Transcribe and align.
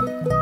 Thanks 0.00 0.28
for 0.28 0.39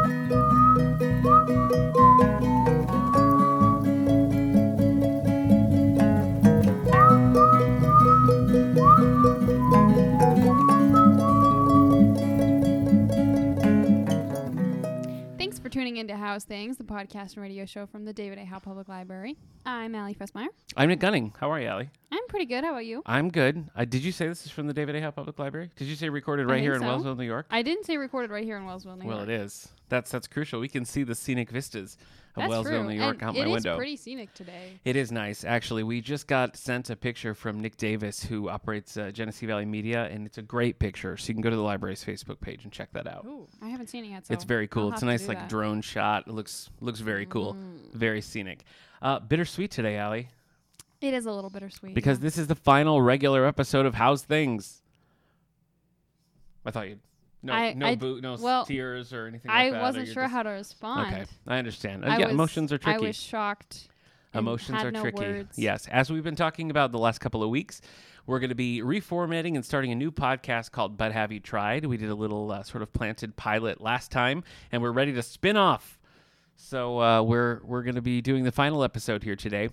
into 15.98 16.16
How's 16.16 16.44
Things, 16.44 16.76
the 16.76 16.84
podcast 16.84 17.34
and 17.34 17.42
radio 17.42 17.64
show 17.64 17.84
from 17.84 18.04
the 18.04 18.12
David 18.12 18.38
A. 18.38 18.44
Howe 18.44 18.60
Public 18.60 18.88
Library. 18.88 19.36
I'm 19.66 19.96
Allie 19.96 20.14
Fessmeyer. 20.14 20.46
I'm 20.76 20.88
Nick 20.88 21.00
Gunning. 21.00 21.34
How 21.40 21.50
are 21.50 21.60
you, 21.60 21.66
Allie? 21.66 21.90
I'm 22.12 22.24
pretty 22.28 22.46
good. 22.46 22.62
How 22.62 22.70
about 22.70 22.86
you? 22.86 23.02
I'm 23.04 23.30
good. 23.30 23.68
Uh, 23.74 23.84
did 23.84 24.04
you 24.04 24.12
say 24.12 24.28
this 24.28 24.46
is 24.46 24.52
from 24.52 24.68
the 24.68 24.72
David 24.72 24.94
A. 24.94 25.00
Howe 25.00 25.10
Public 25.10 25.38
Library? 25.40 25.70
Did 25.74 25.88
you 25.88 25.96
say 25.96 26.08
recorded 26.08 26.46
I 26.46 26.52
right 26.52 26.60
here 26.60 26.74
think 26.74 26.84
in. 26.84 26.88
Wellsville, 26.88 27.16
New 27.16 27.24
York? 27.24 27.46
I 27.50 27.62
didn't 27.62 27.84
say 27.84 27.96
recorded 27.96 28.30
right 28.30 28.44
here 28.44 28.56
in 28.56 28.64
Wellsville, 28.64 28.96
New 28.96 29.08
well, 29.08 29.18
York. 29.18 29.28
Well, 29.28 29.36
it 29.38 29.42
is. 29.42 29.68
That's 29.88 30.10
that's 30.10 30.28
crucial. 30.28 30.60
We 30.60 30.68
can 30.68 30.84
see 30.84 31.02
the 31.02 31.16
scenic 31.16 31.50
vistas 31.50 31.96
of 32.40 32.50
That's 32.50 32.66
Wellsville, 32.68 32.82
true. 32.84 32.88
New 32.94 33.00
York, 33.00 33.16
and 33.20 33.22
out 33.30 33.34
my 33.34 33.42
is 33.44 33.50
window. 33.50 33.76
pretty 33.76 33.96
scenic 33.96 34.32
today. 34.34 34.72
It 34.84 34.96
is 34.96 35.10
nice, 35.12 35.44
actually. 35.44 35.82
We 35.82 36.00
just 36.00 36.26
got 36.26 36.56
sent 36.56 36.90
a 36.90 36.96
picture 36.96 37.34
from 37.34 37.60
Nick 37.60 37.76
Davis, 37.76 38.22
who 38.24 38.48
operates 38.48 38.96
uh, 38.96 39.10
Genesee 39.10 39.46
Valley 39.46 39.64
Media, 39.66 40.06
and 40.10 40.26
it's 40.26 40.38
a 40.38 40.42
great 40.42 40.78
picture. 40.78 41.16
So 41.16 41.28
you 41.28 41.34
can 41.34 41.42
go 41.42 41.50
to 41.50 41.56
the 41.56 41.62
library's 41.62 42.04
Facebook 42.04 42.40
page 42.40 42.64
and 42.64 42.72
check 42.72 42.92
that 42.92 43.06
out. 43.06 43.24
Ooh, 43.26 43.46
I 43.62 43.68
haven't 43.68 43.88
seen 43.88 44.04
it 44.04 44.08
yet. 44.08 44.26
So 44.26 44.34
it's 44.34 44.44
very 44.44 44.66
cool. 44.68 44.86
I'll 44.88 44.92
It's 44.92 45.02
a 45.02 45.06
nice 45.06 45.28
like 45.28 45.38
that. 45.38 45.48
drone 45.48 45.80
shot. 45.82 46.24
It 46.28 46.32
looks 46.34 46.70
looks 46.80 47.00
very 47.00 47.26
cool, 47.26 47.54
Mm. 47.54 47.92
very 47.94 48.20
scenic. 48.20 48.64
Uh, 49.02 49.18
bittersweet 49.20 49.70
today, 49.70 49.96
Allie, 49.96 50.28
It 51.00 51.14
is 51.14 51.26
a 51.26 51.30
little 51.32 51.50
bittersweet. 51.50 51.94
because 51.94 52.18
yeah. 52.18 52.22
this 52.24 52.38
is 52.38 52.46
the 52.48 52.54
final 52.56 53.00
regular 53.00 53.44
episode 53.46 53.86
of 53.86 53.94
How's 53.94 54.22
Things. 54.24 54.82
I 56.66 56.70
thought 56.70 56.88
you'd 56.88 57.00
no 57.42 57.52
I- 57.52 57.72
no 57.74 57.86
I- 57.86 57.94
no 57.94 58.36
well, 58.40 58.64
tears 58.64 59.12
or 59.12 59.26
anything. 59.26 59.50
I 59.50 59.64
like 59.64 59.72
that, 59.72 59.78
or 59.78 59.82
wasn't 59.82 60.08
sure 60.08 60.24
just- 60.24 60.32
how 60.32 60.42
to 60.42 60.50
respond. 60.50 61.14
Okay, 61.14 61.24
I 61.46 61.58
understand. 61.58 62.04
Uh, 62.04 62.08
I 62.08 62.18
yeah, 62.18 62.26
was- 62.26 62.34
emotions 62.34 62.72
are 62.72 62.78
tricky. 62.78 63.04
I 63.04 63.06
was 63.08 63.16
shocked. 63.16 63.88
Emotions 64.34 64.82
are 64.84 64.90
no 64.90 65.00
tricky. 65.00 65.18
Words. 65.22 65.58
Yes, 65.58 65.88
as 65.88 66.10
we've 66.10 66.22
been 66.22 66.36
talking 66.36 66.70
about 66.70 66.92
the 66.92 66.98
last 66.98 67.18
couple 67.18 67.42
of 67.42 67.48
weeks, 67.50 67.80
we're 68.26 68.38
going 68.38 68.50
to 68.50 68.54
be 68.54 68.82
reformatting 68.82 69.54
and 69.54 69.64
starting 69.64 69.90
a 69.90 69.94
new 69.94 70.12
podcast 70.12 70.70
called 70.70 70.98
"But 70.98 71.12
Have 71.12 71.32
You 71.32 71.40
Tried?" 71.40 71.86
We 71.86 71.96
did 71.96 72.10
a 72.10 72.14
little 72.14 72.52
uh, 72.52 72.62
sort 72.62 72.82
of 72.82 72.92
planted 72.92 73.36
pilot 73.36 73.80
last 73.80 74.10
time, 74.12 74.44
and 74.70 74.82
we're 74.82 74.92
ready 74.92 75.12
to 75.14 75.22
spin 75.22 75.56
off. 75.56 75.98
So 76.56 77.00
uh, 77.00 77.22
we're 77.22 77.60
we're 77.64 77.82
going 77.82 77.94
to 77.94 78.02
be 78.02 78.20
doing 78.20 78.44
the 78.44 78.52
final 78.52 78.84
episode 78.84 79.22
here 79.22 79.36
today. 79.36 79.70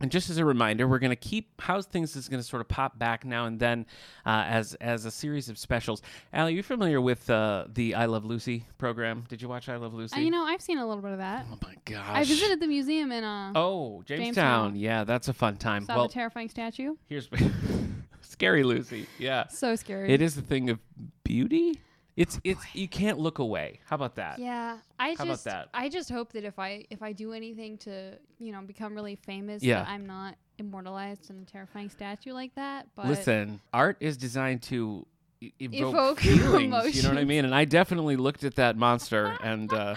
And 0.00 0.12
just 0.12 0.30
as 0.30 0.38
a 0.38 0.44
reminder, 0.44 0.86
we're 0.86 1.00
going 1.00 1.10
to 1.10 1.16
keep 1.16 1.60
How's 1.60 1.86
Things 1.86 2.14
is 2.14 2.28
going 2.28 2.40
to 2.40 2.48
sort 2.48 2.60
of 2.60 2.68
pop 2.68 2.98
back 2.98 3.24
now 3.24 3.46
and 3.46 3.58
then 3.58 3.84
uh, 4.24 4.44
as 4.46 4.74
as 4.74 5.04
a 5.04 5.10
series 5.10 5.48
of 5.48 5.58
specials. 5.58 6.02
Allie, 6.32 6.54
you 6.54 6.62
familiar 6.62 7.00
with 7.00 7.28
uh, 7.28 7.64
the 7.72 7.94
I 7.96 8.06
Love 8.06 8.24
Lucy 8.24 8.64
program? 8.78 9.24
Did 9.28 9.42
you 9.42 9.48
watch 9.48 9.68
I 9.68 9.76
Love 9.76 9.94
Lucy? 9.94 10.16
Uh, 10.16 10.20
you 10.20 10.30
know, 10.30 10.44
I've 10.44 10.62
seen 10.62 10.78
a 10.78 10.86
little 10.86 11.02
bit 11.02 11.12
of 11.12 11.18
that. 11.18 11.46
oh 11.52 11.58
my 11.62 11.74
gosh! 11.84 12.04
I 12.08 12.22
visited 12.24 12.60
the 12.60 12.68
museum 12.68 13.10
in 13.10 13.24
uh, 13.24 13.52
Oh, 13.56 14.02
Jamestown. 14.06 14.24
Jamestown. 14.24 14.76
Yeah, 14.76 15.02
that's 15.04 15.26
a 15.26 15.32
fun 15.32 15.56
time. 15.56 15.84
saw 15.84 15.96
well, 15.96 16.06
the 16.06 16.14
terrifying 16.14 16.48
statue. 16.48 16.94
here's 17.08 17.28
scary 18.20 18.62
Lucy. 18.62 19.06
Yeah, 19.18 19.48
So 19.48 19.74
scary. 19.74 20.12
it 20.12 20.22
is 20.22 20.34
the 20.36 20.42
thing 20.42 20.70
of 20.70 20.78
beauty. 21.24 21.80
It's 22.18 22.40
it's 22.42 22.74
you 22.74 22.88
can't 22.88 23.18
look 23.18 23.38
away. 23.38 23.78
How 23.86 23.94
about 23.94 24.16
that? 24.16 24.40
Yeah, 24.40 24.78
I 24.98 25.10
How 25.10 25.14
about 25.14 25.26
just 25.28 25.44
that? 25.44 25.68
I 25.72 25.88
just 25.88 26.10
hope 26.10 26.32
that 26.32 26.42
if 26.44 26.58
I 26.58 26.84
if 26.90 27.00
I 27.00 27.12
do 27.12 27.32
anything 27.32 27.78
to 27.78 28.14
you 28.40 28.50
know 28.52 28.60
become 28.62 28.94
really 28.94 29.14
famous, 29.14 29.62
Yeah. 29.62 29.84
that 29.84 29.88
I'm 29.88 30.04
not 30.04 30.34
immortalized 30.58 31.30
in 31.30 31.40
a 31.40 31.44
terrifying 31.44 31.88
statue 31.90 32.32
like 32.32 32.54
that. 32.56 32.88
But 32.96 33.06
Listen, 33.06 33.60
art 33.72 33.98
is 34.00 34.16
designed 34.16 34.62
to 34.62 35.06
e- 35.40 35.52
evoke, 35.60 35.94
Evoke 35.94 36.20
feelings. 36.22 36.96
You 36.96 37.02
know 37.04 37.10
what 37.10 37.18
I 37.18 37.20
emotions. 37.22 37.28
mean? 37.28 37.44
And 37.44 37.54
I 37.54 37.64
definitely 37.64 38.16
looked 38.16 38.42
at 38.42 38.56
that 38.56 38.76
monster 38.76 39.36
and 39.42 39.72
uh, 39.72 39.94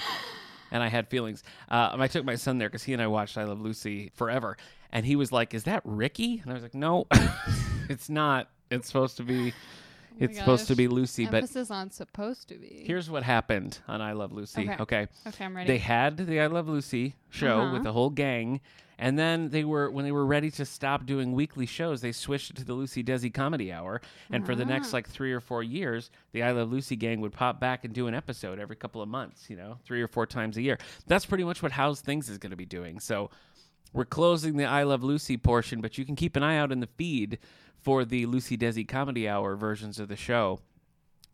and 0.69 0.83
I 0.83 0.89
had 0.89 1.07
feelings. 1.09 1.41
Uh, 1.69 1.89
and 1.93 2.03
I 2.03 2.07
took 2.07 2.23
my 2.23 2.35
son 2.35 2.59
there 2.59 2.69
because 2.69 2.83
he 2.83 2.93
and 2.93 3.01
I 3.01 3.07
watched 3.07 3.35
I 3.35 3.45
Love 3.45 3.61
Lucy 3.61 4.11
forever, 4.13 4.57
and 4.91 5.07
he 5.07 5.15
was 5.15 5.31
like, 5.31 5.55
"Is 5.55 5.63
that 5.63 5.81
Ricky?" 5.85 6.39
And 6.43 6.51
I 6.51 6.53
was 6.53 6.61
like, 6.61 6.75
"No, 6.75 7.07
it's 7.89 8.09
not. 8.09 8.47
It's 8.69 8.85
supposed 8.85 9.17
to 9.17 9.23
be." 9.23 9.53
Oh 10.13 10.25
it's 10.25 10.37
supposed 10.37 10.67
to 10.67 10.75
be 10.75 10.87
Lucy, 10.87 11.25
but 11.25 11.35
emphasis 11.35 11.71
on 11.71 11.89
supposed 11.91 12.47
to 12.49 12.55
be. 12.55 12.83
here's 12.85 13.09
what 13.09 13.23
happened 13.23 13.79
on 13.87 14.01
I 14.01 14.11
Love 14.13 14.31
Lucy. 14.31 14.63
Okay. 14.69 14.75
okay. 14.79 15.07
okay, 15.27 15.45
I'm 15.45 15.55
ready. 15.55 15.67
They 15.67 15.77
had 15.79 16.17
the 16.17 16.39
I 16.41 16.47
Love 16.47 16.67
Lucy 16.67 17.15
show 17.29 17.59
Uh-huh. 17.61 17.73
with 17.73 17.83
the 17.83 17.93
whole 17.93 18.09
gang, 18.11 18.61
and 18.99 19.17
then 19.17 19.49
they 19.49 19.63
were 19.63 19.89
when 19.89 20.05
they 20.05 20.11
were 20.11 20.25
ready 20.25 20.51
to 20.51 20.65
stop 20.65 21.05
doing 21.07 21.31
weekly 21.33 21.65
shows, 21.65 22.01
they 22.01 22.11
switched 22.11 22.55
to 22.57 22.63
the 22.63 22.73
Lucy 22.73 23.03
Desi 23.03 23.33
Comedy 23.33 23.71
Hour, 23.71 23.99
and 24.29 24.45
for 24.45 24.53
the 24.53 24.65
next 24.65 24.89
Ah. 24.93 24.97
like 24.97 25.07
three 25.09 25.31
or 25.33 25.39
four 25.39 25.63
years, 25.63 26.11
the 26.33 26.43
I 26.43 26.51
Love 26.51 26.71
Lucy 26.71 26.95
gang 26.95 27.19
would 27.21 27.33
pop 27.33 27.59
back 27.59 27.83
and 27.83 27.93
do 27.93 28.05
an 28.07 28.13
episode 28.13 28.59
every 28.59 28.75
couple 28.75 29.01
of 29.01 29.09
months, 29.09 29.49
you 29.49 29.55
know, 29.55 29.79
three 29.85 30.01
or 30.03 30.07
four 30.07 30.27
times 30.27 30.57
a 30.57 30.61
year. 30.61 30.77
That's 31.07 31.25
pretty 31.25 31.43
much 31.45 31.63
what 31.63 31.71
How's 31.71 32.01
Things 32.01 32.29
is 32.29 32.37
going 32.37 32.51
to 32.51 32.57
be 32.57 32.65
doing. 32.65 32.99
So 32.99 33.31
we're 33.93 34.05
closing 34.05 34.57
the 34.57 34.65
I 34.65 34.83
Love 34.83 35.03
Lucy 35.03 35.37
portion, 35.37 35.81
but 35.81 35.97
you 35.97 36.05
can 36.05 36.15
keep 36.15 36.35
an 36.35 36.43
eye 36.43 36.57
out 36.57 36.71
in 36.71 36.79
the 36.79 36.87
feed 36.87 37.39
for 37.79 38.05
the 38.05 38.25
Lucy 38.25 38.57
Desi 38.57 38.87
Comedy 38.87 39.27
Hour 39.27 39.55
versions 39.55 39.99
of 39.99 40.07
the 40.07 40.15
show 40.15 40.59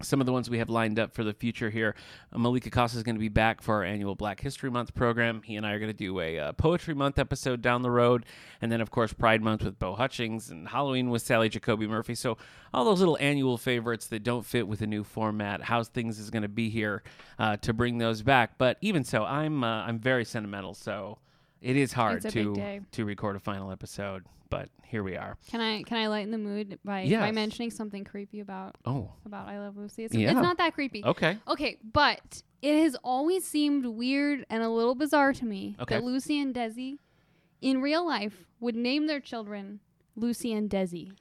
some 0.01 0.19
of 0.19 0.25
the 0.25 0.31
ones 0.31 0.49
we 0.49 0.59
have 0.59 0.69
lined 0.69 0.99
up 0.99 1.13
for 1.13 1.23
the 1.23 1.33
future 1.33 1.69
here. 1.69 1.95
Uh, 2.31 2.37
Malika 2.37 2.69
Costa 2.69 2.97
is 2.97 3.03
going 3.03 3.15
to 3.15 3.19
be 3.19 3.29
back 3.29 3.61
for 3.61 3.75
our 3.75 3.83
annual 3.83 4.15
Black 4.15 4.39
History 4.39 4.69
Month 4.69 4.93
program. 4.93 5.41
He 5.43 5.55
and 5.55 5.65
I 5.65 5.71
are 5.71 5.79
going 5.79 5.91
to 5.91 5.97
do 5.97 6.19
a 6.19 6.39
uh, 6.39 6.51
Poetry 6.53 6.93
Month 6.93 7.17
episode 7.17 7.61
down 7.61 7.81
the 7.81 7.89
road. 7.89 8.25
And 8.61 8.71
then, 8.71 8.81
of 8.81 8.91
course, 8.91 9.13
Pride 9.13 9.41
Month 9.41 9.63
with 9.63 9.79
Bo 9.79 9.95
Hutchings 9.95 10.49
and 10.49 10.67
Halloween 10.67 11.09
with 11.09 11.23
Sally 11.23 11.49
Jacoby 11.49 11.87
Murphy. 11.87 12.15
So, 12.15 12.37
all 12.73 12.85
those 12.85 12.99
little 12.99 13.17
annual 13.19 13.57
favorites 13.57 14.07
that 14.07 14.23
don't 14.23 14.45
fit 14.45 14.67
with 14.67 14.79
the 14.79 14.87
new 14.87 15.03
format, 15.03 15.63
How's 15.63 15.87
Things 15.87 16.19
is 16.19 16.29
going 16.29 16.43
to 16.43 16.49
be 16.49 16.69
here 16.69 17.01
uh, 17.39 17.57
to 17.57 17.73
bring 17.73 17.97
those 17.97 18.21
back. 18.21 18.57
But 18.57 18.77
even 18.81 19.03
so, 19.03 19.23
I'm, 19.23 19.63
uh, 19.63 19.83
I'm 19.83 19.99
very 19.99 20.25
sentimental. 20.25 20.73
So, 20.73 21.17
it 21.61 21.75
is 21.75 21.93
hard 21.93 22.17
It's 22.17 22.25
a 22.25 22.31
big 22.31 22.45
to, 22.45 22.53
day. 22.55 22.81
to 22.93 23.05
record 23.05 23.35
a 23.35 23.39
final 23.39 23.71
episode. 23.71 24.23
But 24.49 24.69
here 24.85 25.03
we 25.03 25.17
are. 25.17 25.35
can 25.49 25.59
I 25.59 25.83
can 25.83 25.97
I 25.97 26.07
lighten 26.07 26.31
the 26.31 26.37
mood 26.37 26.79
by 26.85 27.01
by 27.01 27.01
Yes. 27.01 27.35
mentioning 27.35 27.69
something 27.69 28.05
creepy 28.05 28.39
about 28.39 28.75
Oh, 28.85 29.11
about 29.25 29.49
I 29.49 29.59
Love 29.59 29.75
Lucy? 29.75 30.05
It's, 30.05 30.15
Yeah. 30.15 30.31
it's 30.31 30.41
not 30.41 30.57
that 30.59 30.73
creepy. 30.73 31.03
okay. 31.03 31.37
Okay, 31.47 31.77
but 31.91 32.41
it 32.61 32.81
has 32.81 32.95
always 33.03 33.45
seemed 33.45 33.85
weird 33.85 34.45
and 34.49 34.63
a 34.63 34.69
little 34.69 34.95
bizarre 34.95 35.33
to 35.33 35.45
me 35.45 35.75
Okay. 35.81 35.95
that 35.95 36.03
Lucy 36.03 36.39
and 36.39 36.55
Desi, 36.55 36.97
in 37.61 37.81
real 37.81 38.07
life, 38.07 38.45
would 38.61 38.75
name 38.77 39.07
their 39.07 39.19
children 39.19 39.81
Lucy 40.15 40.53
and 40.53 40.69
Desi. 40.69 41.11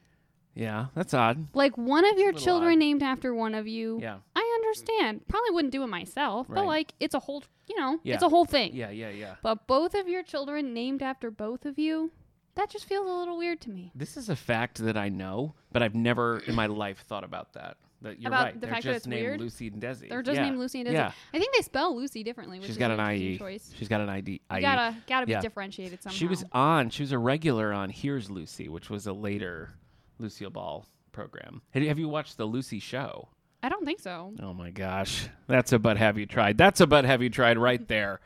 Yeah, 0.54 0.86
that's 0.94 1.12
odd. 1.12 1.48
Like 1.52 1.76
one 1.76 2.04
of 2.04 2.16
your 2.18 2.28
little 2.32 2.40
children 2.40 2.72
odd. 2.74 2.78
named 2.78 3.02
after 3.02 3.34
one 3.34 3.54
of 3.56 3.66
you. 3.66 3.98
Yeah. 4.00 4.18
I 4.36 4.45
understand. 4.66 5.26
Probably 5.28 5.50
wouldn't 5.52 5.72
do 5.72 5.82
it 5.82 5.86
myself, 5.88 6.46
but 6.48 6.56
Right. 6.56 6.66
like 6.66 6.92
it's 7.00 7.14
a 7.14 7.20
whole, 7.20 7.42
you 7.68 7.78
know, 7.78 8.00
Yeah. 8.02 8.14
it's 8.14 8.22
a 8.22 8.28
whole 8.28 8.44
thing. 8.44 8.74
Yeah, 8.74 8.90
yeah, 8.90 9.10
yeah. 9.10 9.36
But 9.42 9.66
both 9.66 9.94
of 9.94 10.08
your 10.08 10.22
children 10.22 10.74
named 10.74 11.02
after 11.02 11.30
both 11.30 11.64
of 11.66 11.78
you, 11.78 12.10
that 12.54 12.70
just 12.70 12.86
feels 12.86 13.08
a 13.08 13.12
little 13.12 13.36
weird 13.36 13.60
to 13.62 13.70
me. 13.70 13.90
This 13.94 14.16
is 14.16 14.28
a 14.28 14.36
fact 14.36 14.78
that 14.78 14.96
I 14.96 15.08
know, 15.08 15.54
but 15.72 15.82
I've 15.82 15.94
never 15.94 16.38
in 16.40 16.54
my 16.54 16.66
life 16.66 17.00
thought 17.06 17.24
about 17.24 17.52
that. 17.54 17.76
That 18.02 18.20
you're 18.20 18.28
About 18.28 18.44
right. 18.44 18.54
the 18.54 18.60
They're 18.60 18.70
fact 18.70 18.82
that 18.84 18.88
just 18.90 18.96
it's 18.98 19.06
named 19.06 19.22
weird? 19.22 19.40
Lucy 19.40 19.68
and 19.68 19.80
Desi. 19.82 20.08
They're 20.10 20.22
just 20.22 20.36
yeah. 20.36 20.44
named 20.44 20.58
Lucy 20.58 20.80
and 20.80 20.88
Desi. 20.90 20.92
Yeah. 20.92 21.12
I 21.32 21.38
think 21.38 21.54
they 21.54 21.62
spell 21.62 21.96
Lucy 21.96 22.22
differently, 22.22 22.58
which 22.58 22.66
She's 22.66 22.76
is 22.76 22.78
got 22.78 22.90
an 22.90 23.00
interesting 23.00 23.32
IE. 23.32 23.38
choice. 23.38 23.72
She's 23.74 23.88
got 23.88 24.02
an 24.02 24.10
ID. 24.10 24.32
You 24.32 24.60
gotta 24.60 24.96
gotta 25.06 25.24
be 25.26 25.32
Yeah. 25.32 25.40
differentiated 25.40 26.02
somehow. 26.02 26.14
She 26.14 26.26
was 26.26 26.44
on. 26.52 26.90
She 26.90 27.02
was 27.02 27.12
a 27.12 27.18
regular 27.18 27.72
on 27.72 27.88
Here's 27.88 28.30
Lucy, 28.30 28.68
which 28.68 28.90
was 28.90 29.06
a 29.06 29.14
later 29.14 29.70
Lucille 30.18 30.50
Ball 30.50 30.86
program. 31.12 31.62
Have 31.70 31.82
you- 31.82 31.88
have 31.88 31.98
you 31.98 32.08
watched 32.08 32.36
the 32.36 32.44
Lucy 32.44 32.78
show? 32.80 33.28
I 33.62 33.68
don't 33.68 33.84
think 33.84 34.00
so. 34.00 34.32
Oh 34.40 34.52
my 34.54 34.70
gosh, 34.70 35.28
that's 35.46 35.72
a 35.72 35.78
but 35.78 35.96
have 35.96 36.18
you 36.18 36.26
tried? 36.26 36.56
That's 36.58 36.80
a 36.80 36.86
but 36.86 37.04
have 37.04 37.22
you 37.22 37.30
tried 37.30 37.58
right 37.58 37.86
there. 37.88 38.20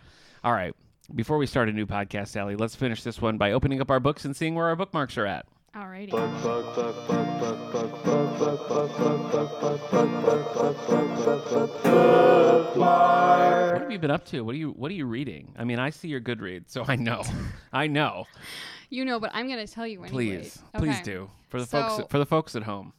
All 0.45 0.53
right. 0.53 0.75
Before 1.15 1.39
we 1.39 1.47
start 1.47 1.69
a 1.69 1.73
new 1.73 1.87
podcast, 1.87 2.29
Sally, 2.29 2.55
let's 2.57 2.77
finish 2.77 3.03
this 3.03 3.21
one 3.21 3.37
by 3.37 3.53
opening 3.53 3.81
up 3.81 3.91
our 3.91 3.99
books 4.01 4.25
and 4.25 4.37
seeing 4.37 4.55
where 4.55 4.67
our 4.67 4.77
bookmarks 4.77 5.19
are 5.19 5.27
at. 5.27 5.47
Alrighty. 5.75 6.13
What 13.73 13.83
have 13.83 13.91
you 13.93 13.99
been 13.99 14.11
up 14.11 14.25
to? 14.26 14.43
What 14.43 14.55
are 14.55 14.59
you 14.59 14.71
What 14.71 14.91
are 14.91 14.94
you 14.94 15.06
reading? 15.06 15.55
I 15.59 15.65
mean, 15.65 15.79
I 15.79 15.91
see 15.91 16.09
your 16.09 16.21
Goodreads, 16.21 16.71
so 16.71 16.85
I 16.87 16.97
know, 16.97 17.23
I 17.73 17.87
know. 17.87 18.26
You 18.88 19.05
know, 19.05 19.21
but 19.21 19.31
I'm 19.35 19.49
gonna 19.49 19.67
tell 19.67 19.87
you 19.87 20.03
anyway. 20.03 20.11
Please, 20.41 20.62
please 20.75 20.94
Okay. 20.97 21.03
do 21.05 21.31
for 21.49 21.61
the 21.61 21.67
So- 21.67 21.81
folks 21.88 22.11
for 22.11 22.19
the 22.19 22.26
folks 22.26 22.56
at 22.56 22.65
home. 22.65 22.93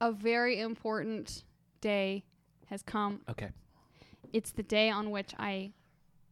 A 0.00 0.12
very 0.12 0.60
important 0.60 1.44
day 1.80 2.24
has 2.66 2.82
come. 2.82 3.20
Okay. 3.28 3.50
It's 4.32 4.50
the 4.50 4.62
day 4.62 4.90
on 4.90 5.10
which 5.10 5.32
I 5.38 5.72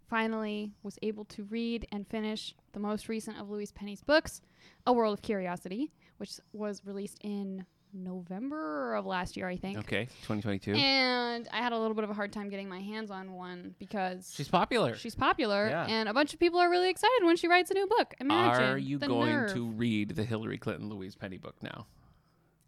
finally 0.08 0.72
was 0.82 0.98
able 1.02 1.24
to 1.24 1.44
read 1.44 1.86
and 1.92 2.06
finish 2.06 2.54
the 2.72 2.80
most 2.80 3.08
recent 3.08 3.38
of 3.40 3.50
Louise 3.50 3.72
Penny's 3.72 4.02
books, 4.02 4.40
A 4.86 4.92
World 4.92 5.14
of 5.18 5.22
Curiosity, 5.22 5.90
which 6.18 6.38
was 6.52 6.82
released 6.84 7.18
in 7.22 7.64
November 7.92 8.94
of 8.94 9.06
last 9.06 9.36
year, 9.36 9.48
I 9.48 9.56
think. 9.56 9.78
Okay. 9.78 10.04
2022. 10.22 10.74
And 10.74 11.48
I 11.52 11.58
had 11.58 11.72
a 11.72 11.78
little 11.78 11.94
bit 11.94 12.04
of 12.04 12.10
a 12.10 12.14
hard 12.14 12.32
time 12.32 12.48
getting 12.50 12.68
my 12.68 12.80
hands 12.80 13.10
on 13.10 13.32
one 13.32 13.74
because 13.78 14.32
She's 14.34 14.48
popular. 14.48 14.94
she's 14.96 15.14
popular 15.14 15.68
Yeah. 15.68 15.86
and 15.86 16.08
a 16.08 16.14
bunch 16.14 16.34
of 16.34 16.38
people 16.40 16.60
are 16.60 16.70
really 16.70 16.90
excited 16.90 17.24
when 17.24 17.36
she 17.36 17.48
writes 17.48 17.70
a 17.70 17.74
new 17.74 17.86
book. 17.86 18.14
Imagine 18.20 18.64
Are 18.64 18.78
you 18.78 18.98
going 18.98 19.30
nerve. 19.30 19.52
to 19.54 19.66
read 19.70 20.10
the 20.10 20.24
Hillary 20.24 20.58
Clinton 20.58 20.88
Louise 20.88 21.16
Penny 21.16 21.38
book 21.38 21.56
now? 21.62 21.86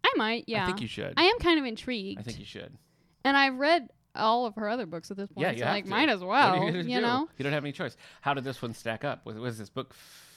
I 0.09 0.17
might, 0.17 0.43
yeah. 0.47 0.63
I 0.63 0.67
think 0.67 0.81
you 0.81 0.87
should. 0.87 1.13
I 1.17 1.23
am 1.23 1.39
kind 1.39 1.59
of 1.59 1.65
intrigued. 1.65 2.19
I 2.19 2.23
think 2.23 2.39
you 2.39 2.45
should. 2.45 2.77
and 3.23 3.35
I've 3.37 3.55
read 3.55 3.89
all 4.15 4.45
of 4.45 4.55
her 4.55 4.67
other 4.67 4.85
books 4.85 5.11
at 5.11 5.17
this 5.17 5.29
point. 5.31 5.41
Yeah, 5.45 5.51
so 5.51 5.57
you 5.57 5.63
have 5.65 5.73
like 5.73 5.83
to. 5.85 5.89
might 5.89 6.09
as 6.09 6.21
well. 6.23 6.65
you, 6.65 6.71
do? 6.83 7.01
know, 7.01 7.29
You 7.37 7.43
don't 7.43 7.53
have 7.53 7.63
any 7.63 7.71
choice. 7.71 7.95
How 8.21 8.33
did 8.33 8.43
this 8.43 8.61
one 8.61 8.73
stack 8.73 9.03
up? 9.05 9.25
Was, 9.25 9.37
was 9.37 9.57
this 9.59 9.69
book 9.69 9.93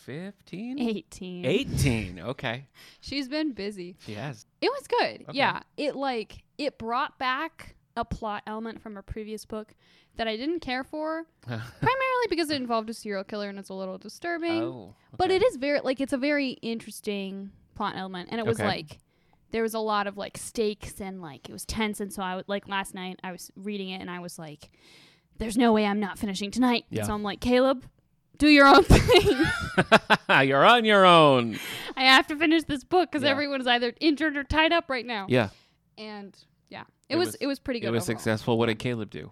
15? 0.06 0.78
eighteen. 0.80 1.44
18. 1.46 2.20
Okay. 2.20 2.66
She's 3.00 3.28
been 3.28 3.52
busy. 3.52 3.96
She 4.04 4.14
has. 4.14 4.46
It 4.60 4.70
was 4.70 4.86
good. 4.86 5.22
Okay. 5.28 5.38
Yeah. 5.38 5.60
It 5.76 5.94
like 5.96 6.42
it 6.58 6.78
brought 6.78 7.18
back 7.18 7.76
a 7.96 8.04
plot 8.04 8.42
element 8.46 8.82
from 8.82 8.96
a 8.96 9.02
previous 9.02 9.44
book 9.44 9.74
that 10.16 10.26
I 10.28 10.36
didn't 10.36 10.60
care 10.60 10.84
for, 10.84 11.24
primarily 11.46 12.26
because 12.28 12.50
it 12.50 12.56
involved 12.56 12.90
a 12.90 12.94
serial 12.94 13.24
killer 13.24 13.48
and 13.48 13.58
it's 13.58 13.70
a 13.70 13.74
little 13.74 13.96
disturbing. 13.98 14.62
oh. 14.62 14.94
But 15.16 15.30
it 15.30 15.42
is 15.42 15.56
very 15.56 15.80
like 15.80 16.00
it's 16.00 16.12
a 16.12 16.18
very 16.18 16.50
interesting 16.62 17.50
plot 17.74 17.94
element, 17.96 18.28
and 18.30 18.38
it 18.40 18.46
was 18.46 18.58
Okay. 18.60 18.66
like 18.68 18.98
there 19.52 19.62
was 19.62 19.74
a 19.74 19.78
lot 19.78 20.06
of 20.06 20.16
like 20.16 20.36
stakes 20.36 21.00
and 21.00 21.22
like 21.22 21.48
it 21.48 21.52
was 21.52 21.64
tense, 21.64 22.00
and 22.00 22.12
so 22.12 22.22
I 22.22 22.34
would 22.36 22.48
like 22.48 22.68
last 22.68 22.94
night 22.94 23.20
I 23.22 23.32
was 23.32 23.50
reading 23.56 23.90
it 23.90 24.00
and 24.00 24.10
I 24.10 24.18
was 24.18 24.38
like, 24.38 24.70
"There's 25.38 25.56
no 25.56 25.72
way 25.72 25.86
I'm 25.86 26.00
not 26.00 26.18
finishing 26.18 26.50
tonight." 26.50 26.84
Yeah. 26.90 27.04
So 27.04 27.12
I'm 27.14 27.22
like, 27.22 27.40
Caleb, 27.40 27.84
do 28.38 28.48
your 28.48 28.66
own 28.66 28.82
thing. 28.84 29.44
You're 30.48 30.64
on 30.64 30.84
your 30.84 31.04
own. 31.04 31.58
I 31.96 32.04
have 32.04 32.26
to 32.28 32.36
finish 32.36 32.64
this 32.64 32.84
book 32.84 33.10
because 33.12 33.22
Yeah. 33.24 33.30
everyone's 33.30 33.66
either 33.66 33.92
injured 34.00 34.36
or 34.36 34.44
tied 34.44 34.72
up 34.72 34.88
right 34.90 35.06
now. 35.06 35.26
Yeah. 35.28 35.50
And 35.98 36.36
yeah, 36.70 36.82
it, 37.08 37.14
It 37.14 37.16
was, 37.18 37.28
was- 37.28 37.34
it 37.36 37.46
was 37.46 37.58
pretty 37.60 37.80
good. 37.80 37.88
It 37.88 37.90
was 37.92 38.04
overall. 38.04 38.18
successful. 38.18 38.58
What 38.58 38.66
did 38.66 38.78
Caleb 38.78 39.10
do? 39.10 39.30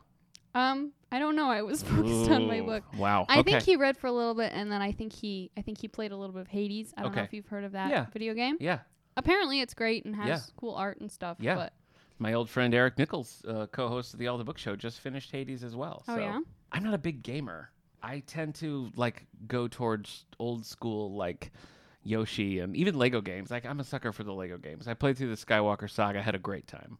Um, 0.54 0.92
I 1.12 1.18
don't 1.18 1.36
know. 1.36 1.48
I 1.48 1.62
was 1.62 1.82
focused 1.84 2.30
on 2.30 2.46
my 2.46 2.60
book. 2.60 2.82
Wow. 2.96 3.24
I 3.28 3.38
okay. 3.40 3.52
think 3.52 3.62
he 3.64 3.76
read 3.76 3.96
for 3.96 4.08
a 4.08 4.12
little 4.12 4.34
bit, 4.34 4.52
and 4.54 4.70
then 4.70 4.82
I 4.82 4.92
think 4.92 5.12
he, 5.12 5.50
I 5.56 5.62
think 5.62 5.80
he 5.80 5.88
played 5.88 6.12
a 6.12 6.16
little 6.16 6.32
bit 6.34 6.42
of 6.42 6.48
Hades. 6.48 6.92
I 6.96 7.02
don't 7.02 7.14
know 7.16 7.22
if 7.22 7.32
you've 7.32 7.46
heard 7.46 7.64
of 7.64 7.72
that 7.72 7.90
Yeah. 7.90 8.06
video 8.12 8.34
game. 8.34 8.56
yeah. 8.60 8.80
Apparently, 9.16 9.60
it's 9.60 9.74
great 9.74 10.04
and 10.04 10.14
has 10.16 10.28
Yeah. 10.28 10.38
cool 10.56 10.74
art 10.74 11.00
and 11.00 11.10
stuff. 11.10 11.36
Yeah. 11.40 11.54
But 11.56 11.72
My 12.18 12.32
old 12.34 12.50
friend 12.50 12.74
Eric 12.74 12.98
Nichols, 12.98 13.42
uh, 13.48 13.66
co-host 13.66 14.12
of 14.12 14.18
the 14.20 14.26
All 14.28 14.36
the 14.38 14.44
Book 14.44 14.58
Show, 14.58 14.76
just 14.76 15.00
finished 15.00 15.30
Hades 15.32 15.64
as 15.64 15.74
well. 15.74 16.04
oh 16.08 16.14
so 16.16 16.20
yeah, 16.20 16.38
I'm 16.72 16.82
not 16.84 16.94
a 16.94 16.98
big 16.98 17.22
gamer. 17.22 17.70
I 18.02 18.20
tend 18.20 18.54
to 18.56 18.90
like 18.96 19.26
go 19.46 19.68
towards 19.68 20.24
old 20.38 20.64
school 20.66 21.14
like 21.14 21.50
Yoshi 22.02 22.58
and 22.60 22.74
even 22.76 22.96
Lego 22.98 23.20
games. 23.20 23.50
Like 23.50 23.64
I'm 23.66 23.80
a 23.80 23.84
sucker 23.84 24.12
for 24.12 24.22
the 24.24 24.32
Lego 24.32 24.56
games. 24.58 24.86
I 24.88 24.94
played 24.94 25.16
through 25.18 25.34
the 25.34 25.36
Skywalker 25.46 25.88
saga, 25.90 26.22
had 26.22 26.34
a 26.34 26.38
great 26.38 26.66
time. 26.66 26.98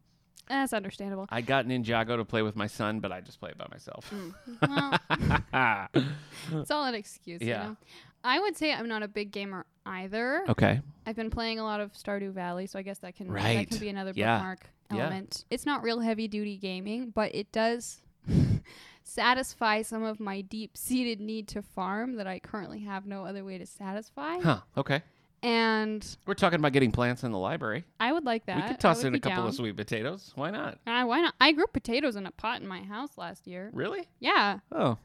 that's 0.49 0.73
understandable. 0.73 1.27
I 1.31 1.43
got 1.43 1.67
Ninjago 1.67 2.17
to 2.17 2.25
play 2.25 2.43
with 2.43 2.57
my 2.57 2.67
son, 2.67 3.01
but 3.01 3.13
I 3.13 3.21
just 3.21 3.39
play 3.41 3.51
it 3.51 3.59
by 3.59 3.67
myself. 3.71 4.11
Mm. 4.11 4.35
Well, 5.53 5.89
it's 6.63 6.71
all 6.71 6.85
an 6.85 6.95
excuse. 6.95 7.41
Yeah. 7.43 7.63
You 7.63 7.69
know? 7.71 7.77
I 8.25 8.39
would 8.41 8.57
say 8.57 8.73
I'm 8.73 8.89
not 8.89 9.03
a 9.03 9.09
big 9.09 9.31
gamer 9.33 9.65
either. 9.91 10.45
okay. 10.49 10.81
I've 11.07 11.17
been 11.17 11.31
playing 11.31 11.59
a 11.59 11.65
lot 11.65 11.81
of 11.81 11.93
Stardew 11.93 12.33
Valley, 12.33 12.67
so 12.67 12.79
I 12.79 12.83
guess 12.83 12.99
that 12.99 13.17
can 13.17 13.27
that 13.29 13.33
Right. 13.35 13.69
can 13.69 13.79
be 13.79 13.89
another 13.89 14.13
Yeah. 14.15 14.37
bookmark 14.39 14.71
Yeah. 14.93 14.99
element. 15.03 15.45
It's 15.51 15.67
not 15.67 15.83
real 15.83 16.01
heavy 16.01 16.29
duty 16.29 16.57
gaming, 16.57 17.11
but 17.11 17.35
it 17.35 17.51
does 17.53 18.01
satisfy 19.03 19.83
some 19.83 20.03
of 20.05 20.21
my 20.21 20.41
deep 20.41 20.77
seated 20.77 21.21
need 21.21 21.49
to 21.49 21.63
farm 21.63 22.15
that 22.17 22.27
I 22.27 22.39
currently 22.39 22.81
have 22.81 23.07
no 23.07 23.25
other 23.25 23.45
way 23.45 23.59
to 23.59 23.67
satisfy. 23.67 24.39
Huh. 24.41 24.61
Okay. 24.77 25.03
And 25.43 26.07
We're 26.27 26.35
talking 26.35 26.59
about 26.59 26.73
getting 26.73 26.93
plants 26.93 27.25
in 27.25 27.33
the 27.33 27.39
library. 27.39 27.85
I 27.99 28.13
would 28.13 28.25
like 28.27 28.45
that. 28.47 28.57
we 28.57 28.63
could 28.69 28.79
toss 28.81 28.99
would 28.99 29.07
in 29.09 29.15
a 29.15 29.17
be 29.17 29.21
couple 29.21 29.39
down. 29.39 29.49
of 29.49 29.55
sweet 29.55 29.75
potatoes. 29.77 30.33
Why 30.35 30.51
not? 30.51 30.79
Uh, 30.87 31.05
why 31.05 31.23
not? 31.23 31.35
I 31.41 31.53
grew 31.53 31.67
potatoes 31.67 32.15
in 32.15 32.27
a 32.27 32.31
pot 32.31 32.61
in 32.61 32.69
my 32.69 32.83
house 32.83 33.17
last 33.17 33.47
year. 33.47 33.71
Really? 33.73 34.07
Yeah. 34.21 34.59
Oh. 34.71 34.99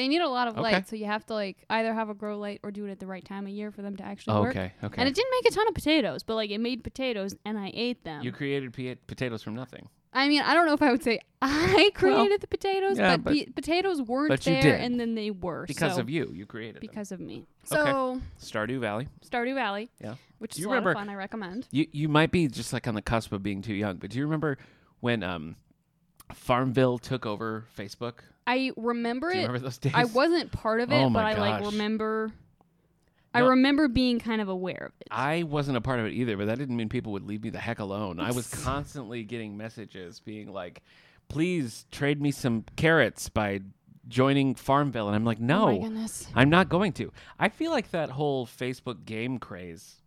They 0.00 0.08
need 0.08 0.22
a 0.22 0.28
lot 0.28 0.48
of 0.48 0.54
Okay. 0.54 0.62
light, 0.62 0.88
so 0.88 0.96
you 0.96 1.04
have 1.04 1.26
to 1.26 1.34
like 1.34 1.58
either 1.68 1.92
have 1.92 2.08
a 2.08 2.14
grow 2.14 2.38
light 2.38 2.60
or 2.62 2.70
do 2.70 2.86
it 2.86 2.90
at 2.90 3.00
the 3.00 3.06
right 3.06 3.22
time 3.22 3.44
of 3.44 3.50
year 3.52 3.70
for 3.70 3.82
them 3.82 3.96
to 3.96 4.02
actually 4.02 4.40
work. 4.40 4.56
okay. 4.56 4.72
Okay. 4.82 4.94
And 4.98 5.06
it 5.06 5.14
didn't 5.14 5.30
make 5.42 5.52
a 5.52 5.54
ton 5.54 5.68
of 5.68 5.74
potatoes, 5.74 6.22
but 6.22 6.36
like 6.36 6.50
it 6.50 6.58
made 6.58 6.82
potatoes 6.82 7.36
and 7.44 7.58
I 7.58 7.70
ate 7.74 8.02
them. 8.04 8.22
you 8.22 8.32
created 8.32 8.72
p- 8.72 8.94
potatoes 9.06 9.42
from 9.42 9.54
nothing. 9.54 9.88
I 10.12 10.26
mean, 10.26 10.40
I 10.42 10.54
don't 10.54 10.66
know 10.66 10.72
if 10.72 10.80
I 10.82 10.90
would 10.90 11.02
say 11.04 11.20
I 11.42 11.90
created 11.94 12.40
the 12.40 12.46
potatoes, 12.48 12.98
yeah, 12.98 13.16
but, 13.18 13.24
but- 13.24 13.34
pe- 13.34 13.44
potatoes 13.52 14.00
weren't 14.00 14.30
but 14.30 14.46
you 14.46 14.54
there 14.54 14.62
did. 14.62 14.80
and 14.80 14.98
then 14.98 15.14
they 15.14 15.30
were 15.30 15.66
Because 15.66 15.96
so- 15.96 16.00
of 16.00 16.08
you. 16.08 16.32
You 16.34 16.46
created 16.46 16.76
them. 16.76 16.80
because 16.80 17.12
of 17.12 17.20
me. 17.20 17.44
Okay. 17.70 17.78
So 17.90 18.20
Stardew 18.40 18.80
Valley. 18.80 19.06
Stardew 19.30 19.54
Valley, 19.54 19.90
Yeah. 20.00 20.14
which 20.38 20.52
Do 20.54 20.60
is 20.60 20.60
you 20.62 20.66
a 20.66 20.70
lot 20.70 20.74
remember- 20.76 20.90
of 20.92 20.96
fun. 20.96 21.08
I 21.10 21.14
recommend. 21.14 21.68
You 21.70 21.86
you 21.92 22.08
might 22.08 22.32
be 22.32 22.48
just 22.48 22.72
like 22.72 22.88
on 22.88 22.94
the 22.94 23.02
cusp 23.02 23.32
of 23.32 23.42
being 23.42 23.60
too 23.60 23.74
young, 23.74 23.98
but 23.98 24.08
do 24.10 24.18
you 24.18 24.24
remember 24.24 24.56
when 25.00 25.22
um 25.22 25.56
Farmville 26.34 26.98
took 26.98 27.26
over 27.26 27.64
Facebook? 27.76 28.14
I 28.46 28.72
remember 28.76 29.30
Do 29.30 29.36
you 29.36 29.44
it. 29.44 29.46
remember 29.46 29.64
those 29.66 29.78
days? 29.78 29.92
I 29.94 30.04
wasn't 30.04 30.50
part 30.52 30.80
of 30.80 30.90
it, 30.90 30.96
Oh 31.02 31.10
but 31.10 31.24
I 31.24 31.34
like 31.38 31.64
remember. 31.66 32.32
I 33.32 33.40
remember 33.40 33.86
being 33.86 34.18
kind 34.18 34.40
of 34.40 34.48
aware 34.48 34.86
of 34.86 34.92
it. 35.00 35.06
I 35.10 35.44
wasn't 35.44 35.76
a 35.76 35.80
part 35.80 36.00
of 36.00 36.06
it 36.06 36.12
either, 36.14 36.36
but 36.36 36.46
that 36.46 36.58
didn't 36.58 36.76
mean 36.76 36.88
people 36.88 37.12
would 37.12 37.24
leave 37.24 37.44
me 37.44 37.50
the 37.50 37.60
heck 37.60 37.78
alone. 37.78 38.18
I 38.18 38.32
was 38.32 38.48
constantly 38.48 39.22
getting 39.22 39.56
messages 39.56 40.18
being 40.18 40.52
like, 40.52 40.82
"Please 41.28 41.86
trade 41.92 42.20
me 42.20 42.32
some 42.32 42.64
carrots 42.74 43.28
by 43.28 43.60
joining 44.08 44.56
Farmville," 44.56 45.06
and 45.06 45.14
I'm 45.14 45.24
like, 45.24 45.38
Oh 45.40 45.44
"No, 45.44 45.78
goodness. 45.78 46.26
I'm 46.34 46.50
not 46.50 46.68
going 46.68 46.92
to." 46.94 47.12
I 47.38 47.50
feel 47.50 47.70
like 47.70 47.92
that 47.92 48.10
whole 48.10 48.46
Facebook 48.46 49.04
game 49.04 49.38
craze 49.38 49.99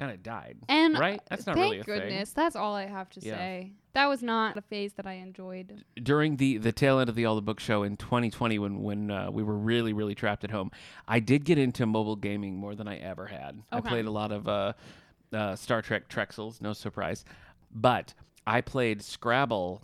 kind 0.00 0.10
of 0.10 0.22
died. 0.22 0.56
And 0.68 0.98
right? 0.98 1.20
That's 1.28 1.46
not 1.46 1.54
thank 1.56 1.64
really 1.64 1.80
a 1.80 1.84
thing. 1.84 1.94
goodness. 2.00 2.32
That's 2.32 2.56
all 2.56 2.74
I 2.74 2.86
have 2.86 3.08
to 3.10 3.20
Yeah. 3.20 3.36
say. 3.36 3.72
That 3.92 4.06
was 4.08 4.22
not 4.22 4.56
a 4.56 4.62
phase 4.62 4.94
that 4.94 5.06
I 5.06 5.14
enjoyed. 5.14 5.84
during 6.02 6.36
the 6.36 6.56
the 6.58 6.72
tail 6.72 6.98
end 7.00 7.08
of 7.10 7.16
the 7.16 7.24
All 7.26 7.34
the 7.36 7.42
Book 7.42 7.60
Show 7.60 7.82
in 7.82 7.96
2020, 7.96 8.58
when 8.58 8.82
when 8.82 9.10
uh, 9.10 9.30
we 9.30 9.42
were 9.42 9.56
really 9.58 9.92
really 9.92 10.14
trapped 10.14 10.42
at 10.42 10.50
home, 10.50 10.70
I 11.06 11.20
did 11.20 11.44
get 11.44 11.58
into 11.58 11.86
mobile 11.86 12.16
gaming 12.16 12.56
more 12.56 12.74
than 12.74 12.88
I 12.88 12.96
ever 12.96 13.26
had. 13.26 13.62
I 13.70 13.80
played 13.80 14.06
a 14.06 14.10
lot 14.10 14.32
of 14.32 14.48
uh, 14.48 14.72
uh, 15.32 15.54
Star 15.56 15.82
Trek 15.82 16.08
Trexels, 16.08 16.60
no 16.60 16.72
surprise, 16.72 17.24
but 17.70 18.14
I 18.46 18.60
played 18.62 19.02
Scrabble 19.02 19.82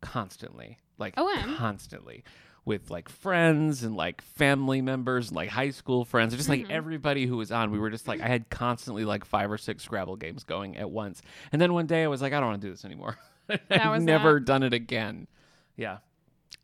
constantly, 0.00 0.78
like 0.98 1.14
OM. 1.18 1.56
constantly. 1.56 2.24
With 2.68 2.90
like 2.90 3.08
friends 3.08 3.82
and 3.82 3.96
like 3.96 4.20
family 4.22 4.80
members 4.82 5.28
and 5.28 5.36
like 5.36 5.48
high 5.48 5.70
school 5.70 6.04
friends, 6.04 6.36
just 6.36 6.48
like 6.48 6.66
Mhm. 6.66 6.70
everybody 6.70 7.26
who 7.26 7.36
was 7.36 7.50
on, 7.50 7.70
we 7.70 7.78
were 7.78 7.90
just 7.90 8.06
like 8.06 8.20
I 8.20 8.28
had 8.28 8.48
constantly 8.50 9.04
like 9.04 9.24
five 9.24 9.50
or 9.50 9.58
six 9.58 9.82
Scrabble 9.82 10.16
games 10.16 10.44
going 10.44 10.76
at 10.76 10.90
once. 10.90 11.22
And 11.50 11.60
then 11.60 11.72
one 11.72 11.86
day 11.86 12.04
I 12.04 12.08
was 12.08 12.22
like, 12.22 12.32
I 12.32 12.38
don't 12.40 12.50
want 12.50 12.60
to 12.60 12.66
do 12.68 12.72
this 12.72 12.84
anymore. 12.84 13.18
I've 13.70 14.02
never 14.02 14.38
done 14.38 14.62
it 14.62 14.72
again. 14.74 15.26
Yeah. 15.76 15.98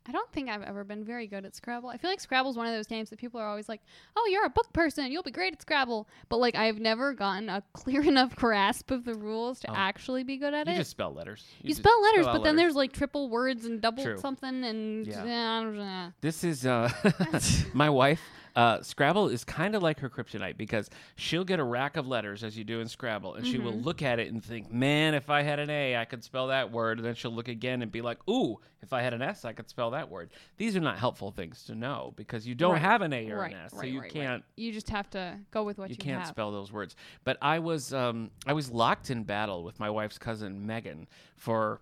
I 0.07 0.11
don't 0.11 0.31
think 0.31 0.49
I've 0.49 0.61
ever 0.61 0.83
been 0.83 1.03
very 1.03 1.25
good 1.25 1.45
at 1.45 1.55
Scrabble. 1.55 1.89
I 1.89 1.97
feel 1.97 2.11
like 2.11 2.19
Scrabble's 2.19 2.55
one 2.55 2.67
of 2.67 2.73
those 2.73 2.85
games 2.85 3.09
that 3.09 3.17
people 3.17 3.39
are 3.39 3.47
always 3.47 3.67
like, 3.67 3.81
"Oh, 4.15 4.27
you're 4.31 4.45
a 4.45 4.49
book 4.49 4.71
person. 4.71 5.11
You'll 5.11 5.23
be 5.23 5.31
great 5.31 5.53
at 5.53 5.61
Scrabble." 5.61 6.07
But 6.29 6.37
like 6.37 6.55
I've 6.55 6.79
never 6.79 7.13
gotten 7.13 7.49
a 7.49 7.63
clear 7.73 8.01
enough 8.03 8.35
grasp 8.35 8.91
of 8.91 9.03
the 9.03 9.15
rules 9.15 9.59
to 9.61 9.71
Oh. 9.71 9.73
actually 9.75 10.23
be 10.23 10.37
good 10.37 10.53
at 10.53 10.67
You 10.67 10.71
it. 10.73 10.75
You 10.75 10.81
just 10.81 10.91
spell 10.91 11.11
letters. 11.13 11.45
you 11.61 11.69
just 11.69 11.81
spell 11.81 12.01
letters, 12.03 12.27
out 12.27 12.33
but 12.33 12.43
then 12.43 12.55
there's 12.55 12.75
like 12.75 12.91
triple 12.93 13.29
words 13.29 13.65
and 13.65 13.81
double 13.81 14.03
True. 14.03 14.17
something 14.19 14.63
and 14.63 15.07
Yeah. 15.07 15.23
yeah. 15.73 16.11
This 16.21 16.43
is 16.43 16.65
uh, 16.67 16.91
my 17.73 17.89
wife. 17.89 18.21
Uh, 18.55 18.81
Scrabble 18.81 19.27
is 19.27 19.43
kind 19.43 19.75
of 19.75 19.83
like 19.83 19.99
her 19.99 20.09
kryptonite 20.09 20.55
because 20.55 20.89
she'll 21.17 21.43
get 21.43 21.59
a 21.59 21.63
rack 21.63 21.97
of 21.97 22.07
letters 22.07 22.41
as 22.41 22.57
you 22.57 22.63
do 22.63 22.79
in 22.79 22.87
Scrabble, 22.87 23.33
and 23.35 23.45
she 23.45 23.57
will 23.59 23.73
Mhm. 23.73 23.83
look 23.83 24.01
at 24.01 24.17
it 24.17 24.31
and 24.31 24.41
think, 24.41 24.71
"Man, 24.71 25.13
if 25.13 25.29
I 25.29 25.41
had 25.41 25.59
an 25.59 25.69
A, 25.69 25.97
I 25.97 26.05
could 26.05 26.23
spell 26.23 26.47
that 26.47 26.71
word." 26.71 26.97
And 26.99 27.05
then 27.05 27.15
she'll 27.15 27.33
look 27.33 27.49
again 27.49 27.81
and 27.81 27.91
be 27.91 28.01
like, 28.01 28.17
"Ooh, 28.29 28.61
if 28.81 28.93
I 28.93 29.01
had 29.01 29.13
an 29.13 29.21
S, 29.21 29.43
I 29.43 29.51
could 29.51 29.67
spell 29.67 29.91
that 29.91 30.09
word." 30.09 30.29
These 30.55 30.77
are 30.77 30.79
not 30.79 30.97
helpful 30.97 31.31
things 31.31 31.65
to 31.65 31.75
know 31.75 32.13
because 32.15 32.47
you 32.47 32.55
don't 32.55 32.73
Right. 32.73 32.81
have 32.81 33.01
an 33.01 33.11
A 33.11 33.29
or 33.29 33.39
right, 33.39 33.51
an 33.51 33.59
S, 33.65 33.71
so 33.71 33.83
you 33.83 33.99
right, 33.99 34.03
right. 34.03 34.11
can't 34.13 34.43
You 34.55 34.71
just 34.71 34.89
have 34.89 35.09
to 35.09 35.37
go 35.51 35.63
with 35.65 35.77
what 35.77 35.89
you, 35.89 35.95
have. 35.95 35.99
you 35.99 36.11
can't 36.11 36.19
have. 36.21 36.29
spell 36.29 36.51
those 36.53 36.71
words. 36.71 36.95
But 37.25 37.37
I 37.41 37.59
was 37.59 37.93
um, 37.93 38.31
I 38.47 38.53
was 38.53 38.71
locked 38.71 39.09
in 39.09 39.25
battle 39.25 39.65
with 39.65 39.81
my 39.81 39.89
wife's 39.89 40.17
cousin 40.17 40.65
Megan 40.65 41.07
for 41.35 41.81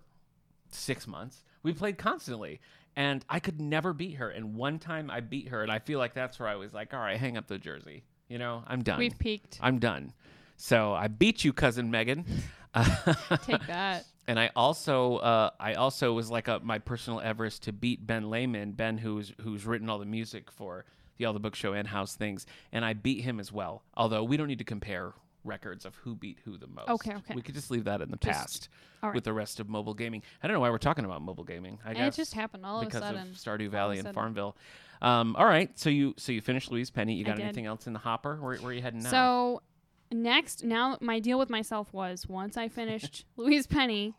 six 0.70 1.06
months. 1.06 1.44
We 1.62 1.72
played 1.72 1.98
constantly, 1.98 2.60
and 2.96 3.24
I 3.28 3.40
could 3.40 3.60
never 3.60 3.92
beat 3.92 4.14
her. 4.14 4.30
And 4.30 4.54
one 4.54 4.78
time 4.78 5.10
I 5.10 5.20
beat 5.20 5.48
her, 5.48 5.62
and 5.62 5.70
I 5.70 5.78
feel 5.78 5.98
like 5.98 6.14
that's 6.14 6.38
where 6.38 6.48
I 6.48 6.56
was 6.56 6.72
like, 6.72 6.94
all 6.94 7.00
right, 7.00 7.18
hang 7.18 7.36
up 7.36 7.46
the 7.46 7.58
jersey. 7.58 8.04
You 8.28 8.38
know, 8.38 8.62
I'm 8.66 8.82
done. 8.82 8.98
We've 8.98 9.18
peaked. 9.18 9.58
I'm 9.60 9.78
done. 9.78 10.12
So 10.56 10.92
I 10.92 11.08
beat 11.08 11.44
you, 11.44 11.52
cousin 11.52 11.90
Megan. 11.90 12.24
Take 13.44 13.66
that. 13.66 14.04
And 14.26 14.40
I 14.40 14.50
also, 14.56 15.16
uh, 15.16 15.50
I 15.60 15.74
also 15.74 16.12
was 16.14 16.30
like 16.30 16.48
a, 16.48 16.60
my 16.60 16.78
personal 16.78 17.20
Everest 17.20 17.64
to 17.64 17.72
beat 17.72 18.06
Ben 18.06 18.30
Lehman, 18.30 18.72
Ben 18.72 18.96
who's 18.98 19.32
who's 19.42 19.66
written 19.66 19.90
all 19.90 19.98
the 19.98 20.06
music 20.06 20.50
for 20.50 20.86
the 21.18 21.26
All 21.26 21.32
the 21.32 21.40
Book 21.40 21.54
Show 21.54 21.74
and 21.74 21.86
How's 21.86 22.14
Things, 22.14 22.46
and 22.72 22.84
I 22.84 22.94
beat 22.94 23.22
him 23.22 23.38
as 23.38 23.52
well. 23.52 23.82
Although 23.94 24.24
we 24.24 24.36
don't 24.36 24.48
need 24.48 24.58
to 24.58 24.64
compare 24.64 25.12
records 25.44 25.84
of 25.84 25.94
who 25.96 26.14
beat 26.14 26.38
who 26.44 26.56
the 26.58 26.66
most. 26.66 26.88
Okay, 26.88 27.14
okay. 27.14 27.34
We 27.34 27.42
could 27.42 27.54
just 27.54 27.70
leave 27.70 27.84
that 27.84 28.00
in 28.00 28.10
the 28.10 28.16
Just- 28.16 28.38
past 28.38 28.68
right. 29.02 29.14
with 29.14 29.24
the 29.24 29.32
rest 29.32 29.60
of 29.60 29.68
mobile 29.68 29.94
gaming. 29.94 30.22
I 30.42 30.46
don't 30.46 30.54
know 30.54 30.60
why 30.60 30.70
we're 30.70 30.78
talking 30.78 31.04
about 31.04 31.22
mobile 31.22 31.44
gaming. 31.44 31.78
I 31.84 31.90
And 31.90 31.98
guess 31.98 32.14
it 32.14 32.16
just 32.16 32.34
happened 32.34 32.64
all 32.66 32.78
of 32.78 32.82
a 32.82 32.86
because 32.86 33.02
sudden. 33.02 33.20
of 33.22 33.28
Stardew 33.36 33.68
Valley 33.70 33.98
and. 33.98 34.12
Farmville. 34.14 34.56
Um, 35.02 35.36
all 35.36 35.44
right, 35.46 35.76
so 35.78 35.90
you 35.90 36.14
so 36.16 36.32
you 36.32 36.40
finished 36.40 36.70
Louise 36.72 36.90
Penny. 36.90 37.14
You 37.14 37.24
got 37.24 37.38
anything 37.38 37.66
else 37.66 37.86
in 37.86 37.92
the 37.92 37.98
hopper? 37.98 38.36
Where, 38.36 38.56
where 38.56 38.70
are 38.70 38.72
you 38.72 38.80
heading 38.82 39.02
now? 39.02 39.10
So 39.10 39.62
next, 40.10 40.64
now 40.64 40.96
my 41.00 41.18
deal 41.18 41.38
with 41.38 41.50
myself 41.50 41.92
was 41.92 42.26
once 42.28 42.56
I 42.56 42.68
finished 42.68 43.24
Louise 43.36 43.66
Penny, 43.66 44.14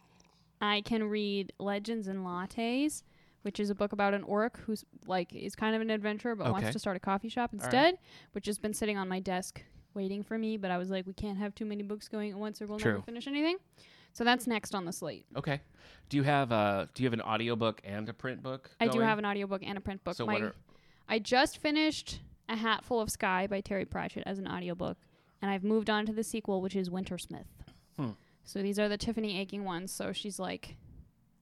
I 0.62 0.82
can 0.82 1.05
read 1.05 1.53
Legends 1.60 2.08
and 2.08 2.20
Lattes, 2.25 3.01
which 3.41 3.60
is 3.60 3.70
a 3.70 3.75
book 3.75 3.94
about 3.94 4.13
an 4.13 4.24
orc 4.24 4.60
who's 4.60 4.86
like 5.08 5.34
is 5.34 5.55
kind 5.55 5.75
of 5.75 5.82
an 5.82 5.89
adventurer 5.89 6.36
but 6.36 6.44
Okay. 6.46 6.51
wants 6.51 6.72
to 6.72 6.79
start 6.79 6.98
a 6.98 7.00
coffee 7.00 7.29
shop 7.29 7.51
right. 7.53 7.62
instead, 7.63 7.98
which 8.34 8.46
has 8.46 8.60
been 8.60 8.74
sitting 8.74 8.98
on 8.98 9.08
my 9.08 9.20
desk 9.20 9.63
waiting 9.96 10.24
for 10.24 10.38
me. 10.38 10.58
But 10.58 10.70
I 10.72 10.78
was 10.78 10.90
like, 10.90 11.08
we 11.08 11.14
can't 11.14 11.38
have 11.38 11.56
too 11.56 11.66
many 11.66 11.84
books 11.84 12.08
going 12.08 12.32
at 12.32 12.38
once, 12.38 12.62
or 12.62 12.68
we'll 12.68 12.80
True. 12.80 12.92
never 12.94 13.04
finish 13.04 13.28
anything. 13.28 13.58
So 14.14 14.24
that's 14.24 14.48
next 14.48 14.74
on 14.75 14.86
the 14.86 14.94
slate. 14.94 15.25
Okay. 15.36 15.60
Do 16.10 16.18
you 16.18 16.24
have 16.24 16.52
uh 16.52 16.86
do 16.94 17.04
you 17.04 17.08
have 17.08 17.14
an 17.14 17.22
audiobook 17.22 17.82
and 17.84 18.08
a 18.08 18.14
print 18.14 18.42
book? 18.44 18.70
I 18.80 18.88
do 18.88 19.00
have 19.00 19.18
an 19.20 19.25
audiobook 19.25 19.62
and 19.66 19.78
a 19.78 19.82
print 19.82 20.04
book. 20.04 20.16
So 20.16 20.25
My, 20.25 20.34
what 20.34 20.42
are 20.44 20.56
I 21.10 21.20
just 21.20 21.58
finished 21.58 22.22
A 22.50 22.56
Hatful 22.56 23.00
of 23.02 23.10
Sky 23.10 23.48
by 23.48 23.62
Terry 23.62 23.86
Pratchett 23.86 24.24
as 24.25 24.40
an 24.40 24.48
audiobook, 24.48 24.98
and 25.42 25.52
I've 25.52 25.64
moved 25.64 25.90
on 25.90 26.06
to 26.06 26.14
the 26.14 26.24
sequel, 26.24 26.62
which 26.62 26.75
is 26.75 26.90
Wintersmith. 26.90 27.46
Hmm. 27.98 28.12
So 28.44 28.62
these 28.62 28.78
are 28.80 28.88
the 28.88 28.98
Tiffany 28.98 29.40
Aching 29.40 29.64
ones. 29.66 29.92
So 29.92 30.14
she's 30.14 30.40
like 30.40 30.78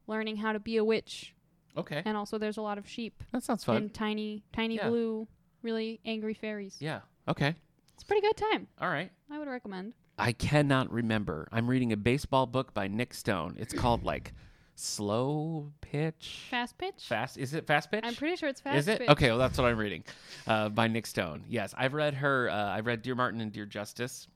learning 0.08 0.38
how 0.38 0.52
to 0.54 0.60
be 0.60 0.78
a 0.78 0.84
witch, 0.84 1.34
Okay. 1.78 2.02
and 2.06 2.18
also 2.18 2.38
there's 2.38 2.58
a 2.58 2.62
lot 2.62 2.78
of 2.78 2.88
sheep 2.90 3.24
That 3.32 3.44
sounds 3.44 3.64
fun. 3.64 3.76
and 3.78 3.94
tiny, 3.94 4.44
tiny 4.52 4.76
Yeah. 4.78 4.90
blue, 4.90 5.28
really 5.62 6.00
angry 6.06 6.34
fairies. 6.34 6.78
yeah. 6.80 7.02
Okay. 7.28 7.56
It's 7.94 8.04
a 8.04 8.06
pretty 8.06 8.22
good 8.22 8.38
time. 8.38 8.68
All 8.82 8.90
right. 8.90 9.12
I 9.32 9.40
would 9.40 9.48
recommend. 9.48 9.94
I 10.18 10.32
cannot 10.32 10.92
remember. 10.92 11.48
I'm 11.52 11.68
reading 11.70 11.92
a 11.92 11.98
baseball 11.98 12.46
book 12.46 12.74
by 12.74 12.88
Nic 12.88 13.14
Stone. 13.14 13.56
It's 13.60 13.74
called 13.74 14.04
like 14.06 14.34
Slow 14.76 15.72
Pitch. 15.82 16.48
Fast 16.50 16.78
pitch. 16.78 17.06
Fast 17.08 17.38
is 17.38 17.54
it 17.54 17.66
fast 17.68 17.92
pitch? 17.92 18.02
I'm 18.04 18.16
pretty 18.16 18.36
sure 18.36 18.50
it's 18.50 18.62
fast 18.62 18.78
Is 18.78 18.88
it 18.88 19.00
pitch. 19.00 19.10
okay? 19.10 19.30
Well, 19.30 19.38
that's 19.40 19.58
what 19.58 19.66
I'm 19.66 19.78
reading, 19.78 20.04
uh, 20.48 20.70
by 20.70 20.88
Nic 20.88 21.06
Stone. 21.08 21.44
Yes, 21.48 21.74
I've 21.78 21.94
read 21.94 22.16
her. 22.16 22.50
Uh, 22.50 22.56
I've 22.70 22.86
read 22.86 23.02
Dear 23.02 23.16
Martin 23.16 23.42
and 23.42 23.52
Dear 23.52 23.66
Justyce. 23.66 24.28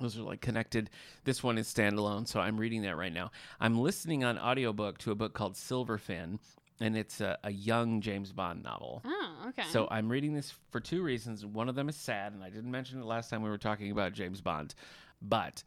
Those 0.00 0.16
are 0.16 0.22
like 0.22 0.40
connected. 0.40 0.90
This 1.24 1.42
one 1.42 1.58
is 1.58 1.66
standalone, 1.72 2.28
so 2.28 2.38
I'm 2.40 2.56
reading 2.56 2.82
that 2.82 2.96
right 2.96 3.12
now. 3.12 3.30
I'm 3.58 3.78
listening 3.78 4.22
on 4.22 4.38
audiobook 4.38 4.98
to 4.98 5.10
a 5.10 5.14
book 5.16 5.32
called 5.34 5.54
Silverfin, 5.54 6.38
and 6.80 6.96
it's 6.96 7.20
a, 7.20 7.36
a 7.42 7.50
young 7.50 8.00
James 8.00 8.32
Bond 8.32 8.62
novel. 8.62 9.02
Oh, 9.04 9.17
okay. 9.48 9.62
So 9.70 9.88
I'm 9.90 10.08
reading 10.08 10.34
this 10.34 10.52
for 10.70 10.80
two 10.80 11.02
reasons. 11.02 11.44
One 11.46 11.68
of 11.68 11.74
them 11.74 11.88
is 11.88 11.96
sad, 11.96 12.32
and 12.32 12.42
I 12.42 12.50
didn't 12.50 12.70
mention 12.70 13.00
it 13.00 13.04
last 13.04 13.30
time 13.30 13.42
we 13.42 13.50
were 13.50 13.58
talking 13.58 13.90
about 13.90 14.12
James 14.12 14.40
Bond. 14.40 14.74
But 15.22 15.62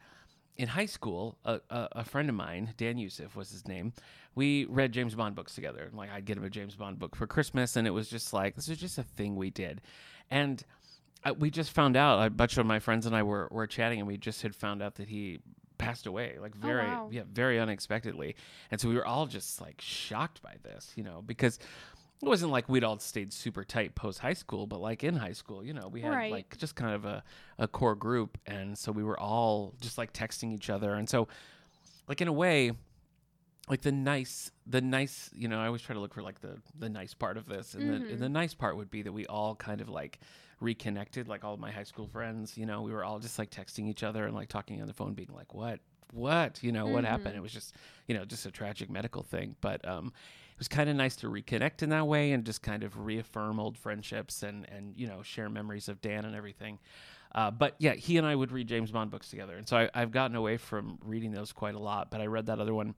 in 0.56 0.68
high 0.68 0.86
school, 0.86 1.38
a, 1.44 1.60
a, 1.70 1.88
a 1.92 2.04
friend 2.04 2.28
of 2.28 2.34
mine, 2.34 2.74
Dan 2.76 2.98
Yusuf 2.98 3.34
was 3.36 3.50
his 3.50 3.66
name, 3.66 3.92
we 4.34 4.64
read 4.66 4.92
James 4.92 5.14
Bond 5.14 5.34
books 5.34 5.54
together. 5.54 5.90
Like 5.94 6.10
I'd 6.10 6.24
get 6.24 6.36
him 6.36 6.44
a 6.44 6.50
James 6.50 6.74
Bond 6.76 6.98
book 6.98 7.16
for 7.16 7.26
Christmas, 7.26 7.76
and 7.76 7.86
it 7.86 7.90
was 7.90 8.08
just 8.08 8.32
like 8.32 8.54
this 8.56 8.68
was 8.68 8.78
just 8.78 8.98
a 8.98 9.02
thing 9.02 9.36
we 9.36 9.50
did, 9.50 9.80
and. 10.30 10.62
Uh, 11.24 11.32
we 11.38 11.50
just 11.52 11.70
found 11.70 11.96
out 11.96 12.26
a 12.26 12.28
bunch 12.30 12.58
of 12.58 12.66
my 12.66 12.80
friends 12.80 13.06
and 13.06 13.14
I 13.14 13.22
were, 13.22 13.46
were 13.52 13.68
chatting 13.68 14.00
and 14.00 14.08
we 14.08 14.16
just 14.16 14.42
had 14.42 14.56
found 14.56 14.82
out 14.82 14.96
that 14.96 15.06
he 15.06 15.38
passed 15.78 16.08
away 16.08 16.36
like 16.40 16.50
Oh, 16.60 16.66
very 16.66 16.84
wow. 16.84 17.10
yeah 17.12 17.22
very 17.32 17.60
unexpectedly 17.60 18.34
and 18.72 18.80
so 18.80 18.88
we 18.88 18.96
were 18.96 19.06
all 19.06 19.26
just 19.26 19.60
like 19.60 19.80
shocked 19.80 20.42
by 20.42 20.56
this 20.64 20.90
you 20.96 21.04
know 21.04 21.22
because 21.24 21.60
it 22.22 22.28
wasn't 22.28 22.52
like 22.52 22.68
we'd 22.68 22.84
all 22.84 22.98
stayed 23.00 23.32
super 23.32 23.64
tight 23.64 23.94
post 23.96 24.20
high 24.20 24.32
school, 24.32 24.66
but 24.66 24.80
like 24.80 25.02
in 25.02 25.16
high 25.16 25.32
school, 25.32 25.64
you 25.64 25.72
know, 25.74 25.88
we 25.88 26.00
had 26.02 26.10
Right. 26.12 26.30
like 26.30 26.56
just 26.56 26.76
kind 26.76 26.94
of 26.94 27.04
a, 27.04 27.24
a 27.58 27.66
core 27.66 27.96
group. 27.96 28.38
And 28.46 28.78
so 28.78 28.92
we 28.92 29.02
were 29.02 29.18
all 29.18 29.74
just 29.80 29.98
like 29.98 30.12
texting 30.12 30.54
each 30.54 30.70
other. 30.70 30.94
And 30.94 31.08
so, 31.10 31.26
like, 32.06 32.20
in 32.20 32.28
a 32.28 32.32
way, 32.32 32.72
like 33.68 33.82
the 33.82 33.90
nice, 33.92 34.52
the 34.66 34.80
nice, 34.80 35.30
you 35.34 35.48
know, 35.48 35.58
I 35.60 35.66
always 35.66 35.82
try 35.82 35.94
to 35.94 36.00
look 36.00 36.14
for 36.14 36.22
like 36.22 36.40
the, 36.40 36.58
the 36.78 36.88
nice 36.88 37.12
part 37.14 37.36
of 37.36 37.46
this. 37.46 37.74
And, 37.74 37.88
the, 37.90 37.94
Mhm. 37.94 38.12
and 38.12 38.18
the 38.20 38.28
nice 38.28 38.54
part 38.54 38.76
would 38.76 38.90
be 38.90 39.02
that 39.02 39.12
we 39.12 39.26
all 39.26 39.56
kind 39.56 39.80
of 39.80 39.88
like 39.88 40.20
reconnected, 40.60 41.26
like 41.26 41.42
all 41.42 41.54
of 41.54 41.60
my 41.60 41.72
high 41.72 41.82
school 41.82 42.06
friends, 42.06 42.56
you 42.56 42.66
know, 42.66 42.82
we 42.82 42.92
were 42.92 43.04
all 43.04 43.18
just 43.18 43.36
like 43.38 43.50
texting 43.50 43.88
each 43.88 44.04
other 44.04 44.26
and 44.26 44.34
like 44.34 44.48
talking 44.48 44.80
on 44.80 44.86
the 44.86 44.94
phone, 44.94 45.14
being 45.14 45.30
like, 45.34 45.54
what, 45.54 45.80
what, 46.12 46.62
you 46.62 46.70
know, 46.70 46.86
what 46.86 47.04
happened? 47.04 47.34
Mhm. 47.34 47.38
It 47.38 47.42
was 47.42 47.52
just, 47.52 47.74
you 48.06 48.14
know, 48.16 48.24
just 48.24 48.46
a 48.46 48.50
tragic 48.52 48.90
medical 48.90 49.22
thing. 49.24 49.56
But, 49.60 49.86
um, 49.88 50.12
was 50.62 50.68
kind 50.68 50.88
of 50.88 50.94
nice 50.94 51.16
to 51.16 51.26
reconnect 51.26 51.82
in 51.82 51.88
that 51.88 52.06
way 52.06 52.30
and 52.30 52.44
just 52.44 52.62
kind 52.62 52.84
of 52.84 52.96
reaffirm 52.96 53.58
old 53.58 53.76
friendships 53.76 54.44
and 54.44 54.64
and 54.70 54.94
you 54.96 55.08
know 55.08 55.20
share 55.20 55.48
memories 55.48 55.88
of 55.88 56.00
Dan 56.00 56.24
and 56.24 56.36
everything. 56.36 56.78
Uh, 57.34 57.50
but 57.50 57.74
yeah, 57.78 57.94
he 57.94 58.16
and 58.16 58.24
I 58.24 58.36
would 58.36 58.52
read 58.52 58.68
James 58.68 58.92
Bond 58.92 59.10
books 59.10 59.28
together, 59.28 59.56
and 59.56 59.66
so 59.66 59.76
I, 59.76 59.90
I've 59.92 60.12
gotten 60.12 60.36
away 60.36 60.58
from 60.58 60.98
reading 61.04 61.32
those 61.32 61.50
quite 61.50 61.74
a 61.74 61.80
lot. 61.80 62.12
But 62.12 62.20
I 62.20 62.26
read 62.26 62.46
that 62.46 62.60
other 62.60 62.74
one, 62.74 62.94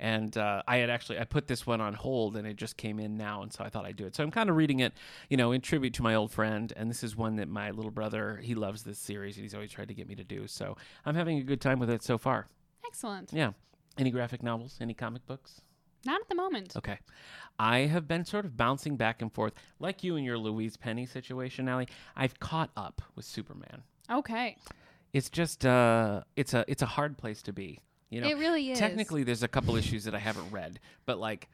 and 0.00 0.36
uh, 0.36 0.62
I 0.68 0.76
had 0.78 0.90
actually 0.90 1.18
I 1.18 1.24
put 1.24 1.46
this 1.46 1.66
one 1.66 1.80
on 1.80 1.94
hold, 1.94 2.36
and 2.36 2.46
it 2.46 2.56
just 2.56 2.76
came 2.76 3.00
in 3.00 3.16
now, 3.16 3.42
and 3.42 3.50
so 3.50 3.64
I 3.64 3.70
thought 3.70 3.86
I'd 3.86 3.96
do 3.96 4.04
it. 4.04 4.14
So 4.14 4.22
I'm 4.22 4.30
kind 4.30 4.50
of 4.50 4.56
reading 4.56 4.80
it, 4.80 4.92
you 5.30 5.38
know, 5.38 5.52
in 5.52 5.62
tribute 5.62 5.94
to 5.94 6.02
my 6.02 6.14
old 6.14 6.30
friend. 6.30 6.74
And 6.76 6.90
this 6.90 7.02
is 7.02 7.16
one 7.16 7.36
that 7.36 7.48
my 7.48 7.70
little 7.70 7.90
brother 7.90 8.38
he 8.42 8.54
loves 8.54 8.82
this 8.82 8.98
series, 8.98 9.36
and 9.36 9.44
he's 9.44 9.54
always 9.54 9.70
tried 9.70 9.88
to 9.88 9.94
get 9.94 10.06
me 10.08 10.14
to 10.16 10.24
do. 10.24 10.46
So 10.46 10.76
I'm 11.06 11.14
having 11.14 11.38
a 11.38 11.42
good 11.42 11.62
time 11.62 11.78
with 11.78 11.88
it 11.88 12.02
so 12.02 12.18
far. 12.18 12.48
Excellent. 12.84 13.32
Yeah. 13.32 13.52
Any 13.96 14.10
graphic 14.10 14.42
novels? 14.42 14.76
Any 14.78 14.92
comic 14.92 15.26
books? 15.26 15.62
Not 16.04 16.20
at 16.20 16.28
the 16.28 16.34
moment. 16.34 16.76
Okay. 16.76 16.98
I 17.58 17.80
have 17.80 18.08
been 18.08 18.24
sort 18.24 18.44
of 18.44 18.56
bouncing 18.56 18.96
back 18.96 19.22
and 19.22 19.32
forth, 19.32 19.52
like 19.78 20.02
you 20.02 20.16
and 20.16 20.24
your 20.24 20.38
Louise 20.38 20.76
Penny 20.76 21.06
situation, 21.06 21.68
Allie. 21.68 21.88
I've 22.16 22.38
caught 22.40 22.70
up 22.76 23.02
with 23.14 23.24
Superman. 23.24 23.82
Okay. 24.10 24.56
It's 25.12 25.28
just 25.30 25.64
uh 25.66 26.22
it's 26.36 26.54
a 26.54 26.64
it's 26.68 26.82
a 26.82 26.86
hard 26.86 27.18
place 27.18 27.42
to 27.42 27.52
be. 27.52 27.80
You 28.10 28.20
know, 28.22 28.28
it 28.28 28.36
really 28.36 28.70
is. 28.72 28.78
technically 28.78 29.22
there's 29.22 29.42
a 29.42 29.48
couple 29.48 29.76
issues 29.76 30.04
that 30.04 30.14
I 30.14 30.18
haven't 30.18 30.50
read, 30.50 30.80
but 31.06 31.18
like 31.18 31.48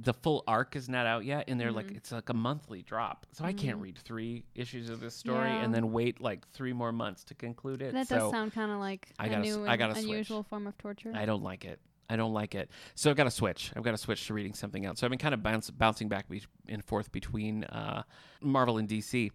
the 0.00 0.12
full 0.14 0.44
arc 0.46 0.76
is 0.76 0.88
not 0.88 1.06
out 1.06 1.24
yet 1.24 1.46
and 1.48 1.58
they're 1.58 1.72
like 1.72 1.86
Mhm. 1.88 1.96
it's 1.96 2.12
like 2.12 2.28
a 2.28 2.34
monthly 2.34 2.82
drop. 2.82 3.26
So 3.32 3.44
I 3.44 3.52
can't 3.54 3.78
Mhm. 3.78 3.82
read 3.82 3.98
3 3.98 4.44
issues 4.54 4.90
of 4.90 5.00
this 5.00 5.14
story 5.14 5.48
Yeah. 5.48 5.64
and 5.64 5.74
then 5.74 5.90
wait 5.92 6.20
like 6.20 6.46
3 6.50 6.72
more 6.74 6.92
months 6.92 7.24
to 7.24 7.34
conclude 7.34 7.80
it. 7.82 7.94
that 7.94 8.06
so 8.06 8.18
does 8.18 8.30
sound 8.30 8.52
kind 8.52 8.70
of 8.70 8.78
like 8.78 9.08
I 9.18 9.26
a 9.26 9.30
gotta 9.30 9.42
new 9.42 9.66
I 9.66 9.76
gotta 9.78 9.94
switch. 9.94 10.04
unusual 10.04 10.42
form 10.42 10.66
of 10.66 10.76
torture. 10.78 11.12
I 11.14 11.24
don't 11.24 11.42
like 11.42 11.64
it. 11.64 11.80
I 12.08 12.16
don't 12.16 12.32
like 12.32 12.54
it. 12.54 12.70
So 12.94 13.10
I've 13.10 13.16
got 13.16 13.24
to 13.24 13.30
switch. 13.30 13.72
I've 13.76 13.82
got 13.82 13.90
to 13.92 13.98
switch 13.98 14.26
to 14.26 14.34
reading 14.34 14.54
something 14.54 14.86
else. 14.86 15.00
So 15.00 15.06
I've 15.06 15.10
been 15.10 15.18
kind 15.18 15.34
of 15.34 15.42
bounce, 15.42 15.70
bouncing 15.70 16.08
back 16.08 16.26
and 16.68 16.84
forth 16.84 17.12
between 17.12 17.64
uh, 17.64 18.02
Marvel 18.40 18.78
and 18.78 18.88
DC. 18.88 19.30